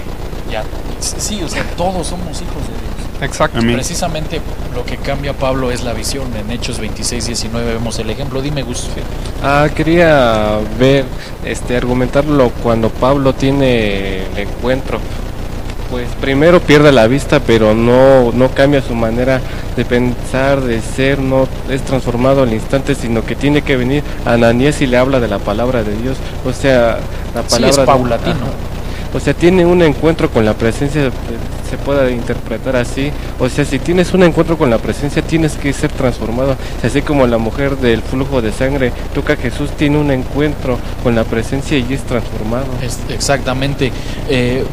ya, 0.51 0.63
sí, 0.99 1.41
o 1.43 1.49
sea, 1.49 1.63
todos 1.77 2.07
somos 2.07 2.41
hijos 2.41 2.63
de 2.63 2.73
Dios. 2.73 3.21
exacto. 3.21 3.59
Amén. 3.59 3.75
Precisamente 3.75 4.41
lo 4.73 4.85
que 4.85 4.97
cambia 4.97 5.31
a 5.31 5.33
Pablo 5.33 5.71
es 5.71 5.83
la 5.83 5.93
visión. 5.93 6.27
En 6.35 6.49
Hechos 6.51 6.79
26, 6.79 7.25
19 7.27 7.73
vemos 7.73 7.99
el 7.99 8.09
ejemplo. 8.09 8.41
Dime, 8.41 8.63
Gus. 8.63 8.87
Ah, 9.43 9.67
quería 9.75 10.57
ver, 10.79 11.05
este, 11.45 11.77
argumentarlo 11.77 12.49
cuando 12.63 12.89
Pablo 12.89 13.33
tiene 13.33 14.23
el 14.25 14.37
encuentro. 14.37 14.99
Pues 15.89 16.07
primero 16.21 16.59
pierde 16.59 16.91
la 16.91 17.07
vista, 17.07 17.39
pero 17.39 17.73
no, 17.73 18.31
no 18.31 18.49
cambia 18.49 18.81
su 18.81 18.93
manera 18.93 19.41
de 19.75 19.85
pensar, 19.85 20.61
de 20.61 20.81
ser, 20.81 21.17
no 21.19 21.47
es 21.69 21.81
transformado 21.81 22.43
al 22.43 22.53
instante, 22.53 22.93
sino 22.93 23.23
que 23.25 23.35
tiene 23.35 23.63
que 23.63 23.75
venir 23.75 24.03
a 24.25 24.33
Ananías 24.33 24.81
y 24.81 24.87
le 24.87 24.97
habla 24.97 25.19
de 25.19 25.27
la 25.27 25.39
palabra 25.39 25.83
de 25.83 25.95
Dios. 25.97 26.17
O 26.45 26.53
sea, 26.53 26.99
la 27.33 27.41
Sí, 27.41 27.49
palabra 27.49 27.69
es 27.69 27.75
de- 27.77 27.85
paulatino. 27.85 28.69
O 29.11 29.19
sea, 29.19 29.33
tiene 29.33 29.65
un 29.65 29.81
encuentro 29.81 30.29
con 30.29 30.45
la 30.45 30.53
presencia, 30.53 31.01
eh, 31.07 31.11
se 31.67 31.77
puede 31.77 32.11
interpretar 32.11 32.75
así. 32.75 33.11
O 33.39 33.49
sea, 33.49 33.65
si 33.65 33.79
tienes 33.79 34.13
un 34.13 34.21
encuentro 34.21 34.55
con 34.55 34.69
la 34.69 34.77
presencia, 34.77 35.23
tienes 35.23 35.53
que 35.53 35.73
ser 35.73 35.91
transformado. 35.91 36.51
O 36.51 36.81
sea, 36.81 36.91
así 36.91 37.01
como 37.01 37.25
la 37.25 37.39
mujer 37.39 37.77
del 37.77 38.03
flujo 38.03 38.43
de 38.43 38.51
sangre, 38.51 38.91
toca 39.15 39.35
Jesús 39.35 39.71
tiene 39.71 39.97
un 39.97 40.11
encuentro 40.11 40.77
con 41.01 41.15
la 41.15 41.23
presencia 41.23 41.75
y 41.79 41.91
es 41.91 42.01
transformado. 42.03 42.67
Es- 42.83 42.99
exactamente. 43.09 43.91
Eh, 44.29 44.63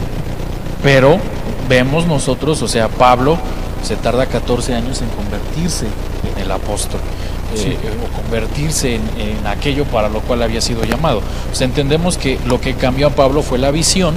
pero 0.86 1.18
vemos 1.68 2.06
nosotros, 2.06 2.62
o 2.62 2.68
sea, 2.68 2.86
Pablo 2.86 3.36
se 3.82 3.96
tarda 3.96 4.26
14 4.26 4.72
años 4.72 5.02
en 5.02 5.08
convertirse 5.08 5.86
en 6.32 6.40
el 6.40 6.48
apóstol. 6.52 7.00
eh, 7.54 7.58
Sí. 7.58 7.68
eh, 7.70 7.78
o 8.04 8.22
convertirse 8.22 8.94
en, 8.94 9.02
en 9.18 9.44
aquello 9.48 9.84
para 9.84 10.08
lo 10.08 10.20
cual 10.20 10.42
había 10.44 10.60
sido 10.60 10.84
llamado. 10.84 11.22
O 11.50 11.54
sea, 11.56 11.66
entendemos 11.66 12.16
que 12.18 12.38
lo 12.46 12.60
que 12.60 12.74
cambió 12.74 13.08
a 13.08 13.10
Pablo 13.10 13.42
fue 13.42 13.58
la 13.58 13.72
visión, 13.72 14.14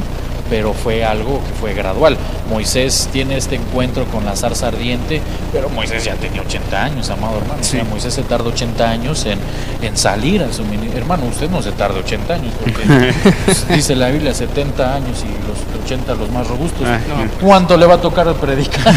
pero 0.49 0.73
fue 0.73 1.03
algo 1.05 1.41
que 1.45 1.53
fue 1.59 1.73
gradual. 1.73 2.17
Moisés 2.49 3.09
tiene 3.11 3.37
este 3.37 3.55
encuentro 3.55 4.05
con 4.05 4.25
la 4.25 4.35
zarza 4.35 4.67
ardiente, 4.67 5.21
pero 5.53 5.69
Moisés 5.69 6.03
ya 6.03 6.15
tenía 6.15 6.41
80 6.41 6.83
años, 6.83 7.09
amado 7.09 7.37
hermano. 7.37 7.61
O 7.61 7.63
sea, 7.63 7.81
Sí. 7.83 7.87
Moisés 7.89 8.13
se 8.13 8.23
tarda 8.23 8.49
80 8.49 8.89
años 8.89 9.25
en, 9.25 9.39
en 9.81 9.95
salir 9.97 10.41
a 10.43 10.51
su 10.51 10.63
Hermano, 10.95 11.25
usted 11.25 11.49
no 11.49 11.61
se 11.61 11.71
tarda 11.71 11.99
80 11.99 12.33
años, 12.33 12.53
porque 12.59 13.13
pues, 13.45 13.67
dice 13.75 13.95
la 13.95 14.09
Biblia 14.09 14.33
70 14.33 14.95
años 14.95 15.23
y 15.23 15.27
los 15.47 15.83
80 15.85 16.15
los 16.15 16.29
más 16.31 16.47
robustos. 16.47 16.87
Ah, 16.87 16.99
No. 17.07 17.47
¿Cuánto 17.47 17.77
le 17.77 17.85
va 17.85 17.95
a 17.95 18.01
tocar 18.01 18.33
predicar? 18.35 18.93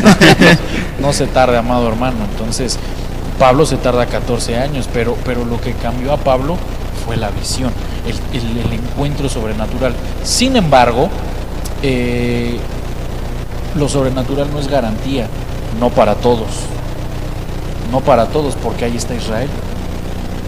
no 1.01 1.13
se 1.13 1.27
tarde, 1.27 1.57
amado 1.59 1.89
hermano. 1.89 2.17
Entonces, 2.31 2.79
Pablo 3.39 3.67
se 3.67 3.77
tarda 3.77 4.07
14 4.07 4.59
años, 4.59 4.89
pero, 4.93 5.17
pero 5.25 5.45
lo 5.45 5.61
que 5.61 5.73
cambió 5.75 6.13
a 6.13 6.17
Pablo 6.17 6.57
fue 7.05 7.17
la 7.17 7.31
visión, 7.31 7.73
el, 8.07 8.15
el- 8.39 8.59
el 8.59 8.73
encuentro 8.75 9.29
sobrenatural. 9.29 9.95
Sin 10.23 10.57
embargo, 10.57 11.09
eh, 11.83 12.57
lo 13.77 13.89
sobrenatural 13.89 14.51
no 14.53 14.59
es 14.61 14.69
garantía, 14.69 15.27
no 15.81 15.91
para 15.91 16.15
todos. 16.17 16.49
No 17.91 18.01
para 18.01 18.27
todos, 18.27 18.55
porque 18.63 18.85
ahí 18.87 18.97
está 18.97 19.15
Israel. 19.15 19.49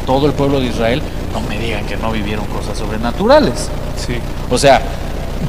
Todo 0.06 0.26
el 0.26 0.32
pueblo 0.32 0.60
de 0.60 0.66
Israel, 0.66 1.02
no 1.32 1.40
me 1.48 1.58
digan 1.58 1.84
que 1.86 1.96
no 1.96 2.10
vivieron 2.12 2.44
cosas 2.46 2.78
sobrenaturales. 2.78 3.68
Sí. 3.96 4.14
O 4.50 4.58
sea, 4.58 4.80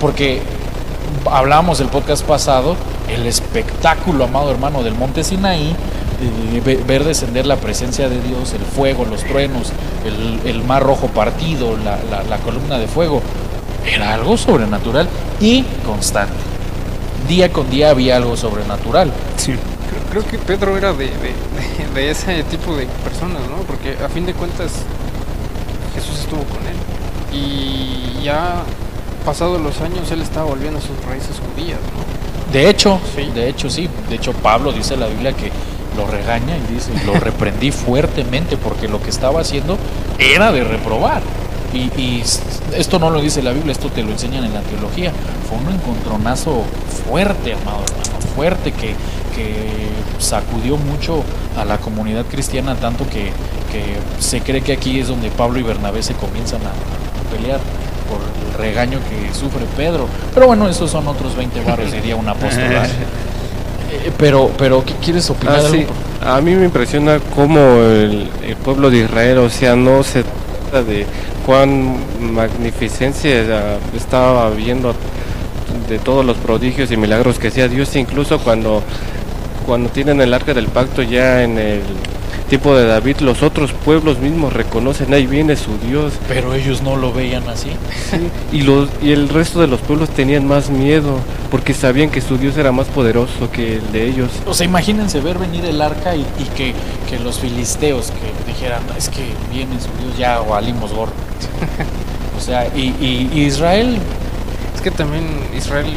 porque 0.01 0.41
hablábamos 1.29 1.79
el 1.79 1.87
podcast 1.87 2.23
pasado, 2.25 2.75
el 3.13 3.25
espectáculo, 3.27 4.23
amado 4.25 4.51
hermano, 4.51 4.83
del 4.83 4.95
monte 4.95 5.23
Sinaí, 5.23 5.69
eh, 6.21 6.61
ve- 6.65 6.81
ver 6.87 7.03
descender 7.03 7.45
la 7.45 7.57
presencia 7.57 8.07
de 8.09 8.21
Dios, 8.21 8.53
el 8.53 8.61
fuego, 8.61 9.05
los 9.05 9.23
truenos, 9.23 9.71
el, 10.05 10.49
el 10.49 10.63
mar 10.63 10.83
rojo 10.83 11.07
partido, 11.07 11.75
la, 11.77 11.97
la- 12.09 12.23
la 12.23 12.37
columna 12.37 12.77
de 12.77 12.87
fuego, 12.87 13.21
era 13.85 14.13
algo 14.13 14.37
sobrenatural 14.37 15.07
y 15.39 15.63
constante. 15.85 16.33
Día 17.27 17.51
con 17.51 17.69
día 17.69 17.89
había 17.89 18.17
algo 18.17 18.35
sobrenatural. 18.37 19.11
Sí. 19.37 19.53
Creo, 19.89 20.23
creo 20.23 20.27
que 20.31 20.37
Pedro 20.37 20.77
era 20.77 20.93
de, 20.93 21.05
de- 21.05 21.11
de- 21.11 21.93
de 21.93 22.11
ese 22.11 22.43
tipo 22.43 22.75
de 22.75 22.85
personas, 23.03 23.41
¿no? 23.49 23.57
Porque 23.67 23.95
a 24.03 24.09
fin 24.09 24.25
de 24.25 24.33
cuentas 24.33 24.71
Jesús 25.95 26.19
estuvo 26.19 26.43
con 26.43 26.59
él. 26.67 26.75
Y 27.37 28.23
ya 28.23 28.63
pasados 29.25 29.59
los 29.61 29.79
años 29.81 30.09
él 30.11 30.21
estaba 30.21 30.45
volviendo 30.45 30.79
a 30.79 30.81
sus 30.81 30.95
raíces 31.07 31.37
judías, 31.39 31.79
¿no? 31.79 32.53
De 32.53 32.69
hecho, 32.69 32.99
Sí. 33.15 33.29
de 33.33 33.49
hecho 33.49 33.69
sí, 33.69 33.89
de 34.09 34.15
hecho 34.15 34.31
Pablo 34.33 34.71
dice 34.71 34.93
en 34.93 34.99
la 35.01 35.07
Biblia 35.07 35.33
que 35.33 35.51
lo 35.97 36.05
regaña 36.07 36.55
y 36.57 36.73
dice, 36.73 36.91
lo 37.05 37.13
reprendí 37.15 37.71
fuertemente 37.71 38.55
porque 38.57 38.87
lo 38.87 39.01
que 39.01 39.09
estaba 39.09 39.41
haciendo 39.41 39.77
era 40.19 40.51
de 40.51 40.63
reprobar. 40.63 41.21
Y, 41.75 41.91
y 41.99 42.23
esto 42.73 42.99
no 42.99 43.09
lo 43.09 43.19
dice 43.19 43.43
la 43.43 43.51
Biblia, 43.51 43.73
esto 43.73 43.89
te 43.89 44.01
lo 44.01 44.11
enseñan 44.11 44.45
en 44.45 44.53
la 44.53 44.61
teología. 44.61 45.11
Fue 45.49 45.57
un 45.57 45.73
encontronazo 45.73 46.63
fuerte, 47.07 47.53
amado 47.53 47.83
hermano, 47.83 48.21
fuerte 48.33 48.71
que, 48.71 48.95
que 49.35 49.89
sacudió 50.17 50.77
mucho 50.77 51.23
a 51.57 51.65
la 51.65 51.77
comunidad 51.77 52.25
cristiana, 52.25 52.75
tanto 52.75 53.05
que, 53.09 53.31
que 53.71 53.97
se 54.19 54.39
cree 54.41 54.61
que 54.61 54.71
aquí 54.73 54.99
es 54.99 55.09
donde 55.09 55.29
Pablo 55.29 55.59
y 55.59 55.63
Bernabé 55.63 56.01
se 56.01 56.13
comienzan 56.13 56.61
a, 56.61 56.69
a 56.69 57.35
pelear 57.35 57.59
por 58.09 58.19
el 58.21 58.57
regaño 58.57 58.99
que 59.09 59.33
sufre 59.33 59.65
Pedro. 59.75 60.07
Pero 60.33 60.47
bueno, 60.47 60.69
esos 60.69 60.89
son 60.89 61.07
otros 61.07 61.35
20 61.35 61.61
barrios, 61.61 61.91
diría 61.91 62.15
un 62.15 62.27
apóstol. 62.27 62.63
Eh, 63.91 64.11
pero, 64.17 64.49
pero, 64.57 64.83
¿qué 64.83 64.93
quieres 64.95 65.29
opinar? 65.29 65.61
Ah, 65.63 65.69
sí. 65.69 65.85
A 66.25 66.41
mí 66.41 66.55
me 66.55 66.65
impresiona 66.65 67.19
cómo 67.35 67.59
el, 67.59 68.31
el 68.43 68.55
pueblo 68.55 68.89
de 68.89 68.97
Israel, 68.97 69.37
o 69.37 69.49
sea, 69.49 69.75
no 69.75 70.01
se 70.01 70.23
de 70.71 71.05
cuán 71.45 71.97
magnificencia 72.33 73.77
estaba 73.95 74.49
viendo 74.51 74.93
de 75.89 75.99
todos 75.99 76.25
los 76.25 76.37
prodigios 76.37 76.91
y 76.91 76.97
milagros 76.97 77.39
que 77.39 77.49
hacía 77.49 77.67
Dios, 77.67 77.95
incluso 77.95 78.39
cuando, 78.39 78.81
cuando 79.65 79.89
tienen 79.89 80.21
el 80.21 80.33
arca 80.33 80.53
del 80.53 80.67
pacto 80.67 81.01
ya 81.01 81.43
en 81.43 81.57
el 81.57 81.81
tiempo 82.55 82.73
de 82.77 82.85
David, 82.87 83.17
los 83.19 83.43
otros 83.43 83.73
pueblos 83.73 84.19
mismos 84.19 84.53
reconocen, 84.53 85.13
ahí 85.13 85.25
viene 85.27 85.57
su 85.57 85.77
Dios, 85.77 86.13
Pero 86.29 86.53
ellos 86.53 86.81
no 86.81 86.95
lo 86.95 87.11
veían 87.11 87.43
así. 87.49 87.69
y, 88.53 88.61
los, 88.61 88.87
y 89.01 89.11
el 89.11 89.27
resto 89.27 89.59
de 89.59 89.67
los 89.67 89.81
pueblos 89.81 90.09
tenían 90.09 90.47
más 90.47 90.69
miedo, 90.69 91.19
porque 91.51 91.73
sabían 91.73 92.09
que 92.09 92.21
su 92.21 92.37
Dios 92.37 92.55
era 92.57 92.71
más 92.71 92.87
poderoso 92.87 93.51
que 93.51 93.75
el 93.75 93.91
de 93.91 94.07
ellos. 94.07 94.29
O 94.45 94.53
sea, 94.53 94.65
imagínense 94.65 95.19
ver 95.19 95.37
venir 95.37 95.65
el 95.65 95.81
arca 95.81 96.15
y, 96.15 96.21
y 96.21 96.45
que, 96.55 96.73
que 97.09 97.19
los 97.19 97.39
filisteos 97.39 98.11
que 98.11 98.51
dijeran, 98.53 98.83
es 98.97 99.09
que 99.09 99.25
viene 99.51 99.73
su 99.81 99.89
Dios, 100.01 100.17
ya 100.17 100.39
valimos 100.39 100.93
gorro. 100.93 101.11
o 102.37 102.41
sea, 102.41 102.67
y, 102.73 102.93
y- 103.01 103.29
y 103.33 103.41
Israel, 103.47 103.97
que 104.81 104.91
también 104.91 105.25
Israel 105.57 105.87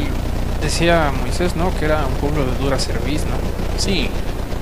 decía 0.61 1.13
Moisés, 1.21 1.55
¿no? 1.55 1.73
Que 1.79 1.85
era 1.85 2.05
un 2.05 2.15
pueblo 2.15 2.43
de 2.51 2.57
dura 2.61 2.77
cerviz, 2.77 3.21
¿no? 3.21 3.37
Sí, 3.77 4.09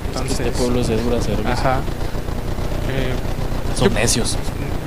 Entonces, 0.08 0.40
este 0.40 0.52
pueblo 0.52 0.80
es 0.80 0.88
de 0.88 1.00
dura 1.02 1.20
cerveza. 1.20 1.52
Ajá. 1.52 1.76
Eh, 2.90 3.12
Son 3.78 3.92
necios. 3.94 4.36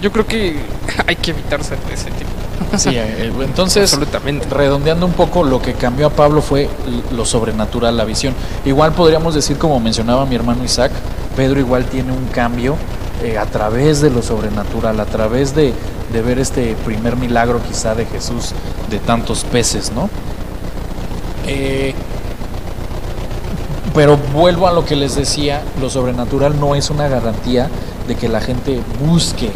yo 0.01 0.11
creo 0.11 0.25
que 0.25 0.57
hay 1.07 1.15
que 1.15 1.31
evitarse 1.31 1.75
de 1.87 1.93
ese 1.93 2.11
tipo. 2.11 2.29
Sí, 2.77 2.89
eh, 2.93 3.31
entonces, 3.41 3.91
Absolutamente. 3.91 4.47
redondeando 4.49 5.05
un 5.05 5.13
poco, 5.13 5.43
lo 5.43 5.61
que 5.61 5.73
cambió 5.73 6.07
a 6.07 6.09
Pablo 6.09 6.41
fue 6.41 6.69
lo 7.11 7.25
sobrenatural, 7.25 7.97
la 7.97 8.05
visión. 8.05 8.33
Igual 8.65 8.93
podríamos 8.93 9.33
decir, 9.35 9.57
como 9.57 9.79
mencionaba 9.79 10.25
mi 10.25 10.35
hermano 10.35 10.63
Isaac, 10.63 10.91
Pedro 11.35 11.59
igual 11.59 11.85
tiene 11.85 12.11
un 12.13 12.25
cambio 12.27 12.75
eh, 13.23 13.37
a 13.37 13.45
través 13.45 13.99
de 14.01 14.09
lo 14.09 14.21
sobrenatural, 14.21 14.99
a 14.99 15.05
través 15.05 15.53
de, 15.55 15.73
de 16.13 16.21
ver 16.21 16.39
este 16.39 16.75
primer 16.85 17.15
milagro 17.17 17.59
quizá 17.67 17.93
de 17.95 18.05
Jesús 18.05 18.51
de 18.89 18.99
tantos 18.99 19.43
peces, 19.43 19.91
¿no? 19.91 20.09
Eh, 21.47 21.93
pero 23.93 24.17
vuelvo 24.17 24.67
a 24.67 24.71
lo 24.71 24.85
que 24.85 24.95
les 24.95 25.15
decía, 25.15 25.61
lo 25.79 25.89
sobrenatural 25.89 26.59
no 26.59 26.75
es 26.75 26.89
una 26.89 27.07
garantía 27.07 27.69
de 28.07 28.15
que 28.15 28.29
la 28.29 28.41
gente 28.41 28.79
busque 29.05 29.49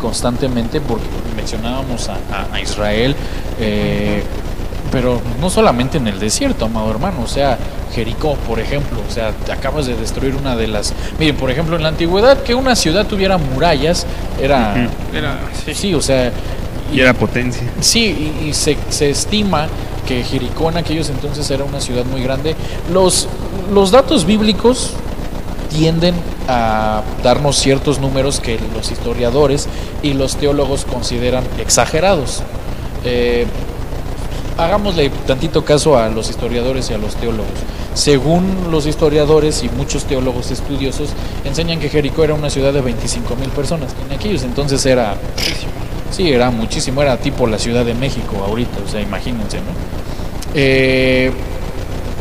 constantemente, 0.00 0.80
porque 0.80 1.04
mencionábamos 1.36 2.08
a, 2.08 2.14
a- 2.32 2.54
a 2.54 2.60
Israel, 2.60 3.14
eh, 3.60 4.22
pero 4.90 5.20
no 5.40 5.48
solamente 5.48 5.98
en 5.98 6.06
el 6.08 6.18
desierto, 6.18 6.64
amado 6.66 6.90
hermano, 6.90 7.22
o 7.22 7.26
sea, 7.28 7.56
Jericó, 7.94 8.34
por 8.48 8.58
ejemplo, 8.58 8.98
o 9.08 9.12
sea, 9.12 9.30
te 9.32 9.52
acabas 9.52 9.86
de 9.86 9.94
destruir 9.94 10.34
una 10.34 10.56
de 10.56 10.66
las... 10.66 10.92
Miren, 11.18 11.36
por 11.36 11.50
ejemplo, 11.50 11.76
en 11.76 11.82
la 11.82 11.88
antigüedad 11.90 12.42
que 12.42 12.54
una 12.54 12.74
ciudad 12.74 13.06
tuviera 13.06 13.36
murallas 13.38 14.06
era... 14.40 14.88
Era, 15.14 15.38
sí. 15.64 15.74
Sí, 15.74 15.94
o 15.94 16.00
sea... 16.00 16.32
Y 16.92 17.00
era 17.00 17.14
potencia. 17.14 17.62
Sí, 17.80 18.34
y, 18.42 18.48
y 18.48 18.54
se, 18.54 18.76
se 18.90 19.10
estima 19.10 19.66
que 20.12 20.24
Jericó 20.24 20.68
en 20.68 20.76
aquellos 20.76 21.08
entonces 21.08 21.50
era 21.50 21.64
una 21.64 21.80
ciudad 21.80 22.04
muy 22.04 22.22
grande. 22.22 22.54
Los, 22.92 23.28
los 23.72 23.90
datos 23.90 24.26
bíblicos 24.26 24.90
tienden 25.70 26.14
a 26.48 27.02
darnos 27.22 27.56
ciertos 27.56 27.98
números 27.98 28.40
que 28.40 28.58
los 28.74 28.90
historiadores 28.90 29.68
y 30.02 30.12
los 30.12 30.36
teólogos 30.36 30.84
consideran 30.84 31.44
exagerados. 31.58 32.42
Eh, 33.04 33.46
hagámosle 34.58 35.10
tantito 35.26 35.64
caso 35.64 35.96
a 35.96 36.10
los 36.10 36.28
historiadores 36.28 36.90
y 36.90 36.94
a 36.94 36.98
los 36.98 37.14
teólogos. 37.14 37.52
Según 37.94 38.68
los 38.70 38.86
historiadores 38.86 39.62
y 39.62 39.70
muchos 39.70 40.04
teólogos 40.04 40.50
estudiosos, 40.50 41.10
enseñan 41.44 41.80
que 41.80 41.88
Jericó 41.88 42.24
era 42.24 42.34
una 42.34 42.50
ciudad 42.50 42.72
de 42.72 42.82
25 42.82 43.34
mil 43.36 43.48
personas. 43.50 43.94
En 44.06 44.14
aquellos 44.14 44.42
entonces 44.42 44.84
era 44.84 45.16
Sí, 46.12 46.30
era 46.30 46.50
muchísimo, 46.50 47.00
era 47.00 47.16
tipo 47.16 47.46
la 47.46 47.58
Ciudad 47.58 47.86
de 47.86 47.94
México 47.94 48.36
ahorita, 48.46 48.80
o 48.84 48.88
sea, 48.88 49.00
imagínense, 49.00 49.56
¿no? 49.60 50.01
Eh, 50.54 51.32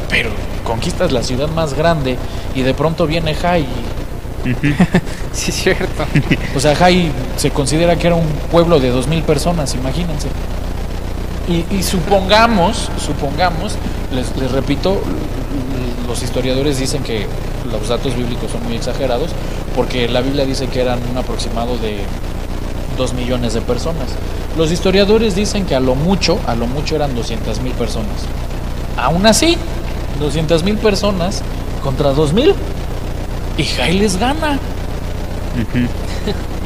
pero 0.10 0.30
conquistas 0.64 1.12
la 1.12 1.24
ciudad 1.24 1.50
más 1.50 1.74
grande 1.74 2.18
y 2.56 2.62
de 2.62 2.74
pronto 2.74 3.08
viene 3.08 3.34
Jai. 3.34 3.66
Sí, 5.34 5.50
es 5.52 5.56
cierto. 5.56 6.04
O 6.56 6.60
sea, 6.60 6.76
Jai 6.76 7.10
se 7.38 7.52
considera 7.52 7.96
que 7.96 8.08
era 8.08 8.16
un 8.18 8.28
pueblo 8.52 8.80
de 8.82 8.90
dos 8.90 9.08
mil 9.08 9.24
personas, 9.24 9.74
imagínense. 9.76 10.28
Y, 11.48 11.66
y 11.74 11.84
supongamos, 11.84 12.90
supongamos, 12.98 13.78
les, 14.14 14.36
les 14.36 14.52
repito, 14.52 15.02
los 16.08 16.22
historiadores 16.22 16.80
dicen 16.80 17.02
que 17.02 17.28
los 17.72 17.88
datos 17.88 18.16
bíblicos 18.16 18.52
son 18.52 18.64
muy 18.66 18.76
exagerados, 18.76 19.32
porque 19.76 20.10
la 20.10 20.22
Biblia 20.22 20.46
dice 20.46 20.68
que 20.68 20.82
eran 20.82 21.00
un 21.10 21.18
aproximado 21.18 21.78
de 21.78 22.00
dos 23.02 23.14
millones 23.14 23.54
de 23.54 23.62
personas. 23.62 24.08
Los 24.58 24.72
historiadores 24.72 25.34
dicen 25.36 25.66
que 25.66 25.76
a 25.76 25.80
lo 25.80 25.96
mucho, 25.96 26.38
a 26.48 26.54
lo 26.56 26.68
mucho 26.68 26.96
eran 26.96 27.16
200 27.16 27.60
mil 27.62 27.74
personas. 27.74 28.16
Aún 28.98 29.26
así, 29.26 29.58
200 30.20 30.64
mil 30.64 30.78
personas 30.78 31.42
contra 31.84 32.12
2 32.12 32.34
mil 32.34 32.54
y 33.58 33.64
Jai 33.64 33.94
les 33.98 34.18
gana. 34.18 34.60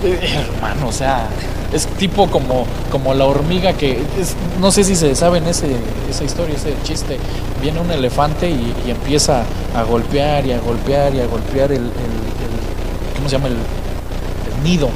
Hermano, 0.03 0.87
o 0.89 0.91
sea, 0.91 1.27
es 1.73 1.87
tipo 1.97 2.27
como, 2.29 2.65
como 2.91 3.13
la 3.13 3.25
hormiga 3.25 3.73
que, 3.73 3.93
es- 4.19 4.35
no 4.59 4.71
sé 4.71 4.83
si 4.83 4.95
se 4.95 5.15
saben 5.15 5.47
ese, 5.47 5.67
esa 6.09 6.23
historia, 6.23 6.55
ese 6.55 6.73
chiste, 6.83 7.17
viene 7.61 7.79
un 7.79 7.89
elefante 7.91 8.49
y, 8.49 8.73
y 8.85 8.91
empieza 8.91 9.43
a 9.75 9.83
golpear 9.83 10.45
y 10.45 10.51
a 10.51 10.59
golpear 10.59 11.15
y 11.15 11.21
a 11.21 11.25
golpear 11.27 11.71
el, 11.71 11.77
el- 11.81 11.85
el- 11.87 13.15
¿cómo 13.15 13.29
se 13.29 13.37
llama? 13.37 13.47
El, 13.47 13.53
el 13.55 14.63
nido 14.63 14.89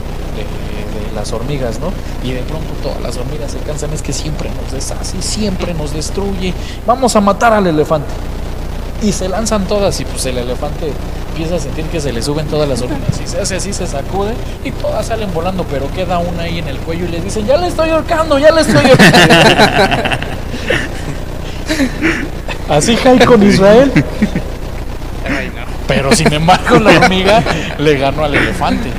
de, 0.89 1.15
las 1.15 1.31
hormigas, 1.33 1.79
¿no? 1.79 1.91
Y 2.23 2.33
de 2.33 2.41
pronto 2.41 2.67
todas 2.81 3.01
las 3.01 3.17
hormigas 3.17 3.51
se 3.51 3.59
cansan, 3.59 3.91
es 3.93 4.01
que 4.01 4.13
siempre 4.13 4.49
nos 4.49 4.71
deshace, 4.71 5.21
siempre 5.21 5.73
nos 5.73 5.93
destruye, 5.93 6.53
vamos 6.85 7.15
a 7.15 7.21
matar 7.21 7.53
al 7.53 7.67
elefante. 7.67 8.09
Y 9.01 9.13
se 9.13 9.29
lanzan 9.29 9.65
todas 9.65 9.99
y 10.01 10.05
pues 10.05 10.25
el 10.25 10.37
elefante 10.37 10.91
empieza 11.29 11.55
a 11.55 11.59
sentir 11.59 11.85
que 11.85 12.01
se 12.01 12.11
le 12.11 12.21
suben 12.21 12.47
todas 12.47 12.67
las 12.67 12.81
hormigas 12.81 13.19
y 13.23 13.27
se 13.27 13.39
hace 13.39 13.55
así, 13.55 13.71
se 13.71 13.87
sacude 13.87 14.33
y 14.63 14.71
todas 14.71 15.05
salen 15.05 15.33
volando, 15.33 15.63
pero 15.63 15.89
queda 15.93 16.19
una 16.19 16.43
ahí 16.43 16.59
en 16.59 16.67
el 16.67 16.77
cuello 16.79 17.05
y 17.05 17.07
le 17.07 17.21
dicen, 17.21 17.45
ya 17.45 17.55
le 17.57 17.67
estoy 17.67 17.91
ahorcando, 17.91 18.37
ya 18.37 18.51
le 18.51 18.61
estoy 18.61 18.85
ahorcando. 18.85 19.35
así 22.69 22.95
Jai 22.97 23.19
con 23.19 23.41
Israel, 23.41 23.91
pero 25.87 26.13
sin 26.13 26.31
embargo 26.33 26.77
la 26.79 26.99
hormiga 26.99 27.41
le 27.77 27.97
ganó 27.97 28.25
al 28.25 28.35
elefante. 28.35 28.89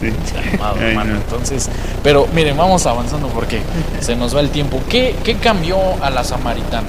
Sí. 0.00 0.12
Amado 0.54 0.76
Ay, 0.80 0.88
hermano, 0.90 1.14
no. 1.14 1.16
entonces, 1.16 1.68
pero 2.02 2.26
miren, 2.34 2.56
vamos 2.56 2.86
avanzando 2.86 3.28
porque 3.28 3.60
se 4.00 4.16
nos 4.16 4.34
va 4.34 4.40
el 4.40 4.50
tiempo. 4.50 4.80
¿Qué, 4.88 5.16
qué 5.24 5.36
cambió 5.36 5.78
a 6.02 6.10
la 6.10 6.24
samaritana? 6.24 6.88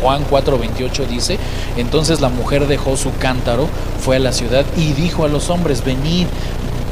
Juan 0.00 0.24
4:28 0.28 1.06
dice, 1.06 1.38
entonces 1.76 2.20
la 2.20 2.28
mujer 2.28 2.66
dejó 2.66 2.96
su 2.96 3.16
cántaro, 3.16 3.68
fue 4.00 4.16
a 4.16 4.18
la 4.18 4.32
ciudad 4.32 4.64
y 4.76 4.92
dijo 4.92 5.24
a 5.24 5.28
los 5.28 5.48
hombres, 5.48 5.84
venid, 5.84 6.26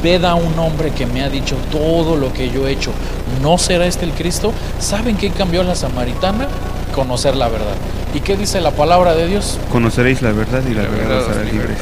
ved 0.03 0.25
a 0.25 0.35
un 0.37 0.57
hombre 0.59 0.93
que 0.93 1.07
me 1.07 1.23
ha 1.23 1.29
dicho 1.29 1.57
todo 1.73 2.17
lo 2.17 2.33
que 2.33 2.51
yo 2.51 2.69
he 2.69 2.73
hecho, 2.73 2.93
¿no 3.43 3.59
será 3.59 3.87
este 3.87 4.05
el 4.05 4.13
Cristo? 4.13 4.53
¿Saben 4.79 5.17
qué 5.17 5.31
cambió 5.31 5.63
a 5.63 5.65
la 5.65 5.75
samaritana? 5.75 6.47
Conocer 6.95 7.35
la 7.37 7.49
verdad. 7.49 7.75
¿Y 8.15 8.21
qué 8.21 8.37
dice 8.37 8.61
la 8.61 8.71
palabra 8.71 9.15
de 9.15 9.27
Dios? 9.27 9.59
Conoceréis 9.71 10.23
la 10.23 10.33
verdad 10.33 10.63
y 10.69 10.75
la, 10.75 10.83
verdad 10.83 10.97
verdad 10.99 11.23
os 11.23 11.29
hará 11.37 11.45
libres. 11.45 11.79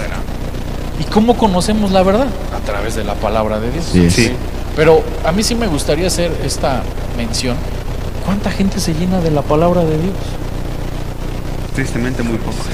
¿Y 0.98 1.04
cómo 1.04 1.36
conocemos 1.36 1.90
la 1.92 2.02
verdad? 2.02 2.28
A 2.54 2.60
través 2.64 2.94
de 2.94 3.04
la 3.04 3.14
palabra 3.14 3.60
de 3.60 3.70
Dios. 3.70 3.84
Sí. 3.92 4.10
Sí. 4.10 4.32
Pero 4.76 5.02
a 5.24 5.32
mí 5.32 5.42
sí 5.42 5.54
me 5.54 5.66
gustaría 5.66 6.06
hacer 6.06 6.32
esta 6.44 6.82
mención. 7.16 7.56
¿Cuánta 8.24 8.50
gente 8.50 8.80
se 8.80 8.94
llena 8.94 9.20
de 9.20 9.30
la 9.30 9.42
palabra 9.42 9.82
de 9.82 9.98
Dios? 9.98 10.14
Tristemente 11.74 12.22
muy 12.22 12.38
pocos. 12.38 12.66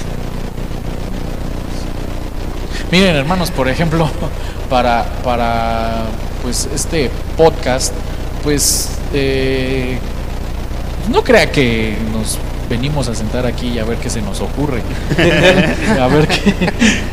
Miren, 2.91 3.17
hermanos, 3.17 3.51
por 3.51 3.69
ejemplo, 3.69 4.09
para, 4.71 5.05
para 5.23 6.05
pues 6.43 6.69
este 6.75 7.11
podcast, 7.37 7.93
pues 8.43 8.91
eh, 9.13 9.99
no 11.11 11.25
crea 11.25 11.51
que 11.51 11.97
nos 12.13 12.39
venimos 12.69 13.09
a 13.09 13.15
sentar 13.15 13.47
aquí 13.47 13.69
y 13.69 13.79
a 13.79 13.85
ver 13.85 13.99
qué 13.99 14.11
se 14.11 14.23
nos 14.23 14.41
ocurre, 14.41 14.83
a 16.01 16.07
ver 16.09 16.27
qué, 16.29 16.55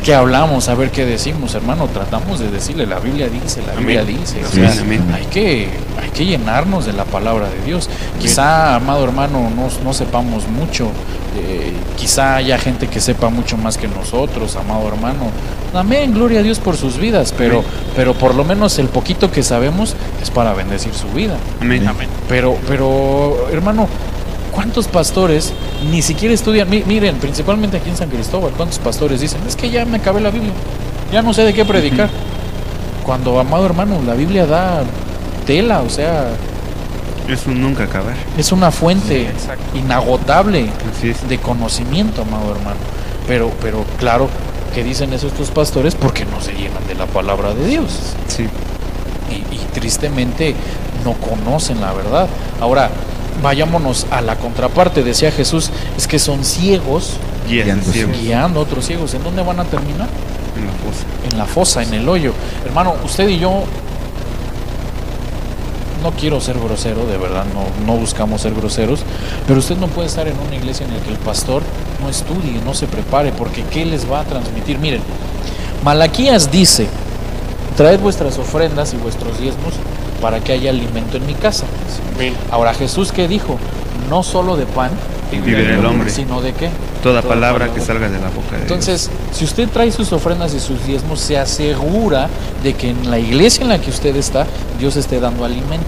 qué 0.04 0.14
hablamos, 0.14 0.68
a 0.68 0.74
ver 0.74 0.90
qué 0.90 1.04
decimos, 1.04 1.54
hermano, 1.54 1.88
tratamos 1.88 2.40
de 2.40 2.50
decirle, 2.50 2.86
la 2.86 2.98
Biblia 2.98 3.28
dice, 3.28 3.62
la 3.66 3.74
Biblia 3.74 4.04
dice, 4.04 4.44
o 4.44 4.48
sea, 4.48 4.70
hay 4.70 5.26
que, 5.30 5.68
hay 6.00 6.10
que 6.10 6.26
llenarnos 6.26 6.86
de 6.86 6.92
la 6.92 7.04
palabra 7.04 7.48
de 7.48 7.62
Dios. 7.64 7.88
Quizá, 8.20 8.76
amado 8.76 9.04
hermano, 9.04 9.50
no, 9.54 9.68
no 9.84 9.92
sepamos 9.92 10.48
mucho, 10.48 10.88
eh, 11.36 11.72
quizá 11.96 12.36
haya 12.36 12.58
gente 12.58 12.88
que 12.88 13.00
sepa 13.00 13.28
mucho 13.30 13.56
más 13.56 13.78
que 13.78 13.88
nosotros, 13.88 14.56
amado 14.56 14.88
hermano. 14.88 15.30
Amén, 15.74 16.12
gloria 16.12 16.40
a 16.40 16.42
Dios 16.42 16.58
por 16.58 16.76
sus 16.76 16.98
vidas, 16.98 17.34
pero, 17.36 17.60
Amén. 17.60 17.70
pero 17.96 18.14
por 18.14 18.34
lo 18.34 18.44
menos 18.44 18.78
el 18.78 18.88
poquito 18.88 19.30
que 19.30 19.42
sabemos 19.42 19.96
es 20.20 20.30
para 20.30 20.52
bendecir 20.52 20.92
su 20.92 21.08
vida. 21.08 21.36
Amén. 21.60 21.86
Amén. 21.88 22.08
Pero, 22.28 22.56
pero, 22.68 23.48
hermano, 23.50 23.88
¿cuántos 24.52 24.86
pastores 24.86 25.52
ni 25.90 26.00
siquiera 26.02 26.34
estudian? 26.34 26.68
Mi- 26.70 26.84
miren, 26.84 27.16
principalmente 27.16 27.78
aquí 27.78 27.90
en 27.90 27.96
San 27.96 28.08
Cristóbal, 28.10 28.52
¿cuántos 28.56 28.78
pastores 28.78 29.20
dicen? 29.20 29.40
Es 29.48 29.56
que 29.56 29.68
ya 29.70 29.84
me 29.84 29.96
acabé 29.98 30.20
la 30.20 30.30
Biblia, 30.30 30.52
ya 31.12 31.22
no 31.22 31.32
sé 31.34 31.42
de 31.44 31.52
qué 31.54 31.64
predicar. 31.64 32.08
Cuando, 33.04 33.40
amado 33.40 33.66
hermano, 33.66 34.00
la 34.06 34.14
Biblia 34.14 34.46
da 34.46 34.84
tela, 35.46 35.80
o 35.82 35.90
sea, 35.90 36.28
Es 37.28 37.46
un 37.46 37.60
nunca 37.60 37.84
acabar. 37.84 38.14
es 38.38 38.52
una 38.52 38.70
fuente 38.70 39.28
inagotable 39.74 40.68
de 41.28 41.38
conocimiento, 41.38 42.22
amado 42.22 42.52
hermano. 42.52 42.76
Pero, 43.26 43.50
pero 43.60 43.84
claro, 43.98 44.28
que 44.74 44.82
dicen 44.84 45.12
eso 45.12 45.26
estos 45.26 45.50
pastores 45.50 45.94
porque 45.94 46.24
no 46.24 46.40
se 46.40 46.52
llenan 46.52 46.86
de 46.86 46.94
la 46.94 47.06
palabra 47.06 47.54
de 47.54 47.66
Dios 47.66 47.92
Sí. 48.28 48.44
y, 49.30 49.54
y 49.54 49.58
tristemente 49.74 50.54
no 51.04 51.12
conocen 51.14 51.80
la 51.80 51.92
verdad. 51.92 52.26
Ahora, 52.60 52.90
vayámonos 53.42 54.06
a 54.10 54.20
la 54.20 54.36
contraparte, 54.36 55.02
decía 55.02 55.30
Jesús, 55.30 55.70
es 55.96 56.06
que 56.06 56.18
son 56.18 56.44
ciegos 56.44 57.18
guiando 57.48 58.60
a 58.60 58.62
otros 58.62 58.86
ciegos. 58.86 59.14
¿En 59.14 59.22
dónde 59.22 59.42
van 59.42 59.60
a 59.60 59.64
terminar? 59.64 60.08
en 60.56 60.66
la 60.66 60.72
fosa. 60.72 61.04
En 61.30 61.38
la 61.38 61.46
fosa, 61.46 61.82
en 61.82 61.94
el 61.94 62.08
hoyo. 62.08 62.32
Hermano, 62.64 62.94
usted 63.04 63.28
y 63.28 63.38
yo 63.38 63.64
no 66.02 66.10
quiero 66.12 66.40
ser 66.40 66.58
grosero, 66.58 67.06
de 67.06 67.16
verdad, 67.16 67.44
no, 67.54 67.86
no 67.86 67.98
buscamos 67.98 68.40
ser 68.40 68.54
groseros, 68.54 69.00
pero 69.46 69.60
usted 69.60 69.76
no 69.76 69.86
puede 69.86 70.08
estar 70.08 70.26
en 70.26 70.36
una 70.38 70.56
iglesia 70.56 70.84
en 70.84 70.94
la 70.94 71.00
que 71.00 71.10
el 71.10 71.18
pastor 71.18 71.62
no 72.00 72.08
estudie, 72.08 72.60
no 72.64 72.74
se 72.74 72.88
prepare, 72.88 73.30
porque 73.30 73.62
¿qué 73.64 73.84
les 73.84 74.10
va 74.10 74.20
a 74.20 74.24
transmitir? 74.24 74.78
Miren, 74.78 75.00
Malaquías 75.84 76.50
dice, 76.50 76.88
traed 77.76 78.00
vuestras 78.00 78.36
ofrendas 78.38 78.92
y 78.94 78.96
vuestros 78.96 79.38
diezmos 79.38 79.74
para 80.22 80.40
que 80.40 80.52
haya 80.52 80.70
alimento 80.70 81.16
en 81.18 81.26
mi 81.26 81.34
casa. 81.34 81.66
Ahora 82.50 82.72
Jesús 82.72 83.12
qué 83.12 83.28
dijo, 83.28 83.58
no 84.08 84.22
solo 84.22 84.56
de 84.56 84.64
pan 84.66 84.90
Vive 85.32 85.74
el 85.74 85.84
hombre. 85.86 86.10
sino 86.10 86.40
de 86.42 86.52
qué? 86.52 86.68
Toda 87.02 87.20
palabra 87.22 87.68
que 87.72 87.80
salga 87.80 88.08
de 88.08 88.18
la 88.20 88.28
boca 88.28 88.50
de 88.52 88.58
Dios. 88.58 88.62
Entonces, 88.70 89.10
si 89.32 89.44
usted 89.44 89.66
trae 89.68 89.90
sus 89.90 90.12
ofrendas 90.12 90.52
y 90.54 90.60
sus 90.60 90.84
diezmos, 90.86 91.20
se 91.20 91.36
asegura 91.38 92.28
de 92.62 92.74
que 92.74 92.90
en 92.90 93.10
la 93.10 93.18
iglesia 93.18 93.62
en 93.62 93.70
la 93.70 93.80
que 93.80 93.88
usted 93.90 94.14
está, 94.16 94.46
Dios 94.78 94.94
esté 94.96 95.18
dando 95.20 95.44
alimento. 95.44 95.86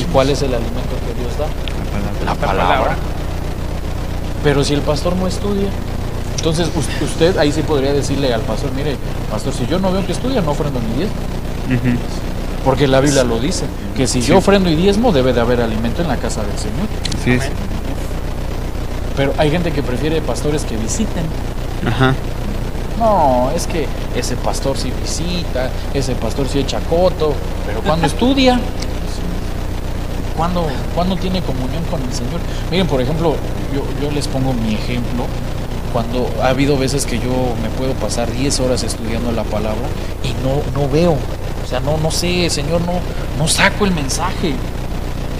¿Y 0.00 0.04
cuál 0.12 0.30
es 0.30 0.40
el 0.42 0.54
alimento 0.54 0.96
que 1.06 1.20
Dios 1.20 1.36
da? 1.38 1.46
la 2.24 2.34
palabra. 2.34 2.62
La 2.64 2.68
palabra. 2.68 2.96
Pero 4.42 4.64
si 4.64 4.72
el 4.74 4.80
pastor 4.80 5.14
no 5.16 5.26
estudia, 5.26 5.68
entonces 6.36 6.68
us- 6.74 7.02
usted 7.02 7.36
ahí 7.38 7.52
sí 7.52 7.62
podría 7.62 7.92
decirle 7.92 8.32
al 8.32 8.40
pastor, 8.42 8.70
mire, 8.72 8.96
pastor, 9.30 9.52
si 9.52 9.66
yo 9.66 9.78
no 9.78 9.92
veo 9.92 10.06
que 10.06 10.12
estudia, 10.12 10.40
no 10.40 10.52
ofrendo 10.52 10.80
ni 10.80 10.96
diezmo. 10.96 11.14
Porque 12.68 12.86
la 12.86 13.00
Biblia 13.00 13.24
lo 13.24 13.38
dice, 13.38 13.64
que 13.96 14.06
si 14.06 14.20
Sí. 14.20 14.28
yo 14.28 14.36
ofrendo 14.38 14.68
y 14.68 14.76
diezmo, 14.76 15.10
debe 15.10 15.32
de 15.32 15.40
haber 15.40 15.62
alimento 15.62 16.02
en 16.02 16.08
la 16.08 16.16
casa 16.18 16.42
del 16.42 16.58
Señor. 16.58 16.86
Es. 17.40 17.50
Pero 19.16 19.32
hay 19.38 19.50
gente 19.50 19.72
que 19.72 19.82
prefiere 19.82 20.20
pastores 20.20 20.64
que 20.64 20.76
visiten. 20.76 21.24
Ajá. 21.86 22.14
No, 22.98 23.50
es 23.56 23.66
que 23.66 23.86
ese 24.14 24.36
pastor 24.36 24.76
sí 24.76 24.92
visita, 25.00 25.70
ese 25.94 26.14
pastor 26.14 26.46
sí 26.46 26.58
echa 26.58 26.78
coto, 26.80 27.32
pero 27.66 27.80
cuando 27.80 28.06
estudia, 28.12 28.60
cuando 30.36 30.66
cuando 30.94 31.16
tiene 31.16 31.40
comunión 31.42 31.82
con 31.90 32.02
el 32.02 32.12
Señor. 32.12 32.40
Miren, 32.70 32.86
por 32.86 33.00
ejemplo, 33.00 33.34
yo, 33.74 33.82
yo 34.02 34.10
les 34.10 34.28
pongo 34.28 34.52
mi 34.52 34.74
ejemplo. 34.74 35.24
Cuando 35.92 36.28
ha 36.42 36.48
habido 36.48 36.76
veces 36.76 37.06
que 37.06 37.18
yo 37.18 37.30
me 37.62 37.70
puedo 37.78 37.94
pasar 37.94 38.30
10 38.30 38.60
horas 38.60 38.82
estudiando 38.82 39.32
la 39.32 39.44
palabra 39.44 39.88
y 40.22 40.28
no, 40.44 40.60
no 40.78 40.86
veo, 40.90 41.16
o 41.68 41.70
sea, 41.70 41.80
no, 41.80 41.98
no 41.98 42.10
sé, 42.10 42.48
Señor, 42.48 42.80
no, 42.80 42.94
no 43.36 43.46
saco 43.46 43.84
el 43.84 43.92
mensaje. 43.92 44.54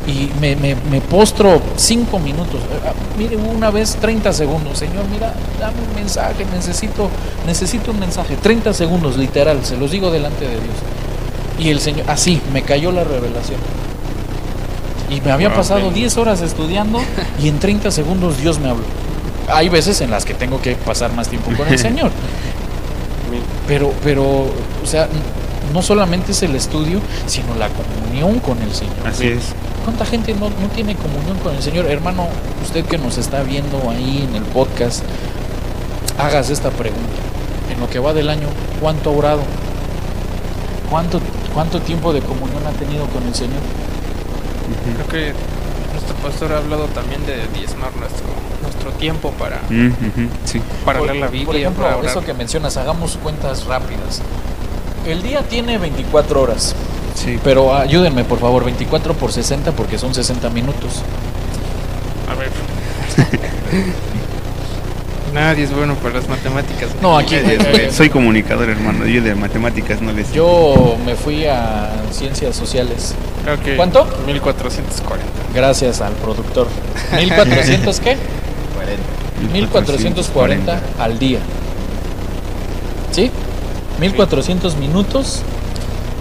Y 0.06 0.30
me, 0.38 0.56
me, 0.56 0.74
me 0.90 1.00
postro 1.00 1.58
5 1.74 2.18
minutos. 2.18 2.60
Eh, 2.60 2.86
ah, 2.86 2.92
Mire, 3.16 3.36
una 3.36 3.70
vez 3.70 3.96
30 3.96 4.34
segundos. 4.34 4.76
Señor, 4.76 5.06
mira, 5.10 5.32
dame 5.58 5.78
un 5.88 5.94
mensaje, 5.94 6.44
necesito, 6.54 7.08
necesito 7.46 7.92
un 7.92 8.00
mensaje. 8.00 8.36
30 8.36 8.74
segundos, 8.74 9.16
literal, 9.16 9.64
se 9.64 9.78
los 9.78 9.90
digo 9.90 10.10
delante 10.10 10.44
de 10.44 10.50
Dios. 10.50 10.76
Y 11.58 11.70
el 11.70 11.80
Señor, 11.80 12.04
así, 12.10 12.42
me 12.52 12.60
cayó 12.60 12.92
la 12.92 13.04
revelación. 13.04 13.60
Y 15.08 15.22
me 15.22 15.30
había 15.30 15.54
pasado 15.54 15.88
ok. 15.88 15.94
10 15.94 16.16
horas 16.18 16.42
estudiando 16.42 17.00
y 17.42 17.48
en 17.48 17.58
30 17.58 17.90
segundos 17.90 18.36
Dios 18.36 18.58
me 18.58 18.68
habló. 18.68 18.84
Hay 19.48 19.70
veces 19.70 20.02
en 20.02 20.10
las 20.10 20.26
que 20.26 20.34
tengo 20.34 20.60
que 20.60 20.74
pasar 20.74 21.10
más 21.14 21.28
tiempo 21.28 21.50
con 21.56 21.66
el 21.68 21.78
Señor. 21.78 22.10
Pero, 23.66 23.94
pero, 24.04 24.24
o 24.24 24.86
sea, 24.86 25.08
no 25.72 25.82
solamente 25.82 26.32
es 26.32 26.42
el 26.42 26.54
estudio, 26.54 27.00
sino 27.26 27.54
la 27.54 27.68
comunión 27.68 28.38
con 28.40 28.60
el 28.62 28.72
Señor. 28.74 28.94
Así 29.06 29.28
es. 29.28 29.54
¿Cuánta 29.84 30.04
gente 30.04 30.34
no, 30.34 30.50
no 30.50 30.68
tiene 30.74 30.94
comunión 30.96 31.38
con 31.38 31.54
el 31.54 31.62
Señor? 31.62 31.86
Hermano, 31.86 32.26
usted 32.62 32.84
que 32.84 32.98
nos 32.98 33.16
está 33.18 33.42
viendo 33.42 33.88
ahí 33.90 34.26
en 34.28 34.36
el 34.36 34.42
podcast, 34.44 35.02
hagas 36.18 36.50
esta 36.50 36.70
pregunta. 36.70 37.02
En 37.72 37.80
lo 37.80 37.88
que 37.88 37.98
va 37.98 38.12
del 38.12 38.28
año, 38.30 38.48
¿cuánto 38.80 39.10
ha 39.10 39.12
orado? 39.14 39.40
¿Cuánto, 40.90 41.20
cuánto 41.54 41.80
tiempo 41.80 42.12
de 42.12 42.20
comunión 42.20 42.66
ha 42.66 42.70
tenido 42.72 43.04
con 43.06 43.22
el 43.26 43.34
Señor? 43.34 43.60
Creo 44.96 45.08
que 45.08 45.32
nuestro 45.92 46.14
pastor 46.16 46.52
ha 46.52 46.58
hablado 46.58 46.84
también 46.86 47.24
de 47.26 47.46
diezmar 47.58 47.94
nuestro, 47.96 48.26
nuestro 48.62 48.90
tiempo 48.92 49.30
para, 49.32 49.60
Mm, 49.68 49.88
ujú, 49.88 50.28
Sí. 50.44 50.60
para 50.84 50.98
Por- 50.98 51.08
leer 51.08 51.20
la 51.20 51.26
por 51.26 51.32
Biblia, 51.36 51.60
ejemplo, 51.60 51.84
para 51.84 51.96
orar. 51.98 52.10
eso 52.10 52.22
que 52.24 52.32
mencionas, 52.34 52.76
hagamos 52.76 53.18
cuentas 53.22 53.64
rápidas. 53.66 54.22
El 55.06 55.22
día 55.22 55.42
tiene 55.42 55.78
24 55.78 56.40
horas, 56.42 56.74
Sí. 57.14 57.38
pero 57.42 57.74
ayúdenme 57.74 58.24
por 58.24 58.38
favor, 58.38 58.64
24 58.64 59.14
por 59.14 59.32
60 59.32 59.72
porque 59.72 59.98
son 59.98 60.14
60 60.14 60.50
minutos. 60.50 61.02
A 62.30 62.34
ver. 62.34 62.50
Nadie 65.34 65.64
es 65.64 65.74
bueno 65.74 65.94
para 65.96 66.14
las 66.14 66.28
matemáticas. 66.28 66.88
No, 67.02 67.16
aquí 67.18 67.34
eh, 67.34 67.90
Soy 67.92 68.08
comunicador, 68.08 68.70
hermano. 68.70 69.06
Yo 69.06 69.22
de 69.22 69.34
matemáticas 69.34 70.00
no 70.00 70.12
les. 70.12 70.32
yo 70.32 70.96
me 71.04 71.14
fui 71.16 71.44
a 71.46 71.90
ciencias 72.10 72.56
sociales. 72.56 73.14
Que 73.64 73.76
¿Cuánto? 73.76 74.06
1440. 74.26 75.26
Gracias 75.54 76.00
al 76.00 76.14
productor. 76.14 76.66
¿1400 77.12 77.98
qué? 78.00 78.16
1440 79.52 80.80
al 80.98 81.18
día. 81.18 81.40
¿Sí? 83.98 84.02
1400 84.02 84.76
minutos 84.76 85.42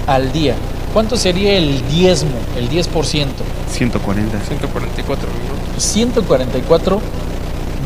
al 0.08 0.32
día. 0.32 0.56
¿Cuánto 0.94 1.16
sería 1.18 1.58
el 1.58 1.88
diezmo? 1.90 2.32
El 2.58 2.70
10%. 2.70 2.88
140. 3.72 4.40
144 4.40 5.30
minutos. 5.30 5.84
144 5.84 7.02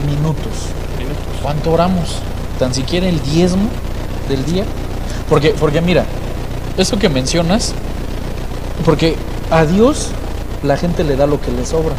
minutos. 0.06 0.52
minutos. 0.98 1.24
¿Cuánto 1.42 1.72
oramos? 1.72 2.20
Tan 2.58 2.74
siquiera 2.74 3.08
el 3.08 3.22
diezmo 3.24 3.70
del 4.30 4.46
día. 4.46 4.64
Porque, 5.28 5.50
porque 5.60 5.82
mira, 5.82 6.06
eso 6.78 6.98
que 6.98 7.10
mencionas, 7.10 7.74
porque 8.86 9.16
a 9.50 9.66
Dios 9.66 10.10
la 10.64 10.78
gente 10.78 11.04
le 11.04 11.16
da 11.16 11.28
lo 11.28 11.42
que 11.42 11.52
le 11.52 11.66
sobra. 11.66 11.96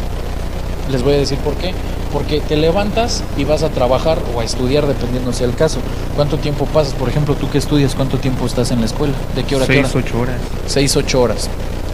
Les 0.91 1.03
voy 1.03 1.13
a 1.13 1.17
decir 1.17 1.37
por 1.39 1.53
qué. 1.55 1.73
Porque 2.13 2.39
te 2.39 2.55
levantas 2.55 3.23
y 3.37 3.43
vas 3.43 3.63
a 3.63 3.69
trabajar 3.69 4.19
o 4.35 4.39
a 4.39 4.43
estudiar, 4.43 4.85
dependiendo 4.85 5.33
sea 5.33 5.47
el 5.47 5.55
caso. 5.55 5.79
¿Cuánto 6.15 6.37
tiempo 6.37 6.65
pasas? 6.67 6.93
Por 6.93 7.09
ejemplo, 7.09 7.33
tú 7.35 7.49
que 7.49 7.57
estudias, 7.57 7.95
¿cuánto 7.95 8.19
tiempo 8.19 8.45
estás 8.45 8.69
en 8.71 8.79
la 8.79 8.85
escuela? 8.85 9.13
¿De 9.35 9.43
qué 9.43 9.55
hora 9.55 9.65
a 9.65 9.67
qué 9.67 9.79
hora? 9.79 9.89
6, 9.89 10.05
8 10.05 10.19
horas. 10.19 10.35
6, 10.67 10.95
8 10.97 11.21
horas. 11.21 11.49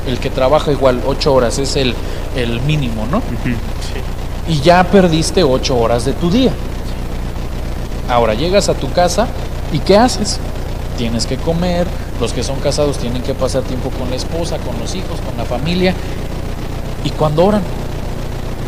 El 0.06 0.20
que 0.20 0.30
trabaja 0.30 0.72
igual 0.72 1.02
8 1.08 1.34
horas 1.34 1.58
es 1.58 1.76
el, 1.78 1.96
el 2.36 2.60
mínimo, 2.62 3.08
¿no? 3.10 3.18
Ujú. 3.20 3.56
y 4.48 4.60
ya 4.62 4.84
perdiste 4.84 5.44
ocho 5.44 5.78
horas 5.78 6.06
de 6.06 6.14
tu 6.14 6.30
día. 6.32 6.52
Ahora 8.10 8.34
llegas 8.34 8.68
a 8.70 8.74
tu 8.74 8.92
casa 8.92 9.28
y 9.72 9.80
¿qué 9.80 9.96
haces? 9.96 10.40
Tienes 10.98 11.26
que 11.28 11.38
comer, 11.38 11.86
los 12.20 12.34
que 12.34 12.44
son 12.44 12.60
casados 12.60 12.98
tienen 12.98 13.22
que 13.22 13.34
pasar 13.36 13.62
tiempo 13.62 13.90
con 13.92 14.10
la 14.10 14.16
esposa, 14.16 14.58
con 14.58 14.78
los 14.80 14.96
hijos, 14.96 15.20
con 15.22 15.38
la 15.38 15.46
familia. 15.46 15.94
¿Y 17.04 17.12
cuándo 17.12 17.46
oran? 17.46 17.62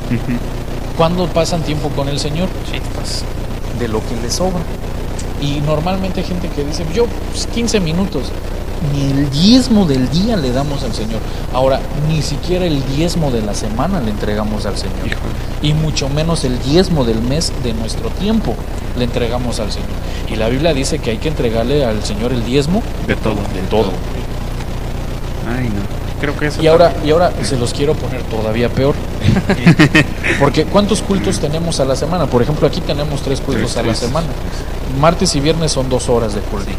Ujú. 0.07 0.37
¿Cuándo 1.01 1.25
pasan 1.25 1.63
tiempo 1.63 1.89
con 1.89 2.09
el 2.09 2.19
Señor? 2.19 2.47
Chispas. 2.71 3.23
De 3.79 3.87
lo 3.87 4.01
que 4.07 4.15
les 4.21 4.35
sobra. 4.35 4.61
Y 5.41 5.59
normalmente 5.61 6.19
hay 6.19 6.27
gente 6.27 6.47
que 6.49 6.63
dice, 6.63 6.85
yo 6.93 7.07
pues, 7.31 7.47
15 7.47 7.79
minutos. 7.79 8.25
Ni 8.93 9.09
el 9.09 9.31
diezmo 9.31 9.87
del 9.87 10.11
día 10.11 10.37
le 10.37 10.51
damos 10.51 10.83
al 10.83 10.93
Señor. 10.93 11.19
Ahora, 11.53 11.79
ni 12.07 12.21
siquiera 12.21 12.67
el 12.67 12.85
diezmo 12.95 13.31
de 13.31 13.41
la 13.41 13.55
semana 13.55 13.99
le 13.99 14.11
entregamos 14.11 14.67
al 14.67 14.77
Señor. 14.77 15.07
Híjole. 15.07 15.33
y 15.63 15.73
mucho 15.73 16.07
menos 16.07 16.43
el 16.43 16.61
diezmo 16.61 17.03
del 17.03 17.19
mes 17.23 17.51
de 17.63 17.73
nuestro 17.73 18.09
tiempo 18.09 18.53
le 18.95 19.05
entregamos 19.05 19.59
al 19.59 19.71
Señor. 19.71 19.89
Y 20.29 20.35
la 20.35 20.49
Biblia 20.49 20.71
dice 20.75 20.99
que 20.99 21.09
hay 21.09 21.17
que 21.17 21.29
entregarle 21.29 21.83
al 21.83 22.03
Señor 22.03 22.31
el 22.31 22.45
diezmo 22.45 22.83
De 23.07 23.15
todo. 23.15 23.37
de 23.55 23.61
todo. 23.71 23.89
Ay, 25.49 25.67
no. 25.67 26.00
Creo 26.21 26.37
que 26.37 26.47
eso 26.47 26.61
Y 26.61 26.67
ahora, 26.67 26.89
también. 26.91 27.07
y 27.07 27.11
ahora 27.11 27.31
se 27.43 27.57
los 27.57 27.73
quiero 27.73 27.93
poner 27.95 28.21
todavía 28.23 28.69
peor. 28.69 28.95
Porque 30.39 30.65
¿cuántos 30.65 31.01
cultos 31.01 31.39
tenemos 31.39 31.79
a 31.79 31.85
la 31.85 31.95
semana? 31.95 32.27
Por 32.27 32.41
ejemplo, 32.41 32.67
aquí 32.67 32.79
tenemos 32.81 33.21
tres 33.21 33.41
cultos 33.41 33.73
Tres, 33.73 33.77
a 33.77 33.81
la 33.81 33.87
tres. 33.89 33.99
semana. 33.99 34.27
Martes 34.99 35.35
y 35.35 35.39
viernes 35.39 35.71
son 35.71 35.89
dos 35.89 36.07
horas 36.09 36.33
de 36.35 36.41
culto. 36.41 36.69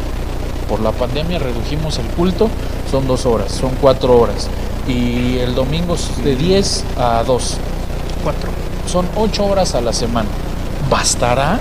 Por 0.69 0.79
la 0.79 0.91
pandemia 0.91 1.39
redujimos 1.39 1.97
el 1.99 2.05
culto, 2.07 2.49
son 2.89 3.05
dos 3.05 3.25
horas, 3.25 3.51
son 3.51 3.71
cuatro 3.81 4.17
horas. 4.19 4.47
Y 4.87 5.37
el 5.39 5.55
domingo 5.55 5.95
es 5.95 6.23
de 6.23 6.35
10 6.35 6.83
a 6.97 7.23
2. 7.25 7.57
cuatro. 8.23 8.49
Son 8.91 9.05
ocho 9.15 9.45
horas 9.45 9.75
a 9.75 9.81
la 9.81 9.93
semana. 9.93 10.29
¿Bastará? 10.89 11.59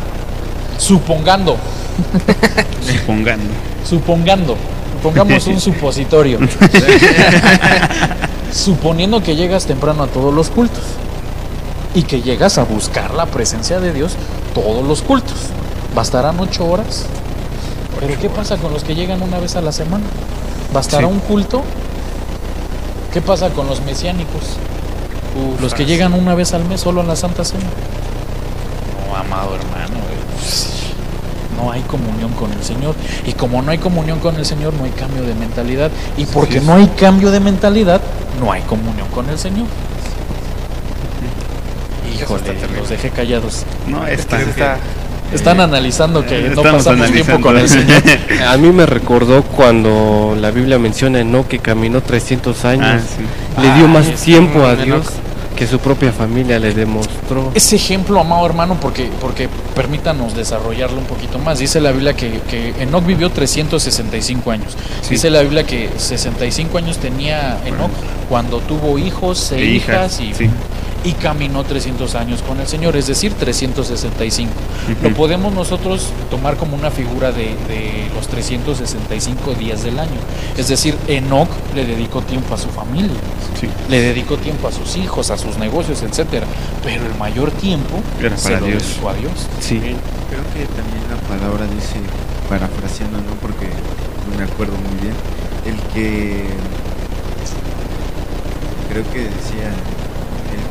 Supongando, 0.79 1.57
Supongando. 2.81 3.45
supongando, 3.89 4.57
pongamos 5.03 5.47
un 5.47 5.61
supositorio. 5.61 6.39
Suponiendo 8.53 9.23
que 9.23 9.35
llegas 9.35 9.67
temprano 9.67 10.03
a 10.03 10.07
todos 10.09 10.33
los 10.35 10.51
cultos 10.51 10.83
y 11.95 12.03
que 12.03 12.21
llegas 12.23 12.59
a 12.59 12.65
buscar 12.65 13.15
la 13.15 13.27
presencia 13.27 13.81
de 13.81 13.93
Dios 13.93 14.13
todos 14.55 14.87
los 14.87 15.03
cultos. 15.03 15.37
¿Bastarán 15.95 16.39
ocho 16.41 16.67
horas? 16.67 17.07
¿Pero 18.01 18.19
qué 18.21 18.29
pasa 18.29 18.57
con 18.57 18.73
los 18.73 18.85
que 18.85 18.95
llegan 18.95 19.23
una 19.23 19.39
vez 19.39 19.57
a 19.57 19.61
la 19.63 19.73
semana? 19.73 20.05
¿Bastará 20.73 21.07
Sí. 21.07 21.13
un 21.13 21.21
culto? 21.21 21.63
¿Qué 23.13 23.21
pasa 23.21 23.51
con 23.51 23.67
los 23.67 23.83
mesiánicos? 23.83 24.43
Los 25.61 25.73
que 25.75 25.87
llegan 25.87 26.13
una 26.13 26.35
vez 26.35 26.53
al 26.53 26.65
mes 26.67 26.81
solo 26.81 27.01
a 27.01 27.05
la 27.05 27.17
Santa 27.17 27.45
Cena. 27.45 27.65
No, 29.09 29.17
amado 29.17 29.55
hermano. 29.55 29.72
Eh, 31.73 31.79
no 31.79 31.79
hay 31.79 31.83
comunión 31.83 32.31
con 32.33 32.53
el 32.53 32.63
Señor. 32.63 32.95
Y 33.27 33.33
como 33.33 33.63
no 33.63 33.71
hay 33.71 33.79
comunión 33.79 34.19
con 34.21 34.37
el 34.37 34.45
Señor, 34.45 34.75
no 34.75 34.85
hay 34.85 34.91
cambio 34.91 35.23
de 35.23 35.35
mentalidad. 35.35 35.91
Y 36.17 36.27
porque 36.27 36.61
no 36.61 36.75
hay 36.75 36.87
cambio 36.89 37.31
de 37.31 37.41
mentalidad, 37.41 38.01
no 38.41 38.53
hay 38.53 38.63
comunión 38.63 39.09
con 39.09 39.29
el 39.31 39.39
Señor. 39.39 39.67
Híjole, 42.15 42.43
los 42.79 42.89
dejé 42.89 43.11
callados. 43.11 43.65
No, 43.87 44.07
está. 44.07 44.41
Está, 44.41 44.77
Están 45.33 45.61
analizando 45.61 46.25
que 46.27 46.41
no 46.43 46.49
Estamos 46.61 46.85
pasamos 46.85 47.11
tiempo 47.11 47.33
analizando. 47.33 47.41
con 47.49 47.59
el 47.59 47.69
Señor. 47.69 48.03
A 48.49 48.57
mí 48.59 48.71
me 48.71 48.87
recordó 48.87 49.43
cuando 49.43 50.37
la 50.39 50.51
Biblia 50.51 50.79
menciona 50.79 51.19
a 51.19 51.23
Enoch 51.23 51.47
que 51.49 51.59
caminó 51.59 52.03
300 52.03 52.65
años. 52.67 52.87
Ah, 52.87 52.99
sí. 53.01 53.63
Le 53.63 53.75
dio 53.75 53.85
Ah, 53.87 53.89
más 53.89 54.07
tiempo 54.21 54.65
a 54.67 54.75
Enoch. 54.75 55.05
Que 55.63 55.69
su 55.69 55.79
propia 55.79 56.11
familia 56.11 56.59
le 56.59 56.75
demostró. 56.75 57.53
Ese 57.55 57.77
ejemplo, 57.77 58.19
amado 58.19 58.45
hermano, 58.45 58.79
porque, 58.81 59.09
porque 59.21 59.49
permítanos 59.77 60.35
desarrollarlo 60.35 60.99
un 60.99 61.05
poquito 61.05 61.39
más. 61.39 61.61
Dice 61.61 61.81
la 61.81 61.93
Biblia 61.93 62.17
que, 62.17 62.41
que 62.51 62.75
Enoch 62.81 63.07
vivió 63.07 63.31
365 63.31 64.51
años. 64.51 64.77
Sí. 65.03 65.11
Dice 65.11 65.31
la 65.31 65.41
Biblia 65.43 65.65
que 65.65 65.89
65 65.97 66.79
años 66.79 66.99
tenía 66.99 67.61
Enoch 67.65 67.93
cuando 68.29 68.59
tuvo 68.59 68.99
hijos 68.99 69.53
e, 69.53 69.59
E 69.59 69.65
hijas, 69.67 70.19
hijas, 70.19 70.21
y, 70.21 70.35
sí. 70.35 70.51
Y 71.05 71.13
caminó 71.15 71.65
300 71.65 72.15
años 72.15 72.43
con 72.43 72.61
el 72.61 72.67
Señor, 72.69 72.97
es 72.97 73.07
decir, 73.09 73.33
365. 73.35 74.51
Lo 75.03 75.09
Ujú. 75.09 75.17
podemos 75.17 75.53
nosotros 75.53 76.09
tomar 76.31 76.57
como 76.57 76.77
una 76.77 76.91
figura 76.91 77.33
de, 77.33 77.57
de 77.69 78.09
los 78.15 78.29
365 78.29 79.55
días 79.55 79.83
del 79.83 79.99
año. 79.99 80.21
Es 80.57 80.69
decir, 80.69 80.97
Enoch 81.09 81.49
le 81.75 81.85
dedicó 81.87 82.23
tiempo 82.23 82.55
a 82.55 82.59
su 82.59 82.69
familia 82.69 83.11
Sí. 83.61 83.69
le 83.89 84.01
dedicó 84.01 84.37
tiempo 84.39 84.67
a 84.69 84.73
sus 84.73 84.97
hijos, 84.97 85.31
a 85.31 85.39
sus 85.39 85.57
negocios, 85.59 86.03
etcétera. 86.03 86.47
Pero 86.85 87.05
el 87.07 87.15
mayor 87.17 87.51
tiempo 87.53 88.01
Era 88.21 88.37
se 88.37 88.45
para 88.49 88.61
lo 88.61 88.67
Dios. 88.67 88.83
dedicó 88.83 89.09
a 89.11 89.15
Dios. 89.15 89.33
Sí. 89.61 89.79
Creo 89.79 90.43
que 90.55 90.67
también 90.75 91.03
la 91.11 91.17
palabra 91.29 91.67
dice, 91.67 91.97
parafraseando, 92.49 93.19
¿no? 93.19 93.35
Porque 93.41 93.67
no 94.31 94.39
me 94.39 94.45
acuerdo 94.45 94.75
muy 94.75 95.01
bien, 95.01 95.15
el 95.67 95.77
que 95.95 96.45
creo 98.91 99.05
que 99.13 99.21
decía, 99.21 99.71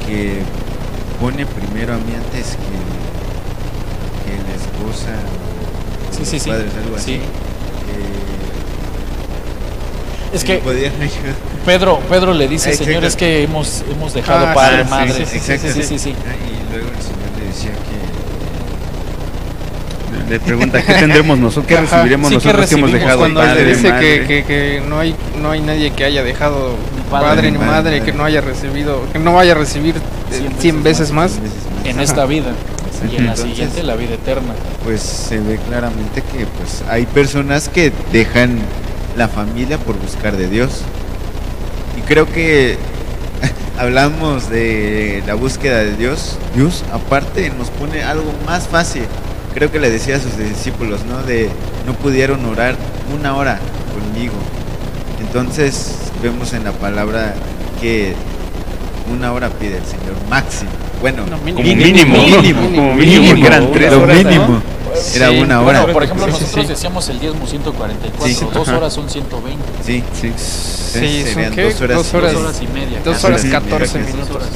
que 0.06 0.42
pone 1.20 1.46
primero 1.46 1.94
a 1.94 1.98
mí 1.98 2.14
antes 2.16 2.58
que, 2.58 2.80
que 4.26 4.32
la 4.48 4.56
esposa 4.56 5.14
o 6.10 6.14
Sí, 6.14 6.20
los 6.22 6.30
sí, 6.30 6.40
sí. 6.40 6.50
padres, 6.50 6.72
algo 6.84 6.96
Sí. 6.98 7.02
así. 7.02 7.14
eh, 7.14 7.20
Es 10.34 10.44
que. 10.44 10.62
Pedro, 11.66 12.00
Pedro 12.10 12.34
le 12.34 12.48
dice, 12.48 12.74
Señor, 12.76 13.04
es 13.06 13.16
que 13.16 13.44
hemos, 13.44 13.84
hemos 13.92 14.14
dejado 14.14 14.48
Ah, 14.48 14.54
padre, 14.54 14.84
sí, 14.84 14.90
madre. 14.90 15.26
sí, 15.26 15.40
Sí, 15.40 15.58
sí, 15.84 16.00
sí. 16.00 16.16
Ah, 16.26 16.34
y 16.36 16.72
luego 16.74 16.88
el 16.90 17.02
Señor 17.04 17.30
le 17.40 17.46
decía 17.48 17.72
que 17.72 18.02
Le 20.34 20.40
pregunta, 20.40 20.82
¿qué 20.82 20.94
tendremos 20.94 21.38
nosotros? 21.38 21.66
¿Qué 21.68 21.76
recibiremos 21.82 22.30
Sí, 22.30 22.38
¿qué 22.38 22.46
nosotros 22.48 22.70
que 22.70 22.76
hemos 22.76 22.92
dejado? 22.94 23.20
cuando 23.20 23.42
padre, 23.42 23.66
le 23.66 23.76
dice 23.76 23.90
madre? 23.92 24.20
que, 24.22 24.28
que, 24.28 24.44
que 24.46 24.82
no 24.88 25.00
hay 25.00 25.14
no 25.42 25.52
hay 25.52 25.60
nadie 25.62 25.92
que 25.92 26.06
haya 26.06 26.24
dejado 26.24 26.76
padre, 27.12 27.28
padre, 27.28 27.52
ni 27.52 27.58
madre, 27.58 28.02
que 28.04 28.14
no 28.14 28.24
haya 28.24 28.42
recibido 28.42 29.04
que 29.12 29.20
no 29.20 29.34
vaya 29.34 29.52
a 29.52 29.56
recibir 29.56 29.96
eh, 30.32 30.50
100 30.60 30.84
veces 30.84 31.12
más. 31.12 31.34
En 31.84 32.00
esta 32.00 32.26
vida 32.26 32.52
y 33.12 33.16
en 33.18 33.26
la 33.26 33.32
Entonces- 33.32 33.46
siguiente 33.46 33.84
la 33.84 33.96
vida 33.96 34.16
eterna. 34.16 34.54
pues 34.84 35.02
se 35.02 35.40
ve 35.40 35.60
claramente 35.68 36.22
que 36.22 36.46
pues 36.46 36.84
hay 36.90 37.06
personas 37.06 37.70
que 37.70 37.92
dejan 38.12 38.60
la 39.18 39.28
familia 39.28 39.78
por 39.78 39.98
buscar 40.00 40.38
de 40.38 40.48
Dios. 40.48 40.82
Y 41.98 42.02
creo 42.02 42.26
que 42.28 42.78
hablamos 43.80 44.50
de 44.50 45.24
la 45.28 45.34
búsqueda 45.34 45.80
de 45.80 45.96
Dios. 45.96 46.38
Dios 46.56 46.84
aparte 46.94 47.50
nos 47.58 47.70
pone 47.70 48.04
algo 48.04 48.32
más 48.46 48.68
fácil. 48.68 49.04
Creo 49.54 49.70
que 49.72 49.80
le 49.80 49.90
decía 49.90 50.16
a 50.16 50.20
sus 50.20 50.38
discípulos, 50.38 51.04
¿no? 51.06 51.22
De 51.24 51.50
no 51.86 51.94
pudieron 51.94 52.46
orar 52.46 52.76
una 53.20 53.36
hora 53.36 53.60
conmigo. 53.94 54.34
Entonces 55.22 55.96
vemos 56.22 56.54
en 56.54 56.64
la 56.64 56.72
palabra 56.72 57.34
que 57.80 58.14
una 59.16 59.32
hora 59.34 59.50
pide 59.50 59.78
el 59.78 59.86
Señor 59.86 60.16
máximo. 60.30 60.70
Bueno, 61.00 61.24
No, 61.26 61.38
Como 61.38 61.44
mínimo. 61.64 61.86
mínimo, 61.86 62.16
Mínimo, 62.18 62.62
como 62.62 62.94
mínimo, 62.96 63.24
mínimo, 63.34 63.48
eran 63.48 63.64
una 63.64 63.72
tres 63.74 63.92
lo 63.92 64.02
horas. 64.04 64.24
¿no? 64.24 64.30
mínimo. 64.30 64.62
Era 65.16 65.30
Sí, 65.30 65.40
una 65.40 65.62
bueno, 65.62 65.84
hora. 65.84 65.94
por 65.94 66.04
ejemplo, 66.04 66.26
Sí, 66.28 66.32
nosotros 66.34 66.66
sí. 66.66 66.70
decíamos 66.70 67.10
el 67.10 67.20
diezmo 67.20 67.48
144, 67.48 68.28
Sí. 68.28 68.46
dos 68.54 68.68
Ajá. 68.68 68.78
horas 68.78 68.94
son 68.94 69.10
120. 69.10 69.64
Sí, 69.86 70.04
Sí. 70.14 70.32
sí 70.38 71.24
serían 71.24 71.46
son 71.50 71.56
qué 71.56 71.64
dos 71.64 71.82
horas 71.82 71.98
dos 71.98 72.14
y- 72.14 72.18
horas, 72.18 72.34
Dos 72.34 72.42
horas 72.44 72.62
y 72.62 72.68
media. 72.68 73.00
dos 73.04 73.14
casi. 73.16 73.26
horas 73.28 73.42
Sí, 73.42 73.50
14 73.50 74.00
mira 74.00 74.06
que 74.12 74.12
Dos 74.12 74.14
minutos 74.14 74.36
horas. 74.36 74.50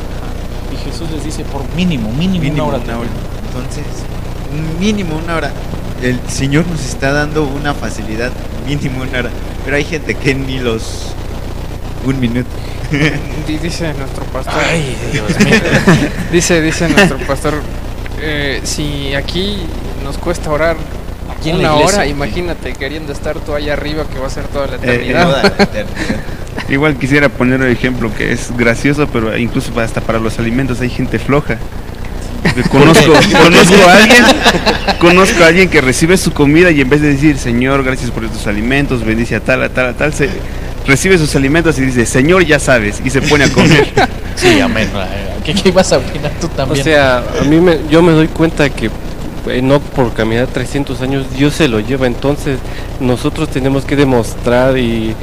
Y 0.74 0.90
Jesús 0.92 1.10
les 1.12 1.24
dice 1.24 1.44
por 1.46 1.62
mínimo, 1.76 2.12
mínimo, 2.12 2.44
mínimo 2.44 2.66
una 2.68 2.76
hora. 2.76 2.84
una 2.84 3.00
hora. 3.00 3.10
Entonces, 3.48 3.86
mínimo 4.80 5.16
una 5.24 5.36
hora. 5.36 5.52
El 6.02 6.20
Señor 6.28 6.66
nos 6.68 6.86
está 6.86 7.12
dando 7.14 7.44
una 7.44 7.74
facilidad 7.74 8.32
mínimo 8.68 9.02
una 9.04 9.20
hora. 9.20 9.30
Pero 9.64 9.78
hay 9.78 9.84
gente 9.84 10.16
que 10.16 10.36
ni 10.36 10.60
los 10.60 11.14
un 12.06 12.20
minuto. 12.20 12.50
Di- 13.48 13.58
dice 13.58 13.94
nuestro 13.96 14.24
pastor 14.26 14.54
Ay, 14.70 14.96
Dios 15.12 15.26
mío. 15.40 15.56
dice 16.32 16.62
dice 16.62 16.88
nuestro 16.88 17.18
pastor 17.20 17.56
eh, 18.22 18.62
si 18.64 19.16
aquí 19.16 19.58
nos 20.04 20.18
cuesta 20.20 20.52
orar 20.52 20.76
Aquí 21.36 21.50
en 21.50 21.64
la 21.64 21.70
una 21.74 21.80
iglesia. 21.82 22.02
hora 22.02 22.08
imagínate 22.08 22.74
queriendo 22.74 23.12
estar 23.12 23.40
tú 23.40 23.56
allá 23.56 23.74
arriba 23.74 24.06
que 24.12 24.20
va 24.20 24.28
a 24.28 24.30
ser 24.30 24.46
toda 24.48 24.68
la 24.68 24.76
Eh, 24.76 24.80
eternidad 24.84 25.24
Toda 25.26 25.42
la 25.44 25.48
eternidad. 25.64 26.20
Igual 26.70 26.96
quisiera 26.98 27.28
poner 27.30 27.60
un 27.60 27.68
ejemplo 27.68 28.12
que 28.16 28.32
es 28.32 28.56
gracioso, 28.56 29.08
pero 29.12 29.36
incluso 29.36 29.78
hasta 29.80 30.02
para 30.02 30.20
los 30.20 30.38
alimentos 30.40 30.80
hay 30.82 30.90
gente 30.90 31.18
floja. 31.20 31.58
Conozco, 32.70 33.14
conozco 33.42 33.76
a 33.90 33.94
alguien, 33.94 34.24
conozco 35.00 35.44
a 35.44 35.48
alguien 35.48 35.70
que 35.70 35.82
recibe 35.82 36.18
su 36.18 36.32
comida 36.32 36.72
y 36.72 36.82
en 36.82 36.90
vez 36.90 37.02
de 37.02 37.10
decir 37.14 37.38
Señor, 37.38 37.84
gracias 37.84 38.12
por 38.12 38.24
estos 38.24 38.48
alimentos, 38.48 39.04
bendice 39.04 39.36
a 39.36 39.40
tal, 39.40 39.64
a 39.64 39.70
tal, 39.70 39.88
a 39.88 39.94
tal, 39.94 40.14
se 40.14 40.30
recibe 40.86 41.18
sus 41.18 41.36
alimentos 41.36 41.78
y 41.80 41.82
dice 41.82 42.06
Señor, 42.06 42.46
ya 42.46 42.60
sabes, 42.60 43.02
y 43.04 43.10
se 43.10 43.22
pone 43.22 43.46
a 43.46 43.50
comer. 43.52 43.94
Sí, 44.36 44.60
amén. 44.60 44.90
¿Qué, 45.46 45.54
qué 45.54 45.70
ibas 45.70 45.94
a 45.94 45.98
opinar 46.00 46.30
tú 46.42 46.48
O 46.48 46.50
también? 46.50 46.84
sea, 46.84 47.20
a 47.20 47.44
mí 47.46 47.62
me, 47.62 47.80
yo 47.90 48.02
me 48.02 48.12
doy 48.12 48.28
cuenta 48.28 48.70
que 48.70 48.90
no 49.64 49.80
por 49.80 50.14
caminar 50.14 50.48
300 50.48 51.02
años 51.02 51.26
Dios 51.38 51.54
se 51.54 51.70
lo 51.70 51.80
lleva, 51.80 52.06
entonces 52.08 52.60
nosotros 53.00 53.50
tenemos 53.50 53.86
que 53.86 53.96
demostrar 53.96 54.78
y 54.78 55.16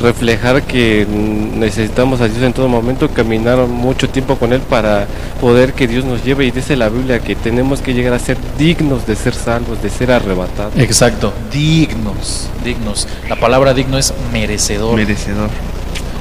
reflejar 0.00 0.62
que 0.62 1.06
necesitamos 1.06 2.20
a 2.20 2.28
Dios 2.28 2.42
en 2.42 2.52
todo 2.52 2.68
momento, 2.68 3.08
caminar 3.08 3.58
mucho 3.66 4.08
tiempo 4.08 4.36
con 4.36 4.52
Él 4.52 4.60
para 4.60 5.06
poder 5.40 5.72
que 5.72 5.86
Dios 5.88 6.04
nos 6.04 6.24
lleve 6.24 6.44
y 6.46 6.50
dice 6.50 6.76
la 6.76 6.88
Biblia 6.88 7.20
que 7.20 7.34
tenemos 7.34 7.80
que 7.80 7.94
llegar 7.94 8.12
a 8.12 8.18
ser 8.18 8.36
dignos 8.58 9.06
de 9.06 9.16
ser 9.16 9.34
salvos, 9.34 9.82
de 9.82 9.90
ser 9.90 10.10
arrebatados. 10.10 10.74
Exacto, 10.76 11.32
dignos, 11.52 12.48
dignos. 12.64 13.08
La 13.28 13.36
palabra 13.36 13.74
digno 13.74 13.98
es 13.98 14.12
merecedor. 14.32 14.96
Merecedor. 14.96 15.50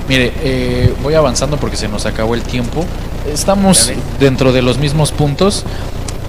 Mire, 0.08 0.34
eh, 0.44 0.94
voy 1.02 1.16
avanzando 1.16 1.58
porque 1.58 1.78
se 1.78 1.88
nos 1.88 2.06
acabó 2.06 2.36
el 2.36 2.44
tiempo. 2.44 2.86
Estamos 3.32 3.92
dentro 4.20 4.54
de 4.54 4.62
los 4.62 4.78
mismos 4.78 5.12
puntos. 5.12 5.66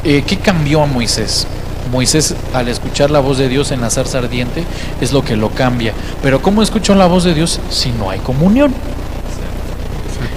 Eh, 0.02 0.24
¿Qué 0.26 0.38
cambió 0.38 0.82
a 0.82 0.86
Moisés? 0.86 1.46
Moisés 1.90 2.34
al 2.52 2.68
escuchar 2.68 3.10
la 3.10 3.20
voz 3.20 3.38
de 3.38 3.48
Dios 3.48 3.70
en 3.70 3.80
la 3.80 3.90
zarza 3.90 4.18
ardiente 4.18 4.64
es 5.00 5.12
lo 5.12 5.24
que 5.24 5.36
lo 5.36 5.50
cambia. 5.50 5.92
Pero 6.22 6.42
¿cómo 6.42 6.62
escuchó 6.62 6.94
la 6.94 7.06
voz 7.06 7.24
de 7.24 7.34
Dios 7.34 7.60
si 7.70 7.90
no 7.92 8.10
hay 8.10 8.18
comunión? 8.20 8.72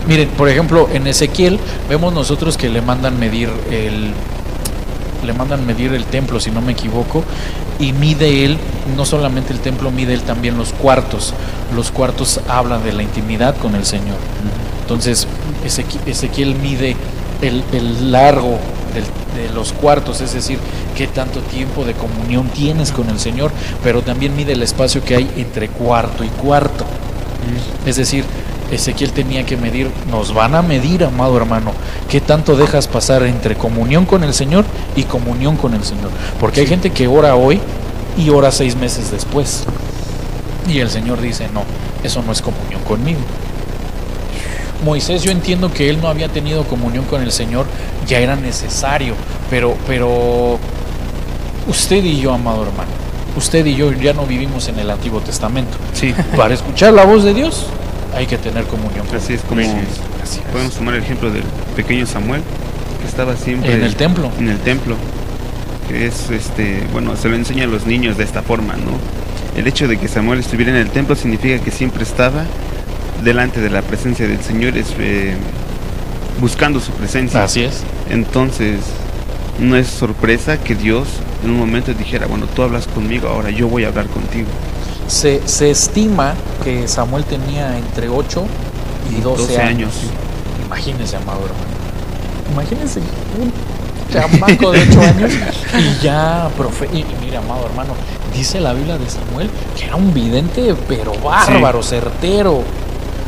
Miren, 0.08 0.30
por 0.30 0.50
ejemplo, 0.50 0.90
en 0.92 1.08
Ezequiel 1.08 1.60
vemos 1.88 2.14
nosotros 2.14 2.58
que 2.58 2.70
le 2.70 2.82
mandan 2.82 3.20
medir 3.20 3.50
el 3.72 4.12
le 5.26 5.34
mandan 5.34 5.66
medir 5.66 5.94
el 5.94 6.06
templo, 6.06 6.40
si 6.40 6.50
no 6.50 6.62
me 6.62 6.72
equivoco, 6.72 7.26
y 7.78 7.92
mide 7.92 8.46
él, 8.46 8.58
no 8.96 9.04
solamente 9.06 9.52
el 9.52 9.60
templo, 9.60 9.92
mide 9.92 10.14
él 10.14 10.22
también 10.22 10.58
los 10.58 10.72
cuartos. 10.72 11.34
Los 11.76 11.92
cuartos 11.92 12.40
hablan 12.48 12.86
de 12.86 12.94
la 12.94 13.04
intimidad 13.04 13.58
con 13.58 13.76
el 13.76 13.86
Señor. 13.86 14.16
Entonces, 14.82 15.28
Ezequi- 15.66 16.00
Ezequiel 16.08 16.56
mide 16.56 16.96
el, 17.42 17.66
el 17.74 18.14
largo 18.14 18.60
de 18.94 19.50
los 19.54 19.74
cuartos, 19.74 20.22
es 20.22 20.34
decir, 20.34 20.60
qué 20.96 21.08
tanto 21.08 21.40
tiempo 21.42 21.86
de 21.86 21.94
comunión 21.94 22.48
tienes 22.50 22.92
con 22.92 23.10
el 23.10 23.20
Señor, 23.20 23.52
pero 23.84 24.02
también 24.02 24.36
mide 24.36 24.54
el 24.54 24.64
espacio 24.64 25.04
que 25.04 25.16
hay 25.16 25.32
entre 25.38 25.70
cuarto 25.70 26.24
y 26.24 26.28
cuarto. 26.28 26.86
Es 27.86 27.96
decir, 27.96 28.26
Ezequiel 28.72 29.12
tenía 29.12 29.46
que 29.46 29.58
medir, 29.58 29.90
nos 30.12 30.34
van 30.34 30.56
a 30.56 30.62
medir, 30.62 31.04
amado 31.04 31.38
hermano, 31.38 31.72
qué 32.08 32.22
tanto 32.22 32.56
dejas 32.56 32.88
pasar 32.88 33.24
entre 33.24 33.56
comunión 33.56 34.06
con 34.06 34.24
el 34.24 34.34
Señor 34.34 34.66
y 34.96 35.04
comunión 35.04 35.58
con 35.58 35.74
el 35.74 35.84
Señor. 35.84 36.12
Porque 36.40 36.62
hay 36.62 36.68
gente 36.68 36.92
que 36.92 37.08
ora 37.08 37.36
hoy 37.36 37.60
y 38.18 38.30
ora 38.30 38.52
seis 38.52 38.76
meses 38.76 39.12
después. 39.12 39.64
Y 40.68 40.80
el 40.80 40.90
Señor 40.90 41.20
dice, 41.22 41.48
no, 41.54 41.64
eso 42.04 42.22
no 42.22 42.32
es 42.32 42.42
comunión 42.42 42.82
conmigo. 42.84 43.20
Moisés 44.84 45.24
yo 45.24 45.32
entiendo 45.32 45.74
que 45.74 45.90
él 45.90 46.00
no 46.02 46.08
había 46.08 46.30
tenido 46.30 46.64
comunión 46.64 47.06
con 47.06 47.22
el 47.22 47.32
Señor, 47.32 47.66
ya 48.10 48.20
era 48.20 48.36
necesario, 48.36 49.14
pero, 49.50 49.78
pero 49.88 50.60
usted 51.68 52.04
y 52.04 52.20
yo, 52.20 52.34
amado 52.34 52.64
hermano, 52.64 52.90
usted 53.38 53.66
y 53.66 53.76
yo 53.76 53.94
ya 53.94 54.14
no 54.14 54.26
vivimos 54.26 54.68
en 54.68 54.80
el 54.80 54.90
Antiguo 54.90 55.22
Testamento. 55.22 55.78
Sí, 55.94 56.14
Para 56.36 56.56
escuchar 56.56 56.94
la 56.94 57.06
voz 57.06 57.24
de 57.24 57.34
Dios 57.34 57.68
hay 58.16 58.26
que 58.26 58.38
tener 58.38 58.66
comunión 58.66 59.06
con 59.06 59.18
así 59.18 59.34
es 59.34 59.42
como 59.42 59.62
podemos 60.52 60.74
tomar 60.74 60.96
el 60.96 61.04
ejemplo 61.04 61.32
del 61.32 61.44
pequeño 61.76 62.06
Samuel, 62.06 62.42
que 63.00 63.08
estaba 63.08 63.36
siempre 63.36 63.74
en 63.74 63.84
el 63.84 63.96
templo. 63.96 64.32
en 64.40 64.50
el 64.50 64.58
templo. 64.58 64.96
es, 65.94 66.30
este, 66.32 66.84
bueno, 66.92 67.16
se 67.16 67.30
lo 67.30 67.36
enseña 67.36 67.66
a 67.66 67.68
los 67.68 67.86
niños 67.86 68.18
de 68.18 68.24
esta 68.24 68.42
forma, 68.42 68.74
¿no? 68.74 68.92
El 69.56 69.68
hecho 69.68 69.88
de 69.88 69.98
que 69.98 70.08
Samuel 70.08 70.40
estuviera 70.40 70.72
en 70.72 70.78
el 70.78 70.90
templo 70.90 71.16
significa 71.16 71.64
que 71.64 71.72
siempre 71.72 72.04
estaba 72.04 72.46
delante 73.24 73.60
de 73.62 73.70
la 73.70 73.82
presencia 73.82 74.28
del 74.28 74.42
Señor, 74.42 74.78
es, 74.78 74.94
eh, 75.00 75.36
buscando 76.40 76.80
su 76.80 76.92
presencia. 76.92 77.44
Así 77.44 77.62
es. 77.62 77.84
Entonces, 78.10 78.80
no 79.60 79.76
es 79.76 79.88
sorpresa 79.88 80.58
que 80.58 80.76
Dios 80.76 81.08
en 81.44 81.52
un 81.52 81.58
momento 81.58 81.94
dijera, 81.94 82.28
bueno, 82.28 82.48
tú 82.56 82.64
hablas 82.64 82.88
conmigo, 82.88 83.28
ahora 83.28 83.50
yo 83.50 83.68
voy 83.68 83.84
a 83.84 83.90
hablar 83.90 84.08
contigo. 84.08 84.48
Se, 85.08 85.48
se 85.48 85.72
estima 85.72 86.34
que 86.64 86.88
Samuel 86.88 87.24
tenía 87.24 87.78
entre 87.78 88.10
8 88.10 88.46
y 89.12 89.22
12, 89.22 89.42
12 89.44 89.58
años. 89.62 89.70
años. 89.70 89.94
Imagínense, 90.66 91.16
amado 91.16 91.40
hermano. 91.40 91.80
Imagínense 92.52 93.00
un 93.00 93.52
chamaco 94.14 94.72
de 94.72 94.82
8 94.82 95.02
años 95.02 95.32
y 95.78 96.04
ya 96.04 96.50
profe 96.58 96.88
y, 96.92 97.00
y 97.00 97.16
mire, 97.22 97.38
amado 97.38 97.66
hermano, 97.66 97.94
dice 98.34 98.60
la 98.60 98.74
Biblia 98.74 98.98
de 98.98 99.10
Samuel 99.10 99.50
que 99.78 99.86
era 99.86 99.96
un 99.96 100.14
vidente 100.14 100.76
pero 100.88 101.14
bárbaro, 101.14 101.82
certero. 101.82 102.64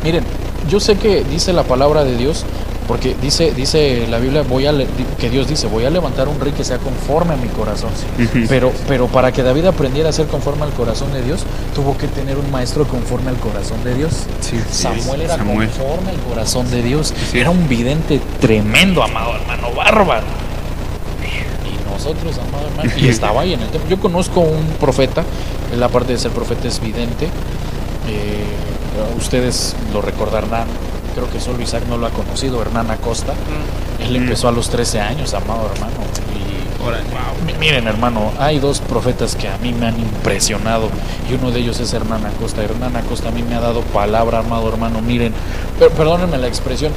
Miren, 0.04 0.24
yo 0.68 0.80
sé 0.80 0.96
que 0.96 1.24
dice 1.24 1.52
la 1.52 1.64
palabra 1.64 2.04
de 2.04 2.16
Dios 2.16 2.44
porque 2.88 3.16
dice 3.20 3.52
dice 3.52 4.06
la 4.08 4.18
Biblia 4.18 4.42
voy 4.42 4.66
a 4.66 4.72
que 5.18 5.30
Dios 5.30 5.48
dice, 5.48 5.66
voy 5.66 5.84
a 5.84 5.90
levantar 5.90 6.28
un 6.28 6.40
rey 6.40 6.52
que 6.52 6.64
sea 6.64 6.78
conforme 6.78 7.34
a 7.34 7.36
mi 7.36 7.48
corazón. 7.48 7.90
Pero, 8.48 8.72
pero 8.88 9.06
para 9.08 9.32
que 9.32 9.42
David 9.42 9.66
aprendiera 9.66 10.08
a 10.08 10.12
ser 10.12 10.26
conforme 10.26 10.64
al 10.64 10.72
corazón 10.72 11.12
de 11.12 11.22
Dios, 11.22 11.44
tuvo 11.74 11.96
que 11.96 12.08
tener 12.08 12.38
un 12.38 12.50
maestro 12.50 12.86
conforme 12.86 13.30
al 13.30 13.36
corazón 13.36 13.82
de 13.84 13.94
Dios. 13.94 14.12
Sí, 14.40 14.58
Samuel 14.70 15.22
era 15.22 15.36
Samuel. 15.36 15.68
conforme 15.68 16.10
al 16.10 16.18
corazón 16.18 16.70
de 16.70 16.82
Dios. 16.82 17.12
Sí. 17.30 17.38
Era 17.38 17.50
un 17.50 17.68
vidente 17.68 18.20
tremendo, 18.40 19.02
amado 19.02 19.36
hermano, 19.36 19.72
bárbaro. 19.74 20.26
Y 21.22 21.90
nosotros, 21.90 22.38
amado 22.38 22.68
hermano, 22.68 22.90
y 22.96 23.08
estaba 23.08 23.42
ahí 23.42 23.52
en 23.54 23.62
el 23.62 23.68
templo. 23.68 23.88
Yo 23.88 24.00
conozco 24.00 24.40
un 24.40 24.66
profeta, 24.80 25.24
él 25.72 25.82
aparte 25.82 26.12
de 26.12 26.18
ser 26.18 26.32
profeta 26.32 26.68
es 26.68 26.80
vidente. 26.80 27.26
Eh, 28.08 28.44
ustedes 29.16 29.74
lo 29.92 30.02
recordarán, 30.02 30.66
creo 31.14 31.30
que 31.30 31.40
solo 31.40 31.62
Isaac 31.62 31.82
no 31.88 31.96
lo 31.98 32.06
ha 32.06 32.10
conocido, 32.10 32.60
Hernán 32.62 32.90
Acosta. 32.90 33.32
Mm. 33.32 34.02
Él 34.04 34.12
Mm. 34.12 34.22
empezó 34.24 34.48
a 34.48 34.52
los 34.52 34.68
13 34.70 35.00
años, 35.00 35.32
amado 35.34 35.70
hermano. 35.74 35.92
Y 37.48 37.58
Miren, 37.60 37.86
hermano, 37.86 38.32
hay 38.40 38.58
dos 38.58 38.80
profetas 38.80 39.36
que 39.36 39.48
a 39.48 39.56
mí 39.58 39.72
me 39.72 39.86
han 39.86 39.98
impresionado 39.98 40.88
y 41.30 41.34
uno 41.34 41.52
de 41.52 41.60
ellos 41.60 41.78
es 41.78 41.92
Hernán 41.92 42.26
Acosta. 42.26 42.62
Hernán 42.62 42.96
Acosta 42.96 43.28
a 43.28 43.32
mí 43.32 43.42
me 43.42 43.54
ha 43.54 43.60
dado 43.60 43.82
palabra, 43.82 44.40
amado 44.40 44.68
hermano. 44.68 45.00
Miren, 45.00 45.32
per- 45.78 45.90
perdónenme 45.90 46.38
la 46.38 46.48
expresión, 46.48 46.90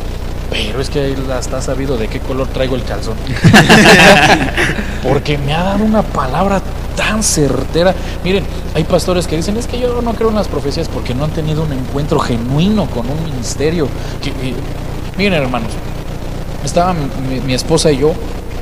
pero 0.50 0.82
es 0.82 0.90
que 0.90 1.14
él 1.14 1.32
hasta 1.32 1.58
ha 1.58 1.62
sabido 1.62 1.98
de 1.98 2.08
qué 2.08 2.20
color 2.20 2.48
traigo 2.48 2.76
el 2.76 2.84
calzón. 2.84 3.16
Porque 5.04 5.38
me 5.38 5.54
ha 5.54 5.64
dado 5.64 5.84
una 5.84 6.02
palabra 6.02 6.62
tan 6.96 7.24
certera. 7.24 7.94
Miren, 8.24 8.44
hay 8.74 8.84
pastores 8.84 9.28
que 9.28 9.36
dicen, 9.36 9.58
es 9.58 9.68
que 9.68 9.80
yo 9.80 10.02
no 10.02 10.14
creo 10.14 10.30
en 10.30 10.36
las 10.36 10.48
profecías 10.48 10.88
porque 10.88 11.14
no 11.14 11.24
han 11.26 11.32
tenido 11.32 11.64
un 11.64 11.74
encuentro 11.74 12.20
genuino 12.20 12.88
con 12.88 13.10
un 13.10 13.24
ministerio. 13.24 13.88
Que, 14.22 14.30
eh, 14.30 14.54
miren, 15.18 15.34
hermanos, 15.34 15.72
estaban 16.64 16.98
mi, 17.30 17.40
mi 17.42 17.54
esposa 17.54 17.92
y 17.92 17.98
yo 17.98 18.14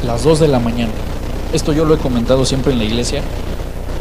las 0.06 0.24
2 0.24 0.40
de 0.40 0.48
la 0.48 0.60
mañana. 0.60 0.92
Esto 1.54 1.72
yo 1.72 1.86
lo 1.86 1.94
he 1.94 1.98
comentado 1.98 2.46
siempre 2.46 2.74
en 2.74 2.80
la 2.80 2.86
iglesia, 2.86 3.22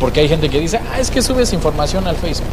porque 0.01 0.21
hay 0.21 0.29
gente 0.29 0.49
que 0.49 0.59
dice, 0.59 0.79
ah, 0.79 0.99
es 0.99 1.11
que 1.11 1.23
subes 1.23 1.53
información 1.53 2.07
al 2.07 2.17
Facebook. 2.17 2.49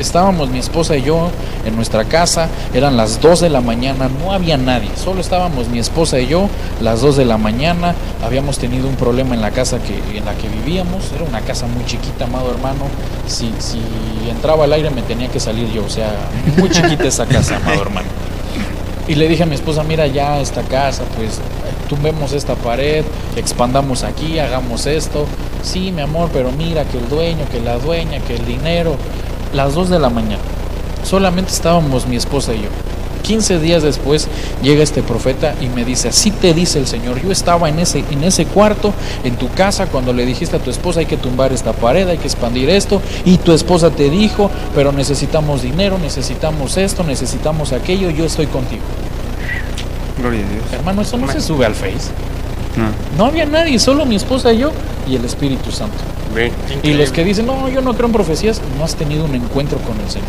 Estábamos 0.00 0.48
mi 0.48 0.58
esposa 0.58 0.96
y 0.96 1.02
yo 1.02 1.30
en 1.66 1.76
nuestra 1.76 2.06
casa, 2.06 2.48
eran 2.72 2.96
las 2.96 3.20
2 3.20 3.40
de 3.40 3.50
la 3.50 3.60
mañana, 3.60 4.08
no 4.08 4.32
había 4.32 4.56
nadie, 4.56 4.88
solo 4.96 5.20
estábamos 5.20 5.68
mi 5.68 5.78
esposa 5.78 6.18
y 6.18 6.26
yo, 6.26 6.48
las 6.80 7.02
2 7.02 7.18
de 7.18 7.26
la 7.26 7.36
mañana, 7.36 7.94
habíamos 8.24 8.56
tenido 8.56 8.88
un 8.88 8.96
problema 8.96 9.34
en 9.34 9.42
la 9.42 9.50
casa 9.50 9.78
que, 9.78 10.16
en 10.16 10.24
la 10.24 10.32
que 10.36 10.48
vivíamos, 10.48 11.12
era 11.14 11.24
una 11.24 11.42
casa 11.42 11.66
muy 11.66 11.84
chiquita, 11.84 12.24
amado 12.24 12.50
hermano, 12.50 12.86
si, 13.26 13.52
si 13.58 13.78
entraba 14.30 14.64
al 14.64 14.72
aire 14.72 14.88
me 14.88 15.02
tenía 15.02 15.28
que 15.28 15.38
salir 15.38 15.70
yo, 15.70 15.84
o 15.84 15.90
sea, 15.90 16.10
muy 16.56 16.70
chiquita 16.70 17.04
esa 17.04 17.26
casa, 17.26 17.56
amado 17.56 17.82
hermano. 17.82 18.08
Y 19.06 19.16
le 19.16 19.28
dije 19.28 19.42
a 19.42 19.46
mi 19.46 19.54
esposa, 19.54 19.82
mira 19.82 20.06
ya 20.06 20.40
esta 20.40 20.62
casa, 20.62 21.02
pues 21.16 21.40
tumbemos 21.90 22.32
esta 22.32 22.54
pared, 22.54 23.04
expandamos 23.36 24.04
aquí, 24.04 24.38
hagamos 24.38 24.86
esto. 24.86 25.26
Sí, 25.62 25.90
mi 25.90 26.00
amor, 26.00 26.30
pero 26.32 26.52
mira 26.52 26.84
que 26.84 26.98
el 26.98 27.08
dueño, 27.08 27.44
que 27.50 27.60
la 27.60 27.76
dueña, 27.78 28.20
que 28.20 28.36
el 28.36 28.46
dinero. 28.46 28.96
Las 29.52 29.74
2 29.74 29.90
de 29.90 29.98
la 29.98 30.10
mañana. 30.10 30.42
Solamente 31.02 31.52
estábamos 31.52 32.06
mi 32.06 32.16
esposa 32.16 32.54
y 32.54 32.62
yo. 32.62 32.68
15 33.22 33.58
días 33.60 33.82
después 33.82 34.28
llega 34.62 34.82
este 34.82 35.02
profeta 35.02 35.54
y 35.60 35.66
me 35.68 35.84
dice, 35.84 36.08
así 36.08 36.30
te 36.30 36.54
dice 36.54 36.78
el 36.78 36.86
Señor, 36.86 37.22
yo 37.22 37.30
estaba 37.30 37.68
en 37.68 37.78
ese, 37.78 38.04
en 38.10 38.24
ese 38.24 38.46
cuarto, 38.46 38.92
en 39.24 39.36
tu 39.36 39.48
casa, 39.50 39.86
cuando 39.86 40.12
le 40.12 40.26
dijiste 40.26 40.56
a 40.56 40.58
tu 40.58 40.70
esposa 40.70 41.00
hay 41.00 41.06
que 41.06 41.16
tumbar 41.16 41.52
esta 41.52 41.72
pared, 41.72 42.08
hay 42.08 42.18
que 42.18 42.26
expandir 42.26 42.68
esto, 42.70 43.00
y 43.24 43.36
tu 43.36 43.52
esposa 43.52 43.90
te 43.90 44.10
dijo, 44.10 44.50
pero 44.74 44.90
necesitamos 44.90 45.62
dinero, 45.62 45.98
necesitamos 45.98 46.76
esto, 46.76 47.04
necesitamos 47.04 47.72
aquello, 47.72 48.10
yo 48.10 48.24
estoy 48.24 48.46
contigo. 48.46 48.82
Gloria 50.18 50.44
a 50.44 50.50
Dios. 50.50 50.64
Hermano, 50.72 51.02
eso 51.02 51.16
no 51.16 51.30
se 51.30 51.40
sube 51.40 51.64
al 51.66 51.74
Face. 51.74 52.10
No. 52.76 52.90
No 53.16 53.26
había 53.26 53.46
nadie, 53.46 53.78
solo 53.78 54.06
mi 54.06 54.16
esposa 54.16 54.52
y 54.52 54.58
yo 54.58 54.72
y 55.08 55.16
el 55.16 55.24
Espíritu 55.24 55.70
Santo. 55.70 55.98
Y 56.82 56.94
los 56.94 57.10
que 57.10 57.24
dicen, 57.24 57.46
no, 57.46 57.68
yo 57.68 57.80
no 57.80 57.94
creo 57.94 58.06
en 58.06 58.12
profecías, 58.12 58.60
no 58.78 58.84
has 58.84 58.94
tenido 58.94 59.24
un 59.24 59.34
encuentro 59.34 59.78
con 59.78 59.98
el 60.00 60.10
Señor. 60.10 60.28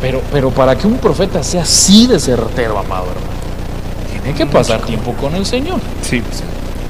Pero, 0.00 0.22
pero 0.30 0.50
para 0.50 0.76
que 0.76 0.86
un 0.86 0.98
profeta 0.98 1.42
sea 1.42 1.62
así 1.62 2.06
de 2.06 2.20
certero, 2.20 2.78
amado 2.78 3.06
hermano, 3.06 4.22
tiene 4.22 4.36
que 4.36 4.46
pasar 4.46 4.82
tiempo 4.82 5.12
con 5.14 5.34
el 5.34 5.46
Señor. 5.46 5.80
Sí. 6.02 6.22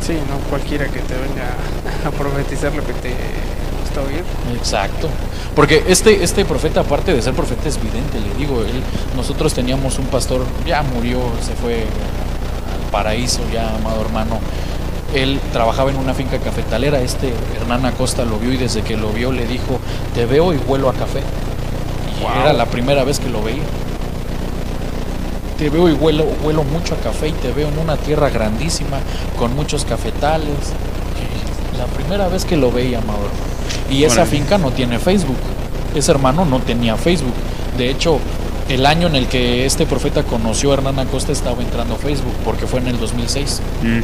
Sí, 0.06 0.14
no 0.28 0.36
cualquiera 0.50 0.86
que 0.86 0.98
te 1.00 1.14
venga 1.14 1.54
a 2.04 2.10
profetizar 2.10 2.74
lo 2.74 2.84
que 2.84 2.92
te 2.94 3.10
gusta 3.80 4.00
oír. 4.00 4.24
Exacto. 4.56 5.08
Porque 5.54 5.84
este, 5.86 6.24
este 6.24 6.44
profeta, 6.44 6.80
aparte 6.80 7.14
de 7.14 7.22
ser 7.22 7.34
profeta, 7.34 7.68
es 7.68 7.80
vidente, 7.80 8.18
le 8.20 8.34
digo. 8.34 8.62
Él, 8.62 8.82
nosotros 9.16 9.54
teníamos 9.54 9.98
un 9.98 10.06
pastor, 10.06 10.42
ya 10.66 10.82
murió, 10.82 11.20
se 11.40 11.54
fue 11.54 11.82
al 11.82 12.90
paraíso, 12.90 13.40
ya, 13.52 13.76
amado 13.76 14.00
hermano. 14.00 14.40
Él 15.14 15.40
trabajaba 15.52 15.90
en 15.90 15.96
una 15.96 16.14
finca 16.14 16.38
cafetalera. 16.38 17.00
Este 17.00 17.32
Hernán 17.60 17.84
Acosta 17.84 18.24
lo 18.24 18.38
vio 18.38 18.52
y 18.52 18.56
desde 18.56 18.82
que 18.82 18.96
lo 18.96 19.10
vio 19.10 19.32
le 19.32 19.46
dijo: 19.46 19.78
Te 20.14 20.26
veo 20.26 20.52
y 20.54 20.56
huelo 20.56 20.88
a 20.88 20.94
café. 20.94 21.20
Y 21.20 22.22
Wow. 22.22 22.30
era 22.42 22.52
la 22.52 22.66
primera 22.66 23.04
vez 23.04 23.18
que 23.18 23.28
lo 23.28 23.42
veía. 23.42 23.62
Te 25.58 25.70
veo 25.70 25.88
y 25.88 25.92
huelo, 25.92 26.24
huelo 26.42 26.64
mucho 26.64 26.94
a 26.94 26.98
café 26.98 27.28
y 27.28 27.32
te 27.32 27.52
veo 27.52 27.68
en 27.68 27.78
una 27.78 27.96
tierra 27.96 28.30
grandísima 28.30 28.98
con 29.38 29.54
muchos 29.54 29.84
cafetales. 29.84 30.48
La 31.78 31.86
primera 31.86 32.28
vez 32.28 32.44
que 32.44 32.56
lo 32.56 32.70
veía, 32.72 32.98
hermano. 32.98 33.18
Y 33.90 34.04
esa 34.04 34.24
finca 34.26 34.58
no 34.58 34.70
tiene 34.70 34.98
Facebook. 34.98 35.36
Ese 35.94 36.10
hermano 36.10 36.44
no 36.44 36.60
tenía 36.60 36.96
Facebook. 36.96 37.34
De 37.76 37.90
hecho, 37.90 38.18
el 38.68 38.86
año 38.86 39.06
en 39.08 39.16
el 39.16 39.26
que 39.26 39.66
este 39.66 39.86
profeta 39.86 40.22
conoció 40.22 40.70
a 40.70 40.74
Hernán 40.74 40.98
Acosta 40.98 41.32
estaba 41.32 41.62
entrando 41.62 41.94
a 41.94 41.98
Facebook, 41.98 42.34
porque 42.44 42.66
fue 42.66 42.80
en 42.80 42.88
el 42.88 42.98
2006. 42.98 43.60
Mm. 43.82 44.00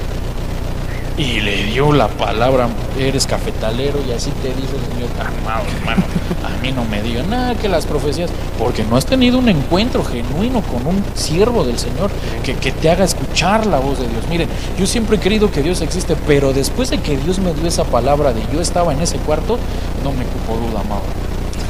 Y 1.19 1.41
le 1.41 1.65
dio 1.65 1.93
la 1.93 2.07
palabra, 2.07 2.69
eres 2.97 3.27
cafetalero, 3.27 3.99
y 4.09 4.13
así 4.13 4.31
te 4.41 4.49
dice 4.49 4.77
el 4.77 4.95
Señor, 4.95 5.11
amado 5.19 5.65
hermano, 5.77 6.05
a 6.47 6.63
mí 6.63 6.71
no 6.71 6.85
me 6.85 7.03
digan 7.03 7.29
nada 7.29 7.57
que 7.57 7.69
las 7.69 7.87
profecías, 7.87 8.31
porque 8.57 8.85
no 8.85 8.97
has 8.97 9.05
tenido 9.05 9.39
un 9.39 9.49
encuentro 9.49 10.05
genuino 10.05 10.63
con 10.63 10.87
un 10.87 11.03
siervo 11.17 11.65
del 11.65 11.77
Señor 11.77 12.13
que, 12.45 12.55
que 12.55 12.71
te 12.71 12.89
haga 12.89 13.05
escuchar 13.05 13.67
la 13.67 13.81
voz 13.81 13.99
de 13.99 14.07
Dios. 14.07 14.29
Miren, 14.31 14.49
yo 14.79 14.87
siempre 14.87 15.17
he 15.17 15.21
creído 15.21 15.51
que 15.51 15.61
Dios 15.61 15.81
existe, 15.81 16.15
pero 16.25 16.53
después 16.53 16.89
de 16.91 17.01
que 17.01 17.17
Dios 17.17 17.41
me 17.41 17.53
dio 17.53 17.67
esa 17.67 17.83
palabra 17.83 18.33
de 18.33 18.43
yo 18.53 18.61
estaba 18.61 18.93
en 18.93 19.01
ese 19.01 19.17
cuarto, 19.19 19.59
no 20.05 20.13
me 20.13 20.25
cupo 20.25 20.57
duda, 20.69 20.83
amado. 20.83 21.03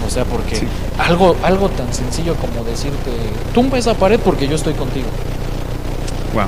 O 0.06 0.10
sea, 0.10 0.26
porque 0.26 0.56
Sí. 0.56 0.68
algo, 0.98 1.36
algo 1.42 1.70
tan 1.70 1.92
sencillo 1.94 2.34
como 2.34 2.64
decirte, 2.64 3.10
tumba 3.54 3.78
esa 3.78 3.94
pared 3.94 4.20
porque 4.22 4.46
yo 4.46 4.56
estoy 4.56 4.74
contigo. 4.74 5.06
Wow. 6.34 6.44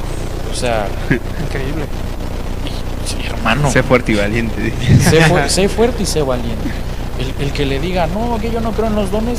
O 0.52 0.54
sea, 0.54 0.86
Increíble. 1.46 1.84
Hermano. 3.40 3.70
Sé 3.70 3.82
fuerte 3.82 4.12
y 4.12 4.14
valiente. 4.16 4.72
sé, 5.10 5.20
fu- 5.22 5.36
sé 5.48 5.68
fuerte 5.68 6.02
y 6.02 6.06
sé 6.06 6.22
valiente. 6.22 6.68
El, 7.18 7.46
el 7.46 7.52
que 7.52 7.66
le 7.66 7.80
diga, 7.80 8.06
no, 8.06 8.38
que 8.40 8.50
yo 8.50 8.60
no 8.60 8.72
creo 8.72 8.86
en 8.88 8.94
los 8.94 9.10
dones, 9.10 9.38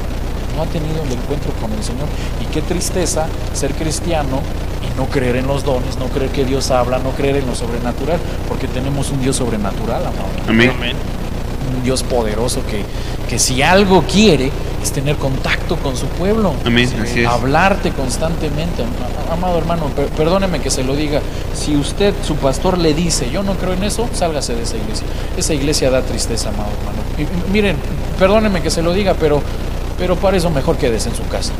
no 0.55 0.63
ha 0.63 0.65
tenido 0.65 1.01
el 1.03 1.11
encuentro 1.11 1.51
con 1.61 1.71
el 1.73 1.83
Señor. 1.83 2.07
Y 2.41 2.45
qué 2.53 2.61
tristeza 2.61 3.27
ser 3.53 3.73
cristiano 3.73 4.41
y 4.83 4.97
no 4.97 5.05
creer 5.07 5.37
en 5.37 5.47
los 5.47 5.63
dones, 5.63 5.97
no 5.97 6.05
creer 6.07 6.29
que 6.31 6.45
Dios 6.45 6.69
habla, 6.71 6.99
no 6.99 7.11
creer 7.11 7.37
en 7.37 7.47
lo 7.47 7.55
sobrenatural, 7.55 8.19
porque 8.47 8.67
tenemos 8.67 9.09
un 9.11 9.21
Dios 9.21 9.35
sobrenatural, 9.37 10.01
amado. 10.05 10.27
Amén. 10.47 10.71
Un 11.75 11.83
Dios 11.83 12.03
poderoso 12.03 12.61
que, 12.69 12.83
que 13.29 13.39
si 13.39 13.61
algo 13.61 14.03
quiere 14.03 14.51
es 14.83 14.91
tener 14.91 15.15
contacto 15.15 15.77
con 15.77 15.95
su 15.95 16.05
pueblo. 16.07 16.53
Amén. 16.65 16.89
Así 17.01 17.21
es. 17.21 17.27
Hablarte 17.27 17.91
constantemente, 17.91 18.83
Am- 18.83 19.31
amado 19.37 19.57
hermano, 19.57 19.85
per- 19.87 20.07
perdóneme 20.07 20.59
que 20.59 20.69
se 20.69 20.83
lo 20.83 20.95
diga. 20.95 21.21
Si 21.53 21.75
usted, 21.75 22.13
su 22.25 22.35
pastor, 22.37 22.77
le 22.77 22.93
dice, 22.93 23.29
yo 23.29 23.43
no 23.43 23.55
creo 23.55 23.73
en 23.73 23.83
eso, 23.83 24.07
sálgase 24.13 24.55
de 24.55 24.63
esa 24.63 24.77
iglesia. 24.77 25.05
Esa 25.37 25.53
iglesia 25.53 25.89
da 25.91 26.01
tristeza, 26.01 26.49
amado 26.49 26.69
hermano. 26.79 26.99
Y- 27.17 27.51
miren, 27.51 27.75
perdóneme 28.17 28.61
que 28.61 28.69
se 28.71 28.81
lo 28.81 28.93
diga, 28.93 29.13
pero, 29.19 29.41
pero 29.99 30.15
para 30.15 30.37
eso 30.37 30.49
mejor 30.49 30.77
quédese 30.77 31.09
en 31.09 31.15
su 31.15 31.27
casa. 31.27 31.51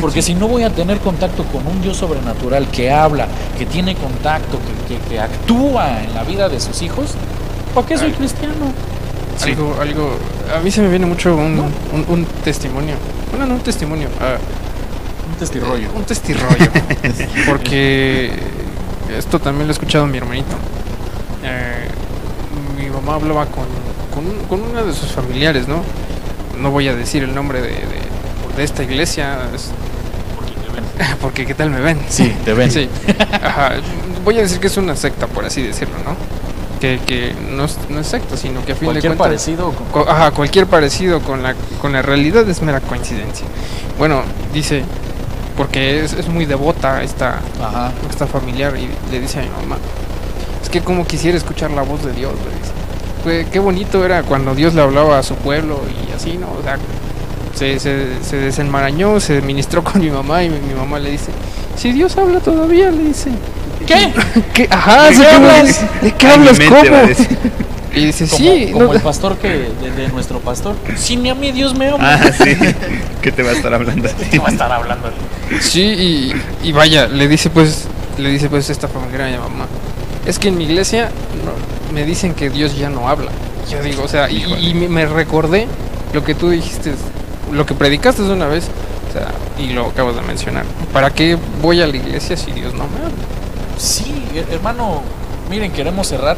Porque 0.00 0.22
si 0.22 0.34
no 0.34 0.48
voy 0.48 0.62
a 0.62 0.70
tener 0.70 0.98
contacto 0.98 1.44
con 1.44 1.66
un 1.66 1.82
Dios 1.82 1.98
sobrenatural 1.98 2.66
que 2.68 2.90
habla, 2.90 3.26
que 3.58 3.66
tiene 3.66 3.94
contacto, 3.94 4.58
que, 4.88 4.94
que- 4.94 5.00
que 5.08 5.20
actúa 5.20 6.02
en 6.02 6.14
la 6.14 6.24
vida 6.24 6.48
de 6.48 6.58
sus 6.58 6.80
hijos, 6.82 7.10
¿para 7.74 7.86
qué 7.86 7.98
soy 7.98 8.12
cristiano? 8.12 8.72
Sí. 9.36 9.50
Algo, 9.50 9.76
algo, 9.80 10.10
a 10.56 10.60
mí 10.60 10.70
se 10.70 10.80
me 10.82 10.88
viene 10.88 11.06
mucho 11.06 11.34
un, 11.36 11.58
un, 11.92 12.04
un 12.08 12.24
testimonio. 12.44 12.94
Bueno, 13.30 13.46
no 13.46 13.54
un 13.54 13.60
testimonio, 13.60 14.08
ah, 14.20 14.36
Un 15.30 15.36
testirrollo. 15.38 15.88
un 15.94 16.04
testirrollo. 16.04 16.70
porque 17.46 18.32
esto 19.18 19.38
también 19.38 19.66
lo 19.66 19.72
he 19.72 19.74
escuchado 19.74 20.06
mi 20.06 20.18
hermanito. 20.18 20.54
Eh, 21.44 21.88
mi 22.78 22.88
mamá 22.90 23.14
hablaba 23.14 23.46
con, 23.46 23.64
con, 24.14 24.26
un- 24.26 24.44
con 24.46 24.62
una 24.62 24.82
de 24.82 24.92
sus 24.92 25.12
familiares, 25.12 25.68
¿no? 25.68 25.82
No 26.60 26.70
voy 26.70 26.88
a 26.88 26.94
decir 26.94 27.22
el 27.22 27.34
nombre 27.34 27.60
de, 27.60 27.68
de, 27.68 28.56
de 28.56 28.62
esta 28.64 28.82
iglesia, 28.82 29.38
es- 29.54 29.70
porque 31.20 31.46
qué 31.46 31.54
tal 31.54 31.70
me 31.70 31.80
ven. 31.80 31.98
Sí, 32.08 32.34
te 32.44 32.52
ven. 32.52 32.70
Sí. 32.70 32.88
Ajá. 33.42 33.72
Voy 34.24 34.38
a 34.38 34.42
decir 34.42 34.60
que 34.60 34.66
es 34.66 34.76
una 34.76 34.94
secta, 34.96 35.26
por 35.26 35.44
así 35.44 35.62
decirlo, 35.62 35.94
¿no? 36.04 36.14
Que, 36.80 36.98
que 37.06 37.34
no, 37.50 37.64
es, 37.66 37.76
no 37.90 38.00
es 38.00 38.06
secta, 38.06 38.36
sino 38.36 38.64
que 38.64 38.72
a 38.72 38.74
fin 38.74 38.86
Cualquier 38.86 39.12
de 39.12 39.16
cuentas... 39.18 39.26
parecido 39.44 39.72
con- 39.72 39.86
Co- 40.04 40.10
Ajá, 40.10 40.30
cualquier 40.30 40.66
parecido 40.66 41.20
con 41.20 41.42
la, 41.42 41.54
con 41.80 41.92
la 41.92 42.02
realidad 42.02 42.48
es 42.48 42.62
mera 42.62 42.80
coincidencia. 42.80 43.46
Bueno, 43.98 44.22
dice, 44.52 44.82
porque 45.56 46.04
es, 46.04 46.12
es 46.12 46.28
muy 46.28 46.44
devota 46.46 47.02
esta, 47.02 47.40
Ajá. 47.62 47.92
esta 48.08 48.26
familiar 48.26 48.74
y 48.76 48.88
le 49.12 49.20
dice 49.20 49.40
a 49.40 49.42
mi 49.42 49.48
mamá, 49.48 49.76
es 50.62 50.68
que 50.68 50.80
como 50.80 51.06
quisiera 51.06 51.36
escuchar 51.36 51.70
la 51.70 51.82
voz 51.82 52.04
de 52.04 52.12
Dios. 52.12 52.32
Fue- 53.22 53.46
qué 53.52 53.58
bonito 53.58 54.04
era 54.04 54.22
cuando 54.22 54.54
Dios 54.54 54.74
le 54.74 54.80
hablaba 54.82 55.18
a 55.18 55.22
su 55.22 55.34
pueblo 55.36 55.80
y 56.08 56.12
así, 56.14 56.38
¿no? 56.38 56.46
O 56.58 56.62
sea, 56.62 56.78
se, 57.54 57.78
se, 57.78 58.06
se 58.22 58.36
desenmarañó, 58.36 59.20
se 59.20 59.42
ministró 59.42 59.84
con 59.84 60.00
mi 60.00 60.10
mamá 60.10 60.42
y 60.44 60.48
mi, 60.48 60.58
mi 60.60 60.74
mamá 60.74 60.98
le 60.98 61.10
dice, 61.10 61.30
si 61.76 61.92
Dios 61.92 62.16
habla 62.16 62.40
todavía, 62.40 62.90
le 62.90 63.04
dice. 63.04 63.30
¿Qué? 63.86 64.12
¿Qué? 64.54 64.68
Ajá, 64.70 65.10
¿De 65.10 65.16
qué 65.16 65.26
hablas? 65.28 65.80
¿De 66.02 66.12
qué 66.12 66.26
hablas? 66.28 66.58
¿Cómo? 66.60 66.80
Y 67.94 68.06
dice, 68.06 68.26
Como, 68.26 68.36
sí, 68.38 68.70
como 68.72 68.84
no- 68.86 68.92
el 68.94 69.00
pastor 69.02 69.36
que 69.38 69.48
de, 69.48 69.90
de 69.90 70.08
nuestro 70.08 70.38
pastor. 70.40 70.76
Si 70.96 71.16
ni 71.16 71.28
a 71.30 71.34
mí 71.34 71.50
Dios 71.52 71.74
me 71.76 71.88
habla. 71.88 72.14
Ah, 72.22 72.30
sí. 72.32 72.56
¿Qué 73.22 73.32
te 73.32 73.42
va 73.42 73.50
a 73.50 73.52
estar 73.52 73.72
hablando 73.74 74.08
a 74.08 74.12
ti? 74.12 74.24
¿Qué 74.30 74.38
va 74.38 74.48
a 74.48 74.52
estar 74.52 74.70
hablando? 74.72 75.10
Sí, 75.60 75.82
y, 75.82 76.68
y 76.68 76.72
vaya, 76.72 77.06
le 77.08 77.26
dice 77.28 77.50
pues, 77.50 77.86
le 78.18 78.28
dice 78.30 78.48
pues 78.48 78.70
esta 78.70 78.86
familiar 78.88 79.22
a 79.22 79.30
mi 79.30 79.38
mamá. 79.38 79.66
Es 80.26 80.38
que 80.38 80.48
en 80.48 80.56
mi 80.58 80.64
iglesia 80.64 81.10
no- 81.44 81.92
me 81.94 82.04
dicen 82.04 82.34
que 82.34 82.50
Dios 82.50 82.76
ya 82.78 82.88
no 82.90 83.08
habla. 83.08 83.30
Yo 83.70 83.82
digo, 83.82 84.04
o 84.04 84.08
sea, 84.08 84.30
y, 84.30 84.42
y 84.60 84.74
me, 84.74 85.06
recordé 85.06 85.66
lo 86.12 86.22
que 86.24 86.34
tú 86.34 86.50
dijiste, 86.50 86.92
lo 87.52 87.66
que 87.66 87.74
predicaste 87.74 88.22
de 88.22 88.32
una 88.32 88.46
vez, 88.46 88.66
o 89.08 89.12
sea, 89.12 89.28
y 89.58 89.72
lo 89.72 89.86
acabas 89.86 90.14
de 90.16 90.22
mencionar. 90.22 90.64
¿Para 90.92 91.10
qué 91.10 91.36
voy 91.62 91.80
a 91.82 91.86
la 91.86 91.96
iglesia 91.96 92.36
si 92.36 92.52
Dios 92.52 92.72
no 92.74 92.84
me 92.88 92.96
habla? 92.98 93.10
Sí, 93.78 94.12
her- 94.34 94.46
hermano, 94.52 95.02
miren, 95.48 95.72
queremos 95.72 96.06
cerrar 96.08 96.36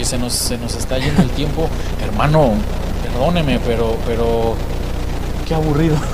porque 0.00 0.04
se 0.08 0.16
nos, 0.18 0.32
se 0.32 0.56
nos 0.56 0.74
está 0.76 0.98
yendo 0.98 1.20
el 1.20 1.28
tiempo. 1.30 1.68
Hermano, 2.02 2.52
perdóneme, 3.02 3.58
pero, 3.66 3.96
pero 4.06 4.54
qué 5.46 5.54
aburrido. 5.54 5.96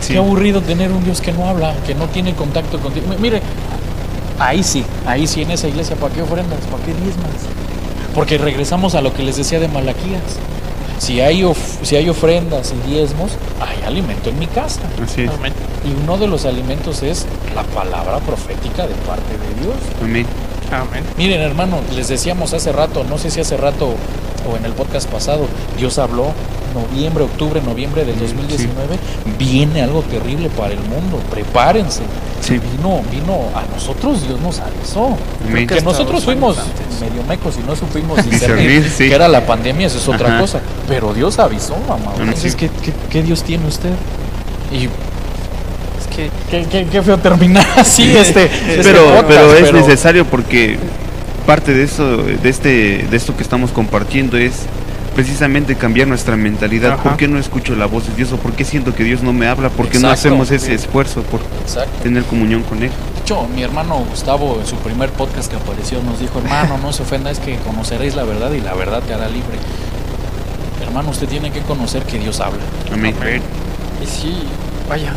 Sí. 0.00 0.12
Qué 0.12 0.18
aburrido 0.20 0.62
tener 0.62 0.90
un 0.92 1.04
Dios 1.04 1.20
que 1.20 1.32
no 1.32 1.46
habla, 1.48 1.74
que 1.84 1.92
no 1.94 2.06
tiene 2.06 2.32
contacto 2.32 2.78
contigo. 2.78 3.08
Mi- 3.08 3.16
Mire, 3.16 3.42
ahí 4.38 4.62
sí, 4.62 4.84
ahí 5.04 5.26
sí 5.26 5.42
en 5.42 5.50
esa 5.50 5.66
iglesia, 5.68 5.96
¿para 5.96 6.14
qué 6.14 6.22
ofrendas? 6.22 6.60
¿Para 6.70 6.82
qué 6.84 6.94
diezmas? 6.94 7.28
Porque 8.14 8.38
regresamos 8.38 8.94
a 8.94 9.00
lo 9.02 9.12
que 9.12 9.22
les 9.24 9.36
decía 9.36 9.58
de 9.58 9.66
Malaquías. 9.68 10.22
Si 10.98 11.20
hay, 11.20 11.42
of- 11.42 11.58
si 11.82 11.96
hay 11.96 12.08
ofrendas 12.08 12.72
y 12.72 12.90
diezmos, 12.90 13.32
hay 13.60 13.84
alimento 13.86 14.30
en 14.30 14.38
mi 14.38 14.46
casa. 14.46 14.80
Así 15.04 15.22
es. 15.24 15.30
Amén. 15.30 15.52
Y 15.84 16.02
uno 16.04 16.16
de 16.16 16.28
los 16.28 16.46
alimentos 16.46 17.02
es 17.02 17.26
la 17.56 17.64
palabra 17.64 18.18
profética 18.20 18.86
de 18.86 18.94
parte 19.04 19.32
de 19.32 19.62
Dios. 19.62 19.76
Amén. 20.00 20.26
Amén. 20.70 21.04
Miren, 21.16 21.40
hermano, 21.40 21.78
les 21.94 22.08
decíamos 22.08 22.52
hace 22.52 22.72
rato, 22.72 23.04
no 23.04 23.18
sé 23.18 23.30
si 23.30 23.40
hace 23.40 23.56
rato 23.56 23.94
o 24.50 24.56
en 24.56 24.64
el 24.64 24.72
podcast 24.72 25.08
pasado, 25.08 25.46
Dios 25.76 25.98
habló 25.98 26.32
noviembre, 26.74 27.24
octubre, 27.24 27.60
noviembre 27.62 28.04
del 28.04 28.14
Sí. 28.16 28.20
2019, 28.20 28.98
viene 29.38 29.82
algo 29.82 30.02
terrible 30.02 30.48
para 30.50 30.74
el 30.74 30.80
mundo, 30.80 31.18
prepárense. 31.30 32.02
Sí. 32.40 32.58
Vino, 32.58 33.00
vino 33.10 33.34
a 33.54 33.64
nosotros, 33.74 34.22
Dios 34.26 34.38
nos 34.40 34.60
avisó. 34.60 35.16
Amén. 35.48 35.66
Que 35.66 35.80
nosotros 35.80 36.24
fuimos 36.24 36.56
antes. 36.58 37.00
medio 37.00 37.22
mecos 37.24 37.56
y 37.62 37.66
no 37.66 37.74
supimos 37.74 38.24
Discernir, 38.30 38.88
sí. 38.88 39.08
que 39.08 39.14
era 39.14 39.26
la 39.28 39.44
pandemia, 39.46 39.86
eso 39.86 39.98
es 39.98 40.08
otra 40.08 40.28
Ajá. 40.28 40.40
cosa. 40.40 40.60
Pero 40.86 41.12
Dios 41.14 41.38
avisó, 41.38 41.76
mamá. 41.88 42.12
Entonces, 42.18 42.52
sí. 42.52 42.56
¿qué, 42.58 42.70
qué, 42.82 42.92
qué 43.10 43.22
Dios 43.22 43.42
tiene 43.42 43.66
usted? 43.66 43.90
Y 44.70 44.88
Que 46.18 46.30
qué, 46.50 46.66
qué- 46.68 46.86
qué 46.90 47.00
feo 47.02 47.16
terminar 47.18 47.64
así 47.76 48.10
este, 48.16 48.46
este 48.46 48.82
pero, 48.82 49.04
podcast, 49.04 49.26
pero 49.28 49.54
es 49.54 49.62
pero- 49.70 49.78
necesario 49.78 50.24
porque 50.24 50.76
parte 51.46 51.72
de 51.72 51.84
eso, 51.84 52.16
de 52.18 52.48
este, 52.48 53.06
de 53.08 53.16
esto 53.16 53.36
que 53.36 53.42
estamos 53.44 53.70
compartiendo 53.70 54.36
es 54.36 54.62
precisamente 55.14 55.76
cambiar 55.76 56.08
nuestra 56.08 56.36
mentalidad. 56.36 56.92
Ajá. 56.94 57.02
¿Por 57.04 57.16
qué 57.16 57.28
no 57.28 57.38
escucho 57.38 57.74
la 57.76 57.86
voz 57.86 58.08
de 58.08 58.14
Dios 58.14 58.32
o 58.32 58.36
por 58.36 58.52
qué 58.52 58.64
siento 58.64 58.94
que 58.94 59.04
Dios 59.04 59.22
no 59.22 59.32
me 59.32 59.46
habla? 59.46 59.68
¿Por 59.70 59.88
qué 59.88 59.98
no 60.00 60.08
hacemos 60.10 60.50
ese 60.50 60.74
esfuerzo 60.74 61.22
por 61.22 61.40
Exacto. 61.62 61.90
tener 62.02 62.24
comunión 62.24 62.62
con 62.64 62.82
Él? 62.82 62.90
De 62.90 63.20
hecho, 63.22 63.46
mi 63.54 63.62
hermano 63.62 64.04
Gustavo, 64.10 64.58
en 64.60 64.66
su 64.66 64.74
primer 64.76 65.10
podcast 65.10 65.48
que 65.50 65.56
apareció, 65.56 66.02
nos 66.02 66.18
dijo, 66.20 66.40
hermano, 66.40 66.78
no 66.78 66.92
se 66.92 67.02
ofenda, 67.04 67.30
es 67.30 67.38
que 67.38 67.56
conoceréis 67.58 68.14
la 68.16 68.24
verdad 68.24 68.50
y 68.52 68.60
la 68.60 68.74
verdad 68.74 69.02
te 69.06 69.14
hará 69.14 69.28
libre. 69.28 69.56
Hermano, 70.82 71.10
usted 71.10 71.28
tiene 71.28 71.50
que 71.52 71.60
conocer 71.60 72.02
que 72.02 72.18
Dios 72.18 72.40
habla. 72.40 72.60
Amén. 72.92 73.14
Y 74.02 74.06
sí, 74.06 74.34
vaya, 74.88 75.12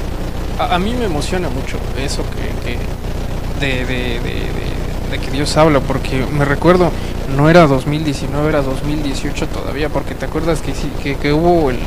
a, 0.62 0.76
a 0.76 0.80
mí 0.80 0.94
me 0.94 1.06
emociona 1.06 1.50
mucho 1.50 1.78
eso 2.02 2.24
que, 2.32 2.70
que 2.72 2.78
de, 3.60 3.86
de, 3.86 3.86
de- 3.86 4.20
de- 4.20 5.12
de 5.12 5.18
que 5.20 5.30
Dios 5.32 5.58
habla, 5.58 5.82
porque 5.82 6.26
me 6.32 6.46
recuerdo, 6.46 6.90
no 7.36 7.50
era 7.50 7.68
2019, 7.68 8.48
era 8.50 8.62
2018 8.62 9.48
todavía, 9.48 9.90
porque 9.90 10.16
te 10.16 10.26
acuerdas 10.26 10.62
que 10.62 10.74
sí, 10.74 10.90
que, 11.04 11.16
que 11.18 11.34
hubo 11.34 11.70
el, 11.70 11.80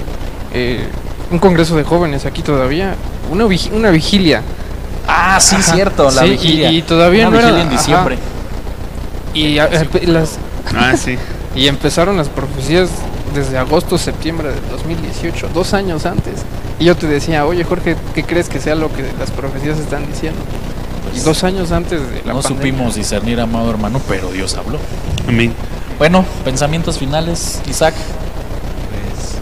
eh, 0.53 0.87
un 1.31 1.39
congreso 1.39 1.75
de 1.77 1.85
jóvenes 1.85 2.27
aquí 2.27 2.43
todavía, 2.43 2.97
una, 3.31 3.45
vigi- 3.47 3.70
una 3.72 3.91
vigilia, 3.91 4.43
Ah, 5.07 5.39
sí, 5.41 5.57
Ajá. 5.57 5.75
cierto, 5.75 6.11
la 6.11 6.22
Sí, 6.22 6.31
vigilia. 6.31 6.70
y 6.72 6.81
todavía 6.83 7.29
Una 7.29 7.37
no 7.37 7.43
era- 7.43 7.49
vigilia 7.57 7.62
en 7.62 7.68
ajá. 7.68 7.79
diciembre. 7.79 8.18
y, 9.35 9.59
a- 9.59 9.70
empe- 9.70 10.03
las, 10.07 10.37
Ah, 10.75 10.97
sí. 10.97 11.16
y 11.57 11.66
empezaron 11.66 12.16
las 12.16 12.29
profecías 12.29 12.89
desde 13.35 13.59
agosto, 13.59 13.99
septiembre 13.99 14.49
del 14.49 14.68
2018, 14.70 15.49
dos 15.53 15.74
años 15.74 16.07
antes. 16.07 16.35
Y 16.78 16.85
yo 16.85 16.97
te 16.97 17.07
decía, 17.07 17.45
oye 17.46 17.64
Jorge, 17.64 17.96
¿qué 18.14 18.25
crees 18.25 18.49
que 18.49 18.61
sea 18.61 18.75
lo 18.75 18.92
que 18.92 19.03
las 19.18 19.30
profecías 19.30 19.79
están 19.79 20.07
diciendo? 20.07 20.41
Y 21.14 21.21
dos 21.21 21.45
años 21.45 21.71
antes 21.72 22.00
de 22.00 22.22
la 22.25 22.33
no 22.33 22.41
pandemia. 22.41 22.42
supimos 22.42 22.95
discernir, 22.95 23.41
amado 23.41 23.71
hermano, 23.71 24.00
pero 24.09 24.30
Dios 24.33 24.54
habló. 24.57 24.79
Amén. 25.29 25.53
Bueno, 25.99 26.25
pensamientos 26.45 26.99
finales, 26.99 27.61
Isaac. 27.68 27.95
Pues 28.91 29.34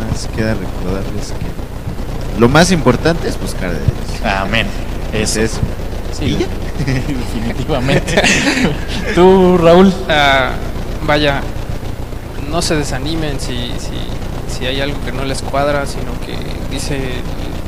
nada 0.00 0.10
más 0.10 0.26
queda 0.34 0.54
recordarles 0.54 1.28
que 1.32 2.40
lo 2.40 2.48
más 2.48 2.72
importante 2.72 3.28
es 3.28 3.38
buscar 3.38 3.70
de 3.72 3.78
Dios. 3.78 4.24
Amén. 4.24 4.66
Es 5.12 5.36
Eso. 5.36 5.40
eso. 5.40 5.60
Sí, 6.18 6.24
¿Y 6.26 6.38
ya? 6.38 6.46
definitivamente. 6.86 8.22
Tú, 9.14 9.58
Raúl. 9.58 9.92
Ah, 10.08 10.52
vaya, 11.06 11.42
no 12.50 12.62
se 12.62 12.76
desanimen 12.76 13.40
si, 13.40 13.72
si, 13.78 14.54
si 14.54 14.66
hay 14.66 14.80
algo 14.80 14.98
que 15.04 15.12
no 15.12 15.24
les 15.24 15.42
cuadra, 15.42 15.86
sino 15.86 16.12
que 16.24 16.36
dice, 16.70 17.00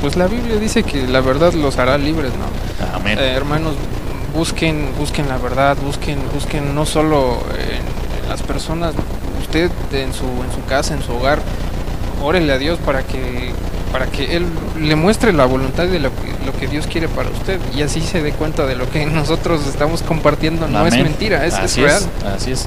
pues 0.00 0.16
la 0.16 0.26
Biblia 0.26 0.56
dice 0.56 0.82
que 0.82 1.06
la 1.06 1.20
verdad 1.20 1.52
los 1.52 1.78
hará 1.78 1.98
libres, 1.98 2.32
¿no? 2.34 2.96
Amén. 2.96 3.18
Eh, 3.18 3.32
hermanos, 3.34 3.74
busquen, 4.34 4.90
busquen 4.98 5.28
la 5.28 5.38
verdad, 5.38 5.76
busquen, 5.84 6.18
busquen 6.32 6.74
no 6.74 6.86
solo 6.86 7.38
en, 7.52 8.22
en 8.22 8.28
las 8.28 8.42
personas, 8.42 8.94
usted 9.40 9.70
en 9.92 10.12
su, 10.12 10.24
en 10.24 10.52
su 10.54 10.64
casa, 10.68 10.94
en 10.94 11.02
su 11.02 11.12
hogar, 11.12 11.38
órele 12.22 12.52
a 12.52 12.58
Dios 12.58 12.78
para 12.84 13.02
que, 13.02 13.52
para 13.92 14.06
que 14.06 14.36
Él 14.36 14.46
le 14.80 14.96
muestre 14.96 15.32
la 15.32 15.44
voluntad 15.44 15.84
de 15.84 16.00
lo 16.00 16.10
que, 16.10 16.44
lo 16.44 16.52
que 16.58 16.66
Dios 16.66 16.86
quiere 16.86 17.08
para 17.08 17.30
usted 17.30 17.60
y 17.76 17.82
así 17.82 18.00
se 18.00 18.22
dé 18.22 18.32
cuenta 18.32 18.66
de 18.66 18.74
lo 18.74 18.90
que 18.90 19.06
nosotros 19.20 19.66
estamos 19.66 20.02
compartiendo 20.02 20.66
no 20.66 20.86
es 20.86 20.94
mentira, 20.94 21.46
es, 21.46 21.54
es 21.54 21.60
así 21.60 21.82
real. 21.82 22.02
Así 22.34 22.52
es. 22.52 22.66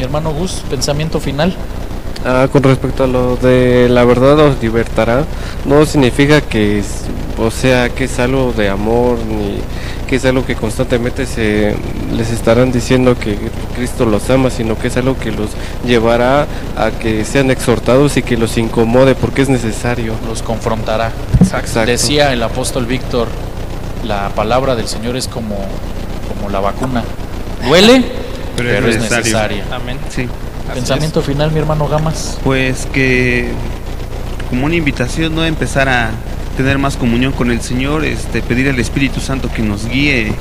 Mi 0.00 0.04
hermano 0.04 0.32
Gus, 0.32 0.62
pensamiento 0.70 1.20
final. 1.20 1.54
Ah, 2.24 2.48
con 2.50 2.62
respecto 2.62 3.04
a 3.04 3.06
lo 3.06 3.36
de 3.36 3.86
la 3.90 4.02
verdad 4.06 4.38
os 4.38 4.62
libertará, 4.62 5.26
no 5.66 5.84
significa 5.84 6.40
que, 6.40 6.78
es- 6.78 7.02
o 7.38 7.50
sea, 7.50 7.90
que 7.90 8.04
es 8.04 8.18
algo 8.18 8.54
de 8.56 8.70
amor 8.70 9.18
ni 9.18 9.58
que 10.08 10.16
es 10.16 10.24
algo 10.24 10.46
que 10.46 10.54
constantemente 10.56 11.26
se 11.26 11.76
les 12.16 12.30
estarán 12.30 12.72
diciendo 12.72 13.14
que 13.18 13.36
Cristo 13.76 14.06
los 14.06 14.30
ama, 14.30 14.48
sino 14.48 14.78
que 14.78 14.88
es 14.88 14.96
algo 14.96 15.18
que 15.18 15.32
los 15.32 15.50
llevará 15.86 16.46
a 16.78 16.90
que 16.92 17.26
sean 17.26 17.50
exhortados 17.50 18.16
y 18.16 18.22
que 18.22 18.38
los 18.38 18.56
incomode 18.56 19.14
porque 19.14 19.42
es 19.42 19.50
necesario. 19.50 20.14
Los 20.26 20.42
confrontará. 20.42 21.12
Exacto. 21.42 21.84
Decía 21.84 22.32
el 22.32 22.42
apóstol 22.42 22.86
Víctor, 22.86 23.28
la 24.06 24.30
palabra 24.30 24.76
del 24.76 24.88
Señor 24.88 25.18
es 25.18 25.28
como, 25.28 25.56
como 26.26 26.48
la 26.48 26.60
vacuna. 26.60 27.04
Duele, 27.68 28.02
pero, 28.62 28.88
es 28.88 29.00
necesaria. 29.00 29.64
Amén. 29.72 29.98
Sí. 30.08 30.28
Pensamiento 30.72 31.22
final, 31.22 31.50
mi 31.50 31.58
hermano 31.58 31.88
Gamas. 31.88 32.38
Pues 32.44 32.86
que 32.92 33.50
como 34.48 34.66
una 34.66 34.76
invitación, 34.76 35.34
¿no? 35.34 35.44
Empezar 35.44 35.88
a, 35.88 36.10
tener 36.56 36.78
más 36.78 36.96
comunión 36.96 37.32
con 37.32 37.50
el 37.50 37.60
Señor, 37.62 38.04
este, 38.04 38.42
pedir 38.42 38.68
al 38.68 38.78
Espíritu 38.78 39.20
Santo 39.20 39.50
que 39.50 39.62
nos 39.62 39.88
guíe. 39.88 40.32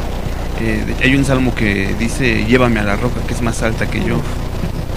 Eh, 0.62 0.96
hay 1.02 1.16
un 1.16 1.24
salmo 1.24 1.56
que 1.56 1.96
dice, 1.98 2.46
llévame 2.46 2.80
a 2.82 2.84
la 2.84 2.96
roca 2.98 3.22
que 3.26 3.34
es 3.34 3.42
más 3.42 3.62
alta 3.64 3.88
que 3.88 4.04
yo. 4.04 4.20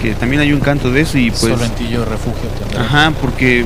Que 0.01 0.15
también 0.15 0.41
hay 0.41 0.51
un 0.51 0.59
canto 0.59 0.91
de 0.91 1.01
eso 1.01 1.17
y 1.17 1.29
pues... 1.29 1.41
Solo 1.41 1.63
en 1.63 1.71
ti 1.71 1.87
yo 1.89 2.03
refugio 2.03 2.49
tendré. 2.59 2.79
Ajá, 2.79 3.13
porque... 3.21 3.65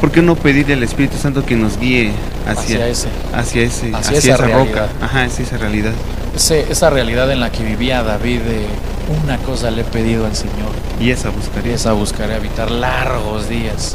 ¿Por 0.00 0.12
qué 0.12 0.22
no 0.22 0.36
pedirle 0.36 0.74
al 0.74 0.82
Espíritu 0.82 1.16
Santo 1.16 1.44
que 1.44 1.56
nos 1.56 1.78
guíe 1.78 2.12
hacia, 2.46 2.76
Hacia 2.76 2.88
ese. 2.88 3.08
hacia 3.32 3.62
ese, 3.62 3.86
Hacia 3.88 3.98
hacia, 3.98 4.18
esa 4.18 4.44
esa 4.44 4.54
roca? 4.54 4.88
Ajá, 5.00 5.24
hacia 5.24 5.44
esa 5.44 5.56
realidad. 5.56 5.92
Ese- 6.36 6.70
esa 6.70 6.90
realidad 6.90 7.30
en 7.30 7.40
la 7.40 7.50
que 7.52 7.62
vivía 7.62 8.02
David, 8.02 8.40
de 8.40 8.66
una 9.24 9.36
cosa 9.38 9.70
le 9.70 9.82
he 9.82 9.84
pedido 9.84 10.26
al 10.26 10.34
Señor, 10.34 10.72
Y 11.00 11.10
esa 11.10 11.28
y 11.28 11.32
buscaría. 11.32 11.74
esa 11.74 11.92
buscaré 11.92 12.34
habitar 12.34 12.70
largos 12.70 13.48
días. 13.48 13.94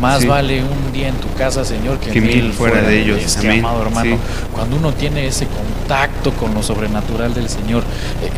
Más 0.00 0.22
Sí. 0.22 0.26
vale 0.26 0.62
un 0.64 0.92
día 0.92 1.08
en 1.08 1.14
tu 1.16 1.32
casa, 1.34 1.64
Señor, 1.64 1.98
que, 1.98 2.10
Que 2.10 2.20
mil 2.20 2.52
fuera 2.52 2.80
de 2.80 3.02
ellos. 3.02 3.36
Amén. 3.38 3.60
amado 3.60 3.82
hermano, 3.82 4.16
Sí. 4.16 4.22
cuando 4.52 4.76
uno 4.76 4.92
tiene 4.94 5.26
ese 5.26 5.46
contacto 5.46 6.32
con 6.32 6.54
lo 6.54 6.62
sobrenatural 6.62 7.34
del 7.34 7.48
Señor, 7.48 7.84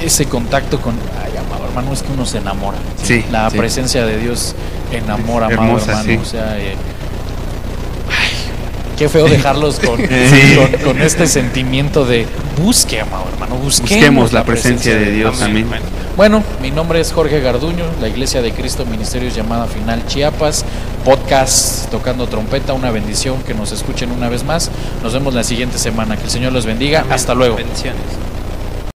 e- 0.01 0.07
ese 0.07 0.27
contacto 0.27 0.81
con, 0.81 0.95
ay, 1.25 1.37
amado 1.39 1.65
hermano, 1.67 1.93
es 1.93 2.03
que 2.03 2.13
uno 2.13 2.27
se 2.27 2.39
enamora. 2.39 2.77
Sí, 3.03 3.25
La 3.31 3.49
presencia 3.51 4.05
de 4.05 4.19
Dios 4.19 4.55
enamora, 4.93 5.47
amado 5.47 5.63
hermosa, 5.63 6.01
hermano. 6.01 6.21
O 6.21 6.25
sea, 6.25 6.59
eh, 6.59 6.75
qué 8.97 9.09
feo 9.09 9.27
dejarlos 9.29 9.79
con, 9.81 9.99
Sí. 10.09 10.57
con, 10.57 10.81
con 10.95 11.03
este 11.03 11.27
sentimiento 11.27 12.05
de 12.05 12.27
busque, 12.63 13.01
amado 13.01 13.25
hermano, 13.33 13.57
busquemos, 13.57 13.91
Busquemos 13.91 14.33
la 14.33 14.45
presencia 14.45 14.95
de 14.97 15.11
Dios. 15.11 15.41
Amén. 15.43 15.65
Amén. 15.67 15.83
Bueno, 16.17 16.45
mi 16.63 16.71
nombre 16.71 17.01
es 17.01 17.13
Jorge 17.13 17.41
Garduño, 17.41 17.85
la 18.01 18.09
Iglesia 18.09 18.41
de 18.41 18.53
Cristo 18.53 18.87
Ministerios 18.87 19.35
llamada 19.35 19.67
Final 19.67 20.07
Chiapas, 20.07 20.65
podcast 21.05 21.91
tocando 21.91 22.29
trompeta, 22.29 22.73
una 22.73 22.91
bendición 22.93 23.43
que 23.43 23.53
nos 23.55 23.73
escuchen 23.73 24.13
una 24.13 24.29
vez 24.29 24.45
más. 24.45 24.71
Nos 25.03 25.13
vemos 25.13 25.35
la 25.35 25.43
siguiente 25.43 25.79
semana. 25.79 26.17
Que 26.17 26.25
el 26.25 26.31
Señor 26.31 26.53
los 26.53 26.67
bendiga. 26.67 27.01
Amén. 27.01 27.13
Hasta 27.13 27.35
luego. 27.35 27.57
Bendiciones. 27.57 28.01